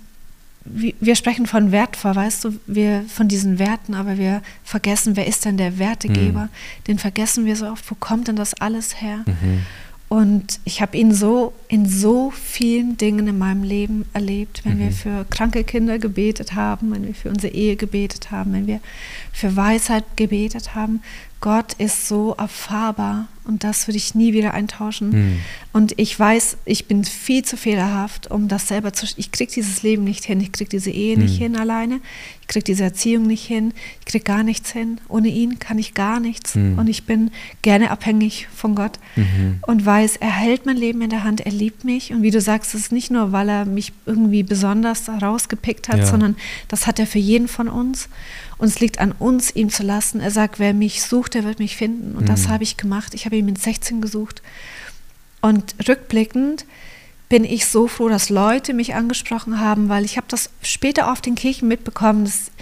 [0.64, 5.44] wir sprechen von wertvoll, weißt du, wir von diesen Werten, aber wir vergessen, wer ist
[5.44, 6.44] denn der Wertegeber?
[6.44, 6.84] Mhm.
[6.86, 7.90] Den vergessen wir so oft.
[7.90, 9.24] Wo kommt denn das alles her?
[9.26, 9.62] Mhm.
[10.09, 14.80] Und ich habe ihn so in so vielen Dingen in meinem Leben erlebt, wenn mhm.
[14.80, 18.80] wir für kranke Kinder gebetet haben, wenn wir für unsere Ehe gebetet haben, wenn wir
[19.32, 21.01] für Weisheit gebetet haben.
[21.43, 25.10] Gott ist so erfahrbar und das würde ich nie wieder eintauschen.
[25.10, 25.39] Mhm.
[25.73, 29.06] Und ich weiß, ich bin viel zu fehlerhaft, um das selber zu.
[29.16, 31.24] Ich kriege dieses Leben nicht hin, ich kriege diese Ehe mhm.
[31.24, 32.01] nicht hin alleine,
[32.43, 35.01] ich kriege diese Erziehung nicht hin, ich kriege gar nichts hin.
[35.09, 36.78] Ohne ihn kann ich gar nichts mhm.
[36.78, 37.32] und ich bin
[37.62, 39.59] gerne abhängig von Gott mhm.
[39.62, 42.40] und weiß, er hält mein Leben in der Hand, er liebt mich und wie du
[42.40, 46.06] sagst, es ist nicht nur, weil er mich irgendwie besonders rausgepickt hat, ja.
[46.06, 46.36] sondern
[46.69, 48.09] das hat er für jeden von uns.
[48.62, 50.20] Und es liegt an uns, ihm zu lassen.
[50.20, 52.14] Er sagt, wer mich sucht, der wird mich finden.
[52.14, 52.26] Und mhm.
[52.26, 53.12] das habe ich gemacht.
[53.12, 54.40] Ich habe ihn mit 16 gesucht.
[55.40, 56.64] Und rückblickend
[57.28, 61.20] bin ich so froh, dass Leute mich angesprochen haben, weil ich habe das später auf
[61.20, 62.52] den Kirchen mitbekommen, dass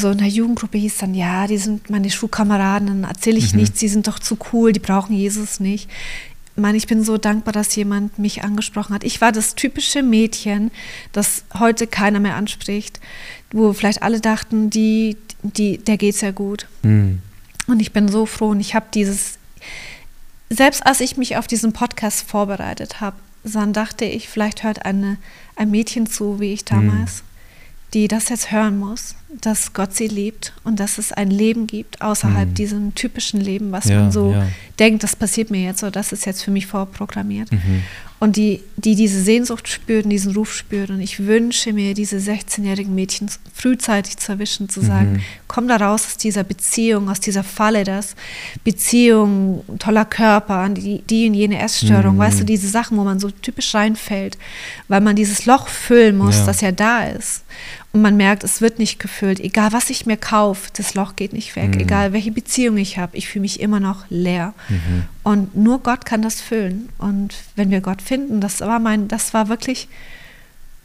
[0.00, 3.62] so in der Jugendgruppe hieß dann, ja, die sind meine Schulkameraden, dann erzähle ich mhm.
[3.62, 5.90] nichts, die sind doch zu cool, die brauchen Jesus nicht.
[6.56, 9.04] Ich meine, ich bin so dankbar, dass jemand mich angesprochen hat.
[9.04, 10.70] Ich war das typische Mädchen,
[11.12, 12.98] das heute keiner mehr anspricht
[13.52, 16.66] wo vielleicht alle dachten, die, die, der geht sehr gut.
[16.82, 17.20] Mhm.
[17.66, 19.38] Und ich bin so froh und ich habe dieses,
[20.50, 25.18] selbst als ich mich auf diesen Podcast vorbereitet habe, dann dachte ich, vielleicht hört eine,
[25.54, 27.26] ein Mädchen zu, wie ich damals, mhm.
[27.94, 32.02] Die das jetzt hören muss, dass Gott sie liebt und dass es ein Leben gibt
[32.02, 32.54] außerhalb mhm.
[32.54, 34.46] diesem typischen Leben, was ja, man so ja.
[34.78, 37.52] denkt, das passiert mir jetzt oder das ist jetzt für mich vorprogrammiert.
[37.52, 37.82] Mhm
[38.18, 40.96] und die, die diese Sehnsucht spüren, diesen Ruf spüren.
[40.96, 45.20] Und ich wünsche mir, diese 16-jährigen Mädchen frühzeitig zu erwischen, zu sagen, mhm.
[45.48, 48.16] komm da raus aus dieser Beziehung, aus dieser Falle, das
[48.64, 52.20] Beziehung, toller Körper, die, die und jene Essstörung, mhm.
[52.20, 54.38] weißt du, diese Sachen, wo man so typisch reinfällt,
[54.88, 56.46] weil man dieses Loch füllen muss, ja.
[56.46, 57.42] das ja da ist.
[57.96, 59.40] Und man merkt, es wird nicht gefüllt.
[59.40, 61.76] Egal, was ich mir kaufe, das Loch geht nicht weg.
[61.76, 61.80] Mhm.
[61.80, 64.52] Egal, welche Beziehung ich habe, ich fühle mich immer noch leer.
[64.68, 65.04] Mhm.
[65.22, 66.90] Und nur Gott kann das füllen.
[66.98, 69.88] Und wenn wir Gott finden, das war mein, das war wirklich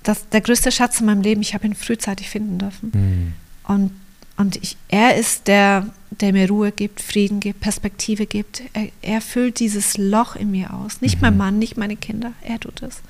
[0.04, 1.42] das, der größte Schatz in meinem Leben.
[1.42, 2.92] Ich habe ihn frühzeitig finden dürfen.
[2.94, 3.34] Mhm.
[3.66, 3.92] Und,
[4.38, 8.64] und ich, er ist der, der mir Ruhe gibt, Frieden gibt, Perspektive gibt.
[8.72, 11.02] Er, er füllt dieses Loch in mir aus.
[11.02, 11.40] Nicht mein mhm.
[11.40, 12.32] Mann, nicht meine Kinder.
[12.42, 13.02] Er tut es.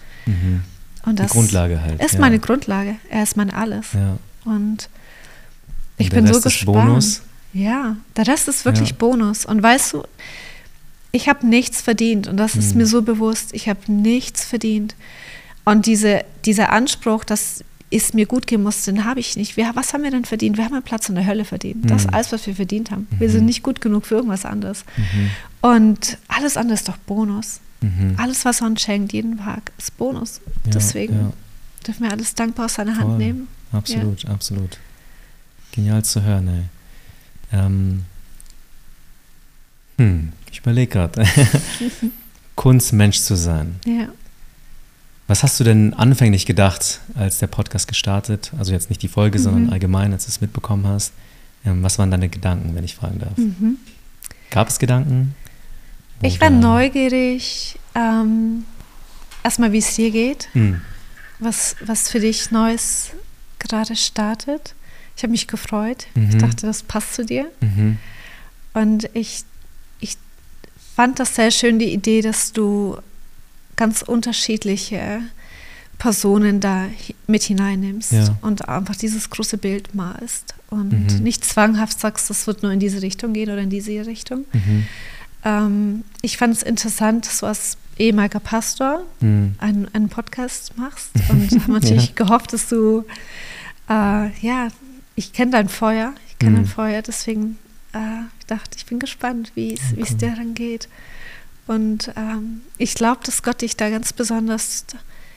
[1.06, 2.04] Und das die Grundlage halt.
[2.04, 2.20] ist ja.
[2.20, 2.96] meine Grundlage.
[3.10, 3.88] Er ist mein Alles.
[3.94, 4.18] Ja.
[4.46, 4.90] Und
[5.98, 6.78] ich Und bin Rest so gespannt.
[6.78, 7.22] Ist Bonus.
[7.54, 8.96] Ja, der Rest ist wirklich ja.
[8.98, 9.46] Bonus.
[9.46, 10.04] Und weißt du,
[11.12, 12.82] ich habe nichts verdient und das ist mhm.
[12.82, 13.54] mir so bewusst.
[13.54, 14.96] Ich habe nichts verdient.
[15.66, 19.58] Und diese, dieser Anspruch, dass es mir gut gehen muss, den habe ich nicht.
[19.58, 20.58] Wir, was haben wir denn verdient?
[20.58, 21.84] Wir haben einen Platz in der Hölle verdient.
[21.84, 21.88] Mhm.
[21.90, 23.08] Das ist alles, was wir verdient haben.
[23.20, 23.34] Wir mhm.
[23.34, 24.86] sind nicht gut genug für irgendwas anderes.
[24.96, 25.32] Mhm.
[25.62, 27.60] Und alles andere ist doch Bonus.
[27.82, 28.16] Mhm.
[28.18, 30.40] Alles, was er uns schenkt, jeden Tag, ist Bonus.
[30.66, 31.34] Ja, Deswegen ja.
[31.86, 33.04] dürfen wir alles dankbar aus seiner Voll.
[33.04, 33.48] Hand nehmen.
[33.72, 34.30] Absolut, ja.
[34.30, 34.78] absolut.
[35.72, 36.64] Genial zu hören, ey.
[37.54, 38.04] Ähm,
[39.98, 41.26] hm, ich überlege gerade.
[42.56, 43.76] Kunst, Mensch zu sein.
[43.86, 44.10] Ja.
[45.28, 48.52] Was hast du denn anfänglich gedacht, als der Podcast gestartet?
[48.60, 49.44] Also jetzt nicht die Folge, mhm.
[49.44, 51.14] sondern allgemein, als du es mitbekommen hast.
[51.66, 53.38] Ähm, was waren deine Gedanken, wenn ich fragen darf?
[53.38, 53.78] Mhm.
[54.50, 55.36] Gab es Gedanken?
[56.24, 58.66] Ich war neugierig, ähm,
[59.44, 60.82] erstmal, wie es dir geht, mhm.
[61.40, 63.12] was, was für dich Neues
[63.60, 64.76] gerade startet.
[65.18, 66.08] Ich habe mich gefreut.
[66.16, 66.30] Mhm.
[66.30, 67.48] Ich dachte, das passt zu dir.
[67.60, 67.98] Mhm.
[68.74, 69.44] Und ich,
[70.00, 70.18] ich
[70.96, 72.98] fand das sehr schön, die Idee, dass du
[73.76, 75.22] ganz unterschiedliche
[75.98, 76.88] Personen da
[77.28, 78.38] mit hineinnimmst Ja.
[78.42, 81.24] und einfach dieses große Bild malst und Mhm.
[81.24, 84.46] nicht zwanghaft sagst, das wird nur in diese Richtung gehen oder in diese Richtung.
[85.44, 89.56] Ähm, ich fand es interessant, dass du als ehemaliger Pastor Mhm.
[89.60, 93.06] einen, einen Podcast machst und habe natürlich gehofft, dass du,
[93.90, 94.68] äh, ja,
[95.16, 96.56] ich kenne dein Feuer, ich kenne Mhm.
[96.56, 97.58] dein Feuer, deswegen
[97.94, 100.88] äh, ich dachte ich bin gespannt, wie es wie es dir dann geht.
[101.68, 104.86] Und ähm, ich glaube, dass Gott dich da ganz besonders,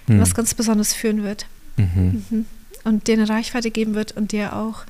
[0.07, 0.21] Mhm.
[0.21, 2.25] was ganz Besonderes führen wird Mhm.
[2.31, 2.47] mhm.
[2.85, 4.85] und dir eine Reichweite geben wird und dir auch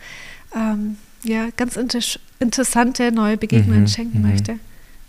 [0.54, 2.00] ähm, ja, ganz inter
[2.40, 4.28] interessante neue Begegnungen Mhm, schenken mhm.
[4.28, 4.58] möchte.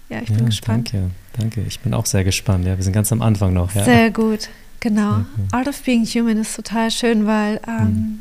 [0.09, 0.91] Ja, ich ja, bin gespannt.
[0.93, 1.61] Danke, danke.
[1.67, 2.65] Ich bin auch sehr gespannt.
[2.65, 3.73] Ja, wir sind ganz am Anfang noch.
[3.73, 3.83] Ja.
[3.83, 4.49] Sehr gut,
[4.79, 5.15] genau.
[5.15, 5.47] Sehr cool.
[5.51, 8.19] Art of Being Human ist total schön, weil ähm, Mhm.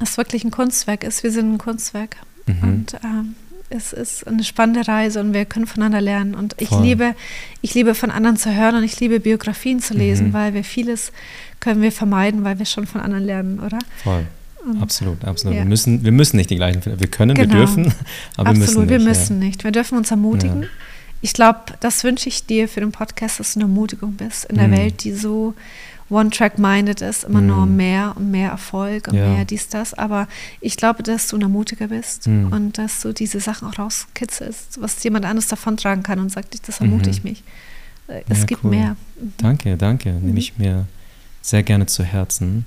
[0.00, 1.22] es wirklich ein Kunstwerk ist.
[1.22, 2.62] Wir sind ein Kunstwerk Mhm.
[2.62, 3.34] und ähm,
[3.70, 6.34] es ist eine spannende Reise und wir können voneinander lernen.
[6.34, 6.82] Und ich Voll.
[6.84, 7.14] liebe,
[7.60, 10.32] ich liebe von anderen zu hören und ich liebe Biografien zu lesen, Mhm.
[10.32, 11.12] weil wir vieles
[11.60, 13.78] können wir vermeiden, weil wir schon von anderen lernen, oder?
[14.02, 14.24] Voll.
[14.64, 15.54] Und Absolut, absolut.
[15.56, 15.62] Ja.
[15.62, 17.00] Wir, müssen, wir müssen nicht die gleichen finden.
[17.00, 17.52] Wir können, Genau.
[17.54, 17.92] wir dürfen,
[18.36, 18.98] aber wir müssen Absolut, nicht.
[19.00, 19.64] wir müssen nicht.
[19.64, 20.62] Wir dürfen uns ermutigen.
[20.62, 20.68] Ja.
[21.20, 24.56] Ich glaube, das wünsche ich dir für den Podcast, dass du eine Ermutigung bist in
[24.56, 24.72] der Mhm.
[24.76, 25.54] Welt, die so
[26.10, 27.76] one-track-minded ist, immer nur Mhm.
[27.76, 29.28] mehr und mehr Erfolg und Ja.
[29.28, 29.94] mehr dies, das.
[29.94, 30.26] Aber
[30.60, 32.52] ich glaube, dass du ein Ermutiger bist Mhm.
[32.52, 36.80] und dass du diese Sachen auch rauskitzelst, was jemand anderes davontragen kann und sagt, das
[36.80, 36.86] Mhm.
[36.92, 37.42] ermutigt mich.
[38.08, 38.70] Äh, Es Ja, gibt cool.
[38.70, 38.96] mehr.
[39.38, 40.12] Danke, danke.
[40.12, 40.26] Mhm.
[40.26, 40.86] Nehme ich mir
[41.42, 42.64] sehr gerne zu Herzen.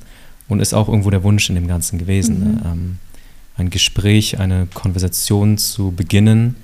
[0.48, 2.46] Und ist auch irgendwo der Wunsch in dem Ganzen gewesen, Mhm.
[2.56, 2.62] ne?
[2.66, 2.98] ähm,
[3.58, 6.56] ein Gespräch, eine Konversation zu beginnen,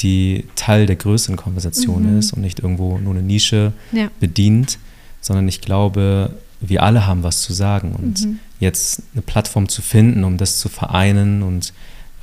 [0.00, 2.18] die Teil der größeren Konversation Mhm.
[2.18, 4.10] ist und nicht irgendwo nur eine Nische Ja.
[4.20, 4.78] bedient,
[5.20, 7.92] sondern ich glaube, wir alle haben was zu sagen.
[7.92, 8.38] Und Mhm.
[8.60, 11.72] jetzt eine Plattform zu finden, um das zu vereinen und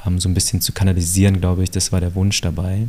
[0.05, 2.87] ähm, so ein bisschen zu kanalisieren, glaube ich, das war der Wunsch dabei.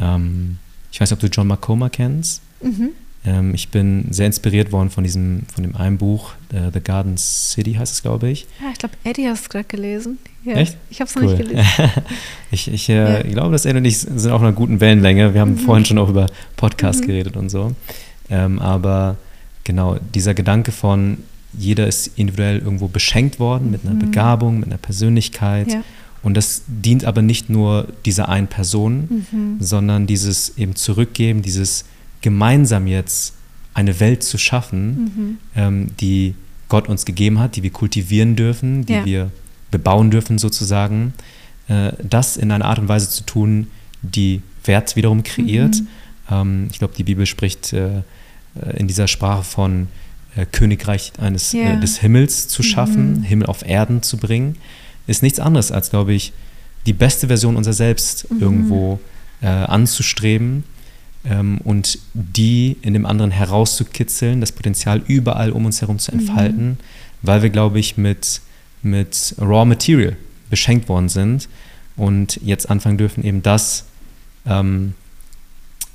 [0.00, 0.58] Ähm,
[0.90, 2.40] ich weiß nicht, ob du John Macoma kennst.
[2.62, 2.90] Mhm.
[3.24, 7.16] Ähm, ich bin sehr inspiriert worden von diesem, von dem einen Buch, äh, The Garden
[7.16, 8.46] City heißt es, glaube ich.
[8.62, 10.18] Ja, ich glaube, Eddie hast es gerade gelesen.
[10.44, 10.54] Ja.
[10.54, 10.76] Echt?
[10.88, 11.64] Ich habe es noch nicht gelesen.
[12.50, 13.24] ich ich, äh, Ja.
[13.24, 15.34] ich glaube, dass Ed und ich sind auf einer guten Wellenlänge.
[15.34, 15.58] Wir haben Mhm.
[15.58, 16.26] vorhin schon auch über
[16.56, 17.06] Podcast Mhm.
[17.06, 17.72] geredet und so.
[18.30, 19.16] Ähm, aber
[19.64, 21.18] genau, dieser Gedanke von,
[21.52, 23.98] jeder ist individuell irgendwo beschenkt worden mit einer Mhm.
[23.98, 25.72] Begabung, mit einer Persönlichkeit.
[25.72, 25.82] Ja.
[26.22, 29.56] Und das dient aber nicht nur dieser einen Person, Mhm.
[29.60, 31.84] sondern dieses eben Zurückgeben, dieses
[32.20, 33.34] gemeinsam jetzt
[33.74, 35.38] eine Welt zu schaffen, Mhm.
[35.56, 36.34] ähm, die
[36.68, 39.04] Gott uns gegeben hat, die wir kultivieren dürfen, die Ja.
[39.04, 39.30] wir
[39.70, 41.14] bebauen dürfen sozusagen,
[41.68, 43.68] äh, das in einer Art und Weise zu tun,
[44.02, 45.76] die Wert wiederum kreiert.
[45.80, 45.86] Mhm.
[46.30, 48.02] Ähm, ich glaube, die Bibel spricht äh, äh,
[48.76, 49.88] in dieser Sprache von
[50.36, 51.74] äh, Königreich eines Ja.
[51.74, 53.22] äh, des Himmels zu schaffen, Mhm.
[53.22, 54.56] Himmel auf Erden zu bringen,
[55.06, 56.32] ist nichts anderes als, glaube ich,
[56.86, 58.40] die beste Version unserer selbst Mhm.
[58.40, 59.00] irgendwo
[59.40, 60.64] äh, anzustreben
[61.28, 66.20] ähm, und die in dem anderen herauszukitzeln, das Potenzial überall um uns herum zu Mhm.
[66.20, 66.78] entfalten,
[67.22, 68.40] weil wir, glaube ich, mit,
[68.82, 70.16] mit Raw Material
[70.50, 71.48] beschenkt worden sind
[71.96, 73.84] und jetzt anfangen dürfen, eben das
[74.46, 74.94] ähm,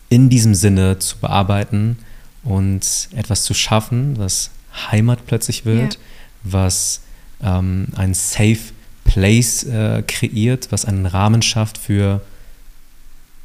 [0.10, 1.98] in diesem Sinne zu bearbeiten
[2.44, 4.52] und etwas zu schaffen, was
[4.92, 6.00] Heimat plötzlich wird, Ja.
[6.44, 7.02] was
[7.42, 8.60] ähm, ein Safe
[9.06, 12.22] Place äh, kreiert, was einen Rahmen schafft für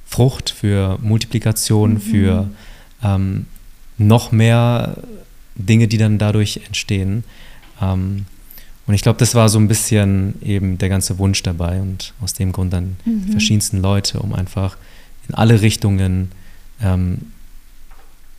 [0.09, 2.01] Frucht, für Multiplikation, Mhm.
[2.01, 2.51] für
[3.03, 3.47] ähm,
[3.99, 4.97] noch mehr
[5.55, 7.25] Dinge, die dann dadurch entstehen.
[7.81, 8.25] Ähm,
[8.87, 12.33] und ich glaube, das war so ein bisschen eben der ganze Wunsch dabei und aus
[12.33, 13.29] dem Grund dann die Mhm.
[13.33, 14.77] verschiedensten Leute, um einfach
[15.29, 16.33] in alle Richtungen
[16.81, 17.19] ähm,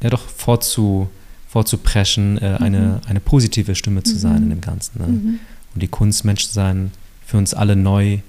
[0.02, 1.10] ja doch vorzu,
[1.50, 4.44] vorzupreschen, äh, eine, eine positive Stimme zu sein Mhm.
[4.44, 5.00] in dem Ganzen.
[5.02, 5.08] Ne?
[5.08, 5.40] Mhm.
[5.76, 6.92] Und die Kunst, Mensch zu sein,
[7.26, 8.20] für uns alle neu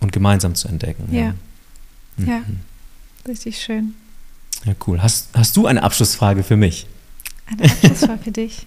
[0.00, 1.14] und gemeinsam zu entdecken.
[1.14, 1.28] Ja.
[1.32, 1.34] Mhm.
[2.18, 2.42] Ja.
[3.28, 3.94] Richtig schön.
[4.64, 5.02] Ja, cool.
[5.02, 6.86] Hast, hast du eine Abschlussfrage für mich?
[7.46, 8.66] Eine Abschlussfrage für dich.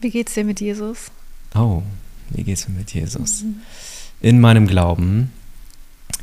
[0.00, 1.10] Wie geht's dir mit Jesus?
[1.54, 1.82] Oh,
[2.30, 3.42] wie geht's mir mit Jesus?
[3.42, 3.56] Mhm.
[4.20, 5.32] In meinem Glauben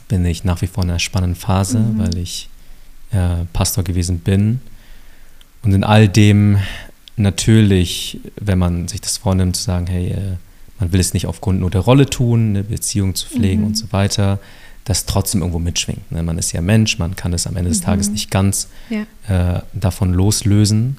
[0.07, 1.99] bin ich nach wie vor in einer spannenden Phase, Mhm.
[1.99, 2.49] weil ich
[3.11, 4.61] äh, Pastor gewesen bin.
[5.63, 6.57] Und in all dem
[7.15, 10.35] natürlich, wenn man sich das vornimmt, zu sagen, hey, äh,
[10.79, 13.67] man will es nicht aufgrund nur der Rolle tun, eine Beziehung zu pflegen Mhm.
[13.67, 14.39] und so weiter,
[14.85, 16.11] das trotzdem irgendwo mitschwingt.
[16.11, 16.23] Ne?
[16.23, 17.85] Man ist ja Mensch, man kann es am Ende des Mhm.
[17.85, 19.55] Tages nicht ganz Ja.
[19.57, 20.97] äh, davon loslösen.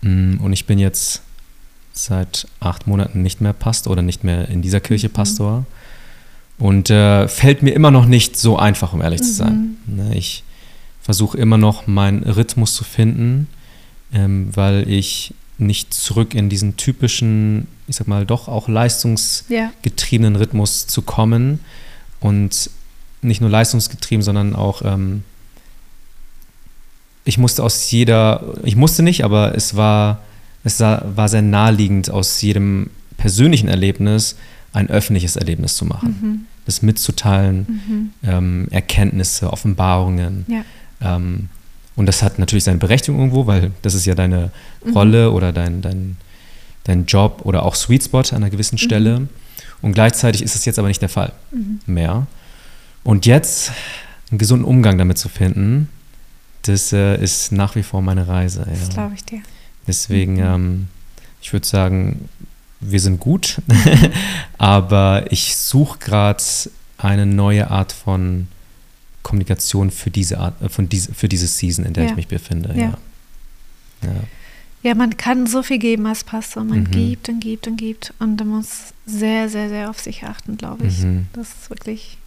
[0.00, 1.22] Mm, Und ich bin jetzt
[1.92, 5.12] seit acht Monaten nicht mehr Pastor oder nicht mehr in dieser Kirche Mhm.
[5.12, 5.66] Pastor.
[6.58, 9.76] Und äh, fällt mir immer noch nicht so einfach, um ehrlich zu sein.
[9.86, 10.42] Ne, Ich
[11.00, 13.48] versuche immer noch meinen Rhythmus zu finden,
[14.14, 15.34] ähm, weil ich
[15.66, 20.36] nicht zurück in diesen typischen, ich sag mal, doch auch leistungsgetriebenen.
[20.36, 21.60] Rhythmus zu kommen.
[22.20, 22.70] Und
[23.22, 25.22] nicht nur leistungsgetrieben, sondern auch ähm,
[27.24, 30.20] ich musste aus jeder, ich musste nicht, aber es war,
[30.64, 34.36] es war sehr naheliegend, aus jedem persönlichen Erlebnis
[34.72, 36.18] ein öffentliches Erlebnis zu machen.
[36.20, 36.40] Mhm.
[36.64, 38.10] Das mitzuteilen, mhm.
[38.22, 40.46] ähm, Erkenntnisse, Offenbarungen.
[40.48, 40.64] Ja.
[41.00, 41.48] Ähm,
[41.94, 44.50] und das hat natürlich seine Berechtigung irgendwo, weil das ist ja deine
[44.84, 44.92] mhm.
[44.92, 46.16] Rolle oder dein, dein,
[46.84, 48.84] dein Job oder auch Sweet Spot an einer gewissen mhm.
[48.84, 49.28] Stelle.
[49.82, 51.80] Und gleichzeitig ist es jetzt aber nicht der Fall mhm.
[51.86, 52.26] mehr.
[53.04, 53.72] Und jetzt
[54.30, 55.88] einen gesunden Umgang damit zu finden,
[56.62, 58.66] das äh, ist nach wie vor meine Reise.
[58.68, 59.40] Das glaube ich dir.
[59.86, 60.40] Deswegen, mhm.
[60.40, 60.88] ähm,
[61.40, 62.28] ich würde sagen,
[62.80, 63.60] wir sind gut,
[64.58, 66.42] aber ich suche gerade
[66.98, 68.48] eine neue Art von
[69.22, 72.10] Kommunikation für diese Art, äh, von diese, für diese Season, in der ja.
[72.10, 72.74] ich mich befinde.
[72.76, 72.98] Ja.
[74.02, 74.10] Ja.
[74.82, 74.94] ja.
[74.94, 76.64] man kann so viel geben als Pastor.
[76.64, 76.90] Man mhm.
[76.90, 78.14] gibt und gibt und gibt.
[78.18, 81.00] Und man muss sehr, sehr, sehr auf sich achten, glaube ich.
[81.00, 81.26] Mhm.
[81.32, 82.18] Das ist wirklich,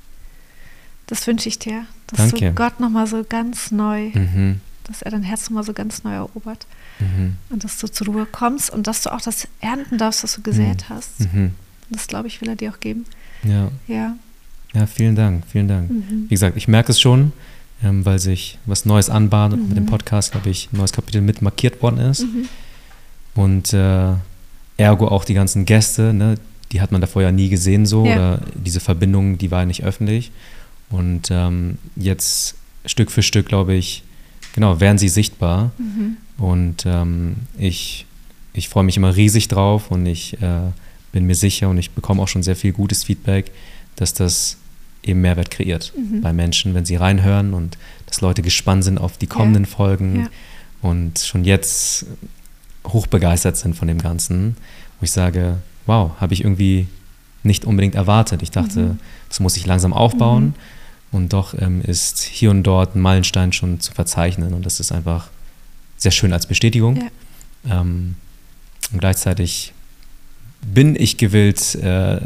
[1.07, 1.85] das wünsche ich dir.
[2.07, 2.49] Dass Danke.
[2.49, 4.61] du Gott nochmal so ganz neu, mhm.
[4.85, 6.65] dass er dein Herz nochmal so ganz neu erobert.
[6.99, 7.35] Mhm.
[7.49, 10.41] Und dass du zur Ruhe kommst und dass du auch das ernten darfst, was du
[10.41, 10.93] gesät mhm.
[10.93, 11.33] hast.
[11.33, 11.51] Mhm.
[11.89, 13.05] Das, glaube ich, will er dir auch geben.
[13.43, 13.69] Ja.
[13.87, 14.15] Ja.
[14.75, 15.89] Ja, vielen Dank, vielen Dank.
[15.89, 16.25] Mhm.
[16.25, 17.31] Wie gesagt, ich merke es schon,
[17.83, 19.89] ähm, weil sich was Neues anbahnt und mit dem mhm.
[19.89, 22.23] Podcast, glaube ich, ein neues Kapitel mit markiert worden ist.
[22.23, 22.49] Mhm.
[23.35, 24.13] Und äh,
[24.77, 26.35] ergo auch die ganzen Gäste, ne,
[26.71, 28.15] die hat man davor ja nie gesehen so, ja.
[28.15, 30.31] oder diese Verbindung, die war nicht öffentlich.
[30.89, 34.03] Und ähm, jetzt Stück für Stück, glaube ich,
[34.53, 35.71] genau, werden sie sichtbar.
[35.77, 36.17] Mhm.
[36.37, 38.05] Und ähm, ich,
[38.53, 40.71] ich freue mich immer riesig drauf und ich äh,
[41.13, 43.51] bin mir sicher und ich bekomme auch schon sehr viel gutes Feedback,
[43.95, 44.57] dass das
[45.05, 46.21] eben Mehrwert kreiert mhm.
[46.21, 49.69] bei Menschen, wenn sie reinhören und dass Leute gespannt sind auf die kommenden ja.
[49.69, 50.27] Folgen ja.
[50.81, 52.05] und schon jetzt
[52.85, 54.57] hochbegeistert sind von dem Ganzen,
[54.99, 56.87] wo ich sage, wow, habe ich irgendwie
[57.43, 58.41] nicht unbedingt erwartet.
[58.41, 58.99] Ich dachte, mhm.
[59.29, 60.53] das muss ich langsam aufbauen mhm.
[61.11, 64.91] und doch ähm, ist hier und dort ein Meilenstein schon zu verzeichnen und das ist
[64.91, 65.29] einfach
[65.97, 66.97] sehr schön als Bestätigung.
[67.65, 67.81] Ja.
[67.81, 68.15] Ähm,
[68.91, 69.73] und gleichzeitig
[70.61, 72.21] bin ich gewillt, äh,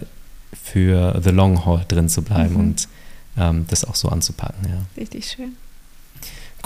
[0.53, 2.59] für The Long Haul drin zu bleiben mhm.
[2.59, 2.88] und
[3.38, 4.67] ähm, das auch so anzupacken.
[4.67, 5.01] Ja.
[5.01, 5.53] Richtig schön.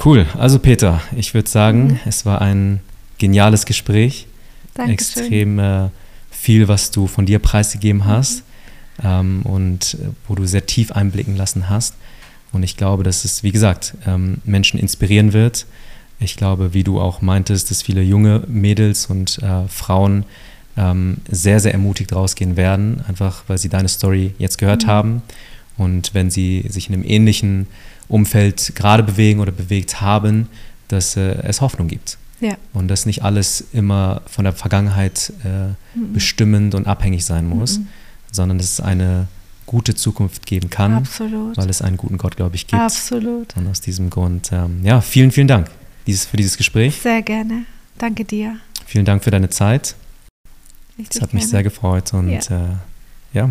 [0.03, 0.26] Cool.
[0.38, 1.99] Also Peter, ich würde sagen, mhm.
[2.05, 2.80] es war ein
[3.18, 4.27] geniales Gespräch.
[4.73, 4.93] Dankeschön.
[4.93, 5.89] Extrem äh,
[6.31, 8.05] viel, was du von dir preisgegeben mhm.
[8.05, 8.43] hast
[8.97, 9.03] mhm.
[9.03, 11.95] ähm, und äh, wo du sehr tief einblicken lassen hast.
[12.51, 15.65] Und ich glaube, dass es, wie gesagt, ähm, Menschen inspirieren wird.
[16.19, 20.26] Ich glaube, wie du auch meintest, dass viele junge Mädels und äh, Frauen
[20.78, 24.88] ähm, sehr, sehr ermutigt rausgehen werden, einfach weil sie deine Story jetzt gehört mhm.
[24.88, 25.22] haben.
[25.78, 27.68] Und wenn sie sich in einem ähnlichen
[28.08, 30.48] Umfeld gerade bewegen oder bewegt haben,
[30.88, 32.18] dass äh, es Hoffnung gibt.
[32.40, 32.58] Ja.
[32.74, 35.68] Und dass nicht alles immer von der Vergangenheit äh,
[35.98, 36.14] mhm.
[36.14, 37.88] bestimmend und abhängig sein muss, mhm.
[38.32, 39.28] sondern dass es eine
[39.66, 41.58] gute Zukunft geben kann, Absolut.
[41.58, 42.82] weil es einen guten Gott, glaube ich, gibt.
[42.82, 43.56] Absolut.
[43.56, 45.70] Und aus diesem Grund, ähm, ja, vielen, vielen Dank
[46.06, 46.98] dieses, für dieses Gespräch.
[47.02, 47.66] Sehr gerne.
[47.98, 48.58] Danke dir.
[48.86, 49.95] Vielen Dank für deine Zeit.
[50.98, 53.49] Es hat mich sehr gefreut und ja, äh, ja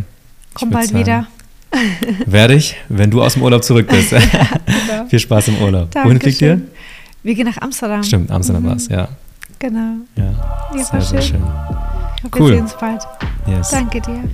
[0.55, 1.27] komm bald sagen, wieder.
[2.27, 4.13] Werde ich, wenn du aus dem Urlaub zurück bist.
[4.13, 4.19] ja,
[4.67, 5.09] genau.
[5.09, 5.91] Viel Spaß im Urlaub.
[5.91, 6.05] Dankeschön.
[6.05, 6.61] Wohin fliegt ihr?
[7.23, 8.03] Wir gehen nach Amsterdam.
[8.03, 8.67] Stimmt, Amsterdam mhm.
[8.67, 9.09] war es, ja.
[9.59, 9.95] Genau.
[10.17, 10.35] Ja,
[10.77, 11.43] ja sehr, sehr schön.
[12.17, 12.51] Ich hoffe, cool.
[12.51, 13.03] wir sehen uns bald.
[13.47, 13.71] Yes.
[13.71, 14.25] Danke dir.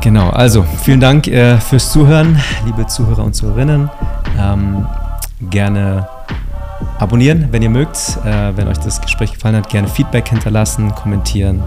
[0.00, 3.90] Genau, also vielen Dank äh, fürs Zuhören, liebe Zuhörer und Zuhörerinnen.
[4.38, 4.86] Ähm,
[5.50, 6.08] gerne
[6.98, 8.18] abonnieren, wenn ihr mögt.
[8.24, 11.62] Äh, wenn euch das Gespräch gefallen hat, gerne Feedback hinterlassen, kommentieren.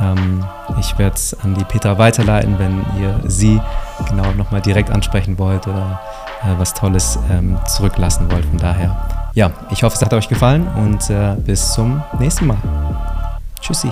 [0.00, 0.44] Ähm,
[0.78, 3.60] ich werde es an die Petra weiterleiten, wenn ihr sie
[4.08, 6.00] genau nochmal direkt ansprechen wollt oder
[6.42, 8.44] äh, was Tolles ähm, zurücklassen wollt.
[8.44, 8.96] Von daher,
[9.34, 12.58] ja, ich hoffe, es hat euch gefallen und äh, bis zum nächsten Mal.
[13.60, 13.90] Tschüssi.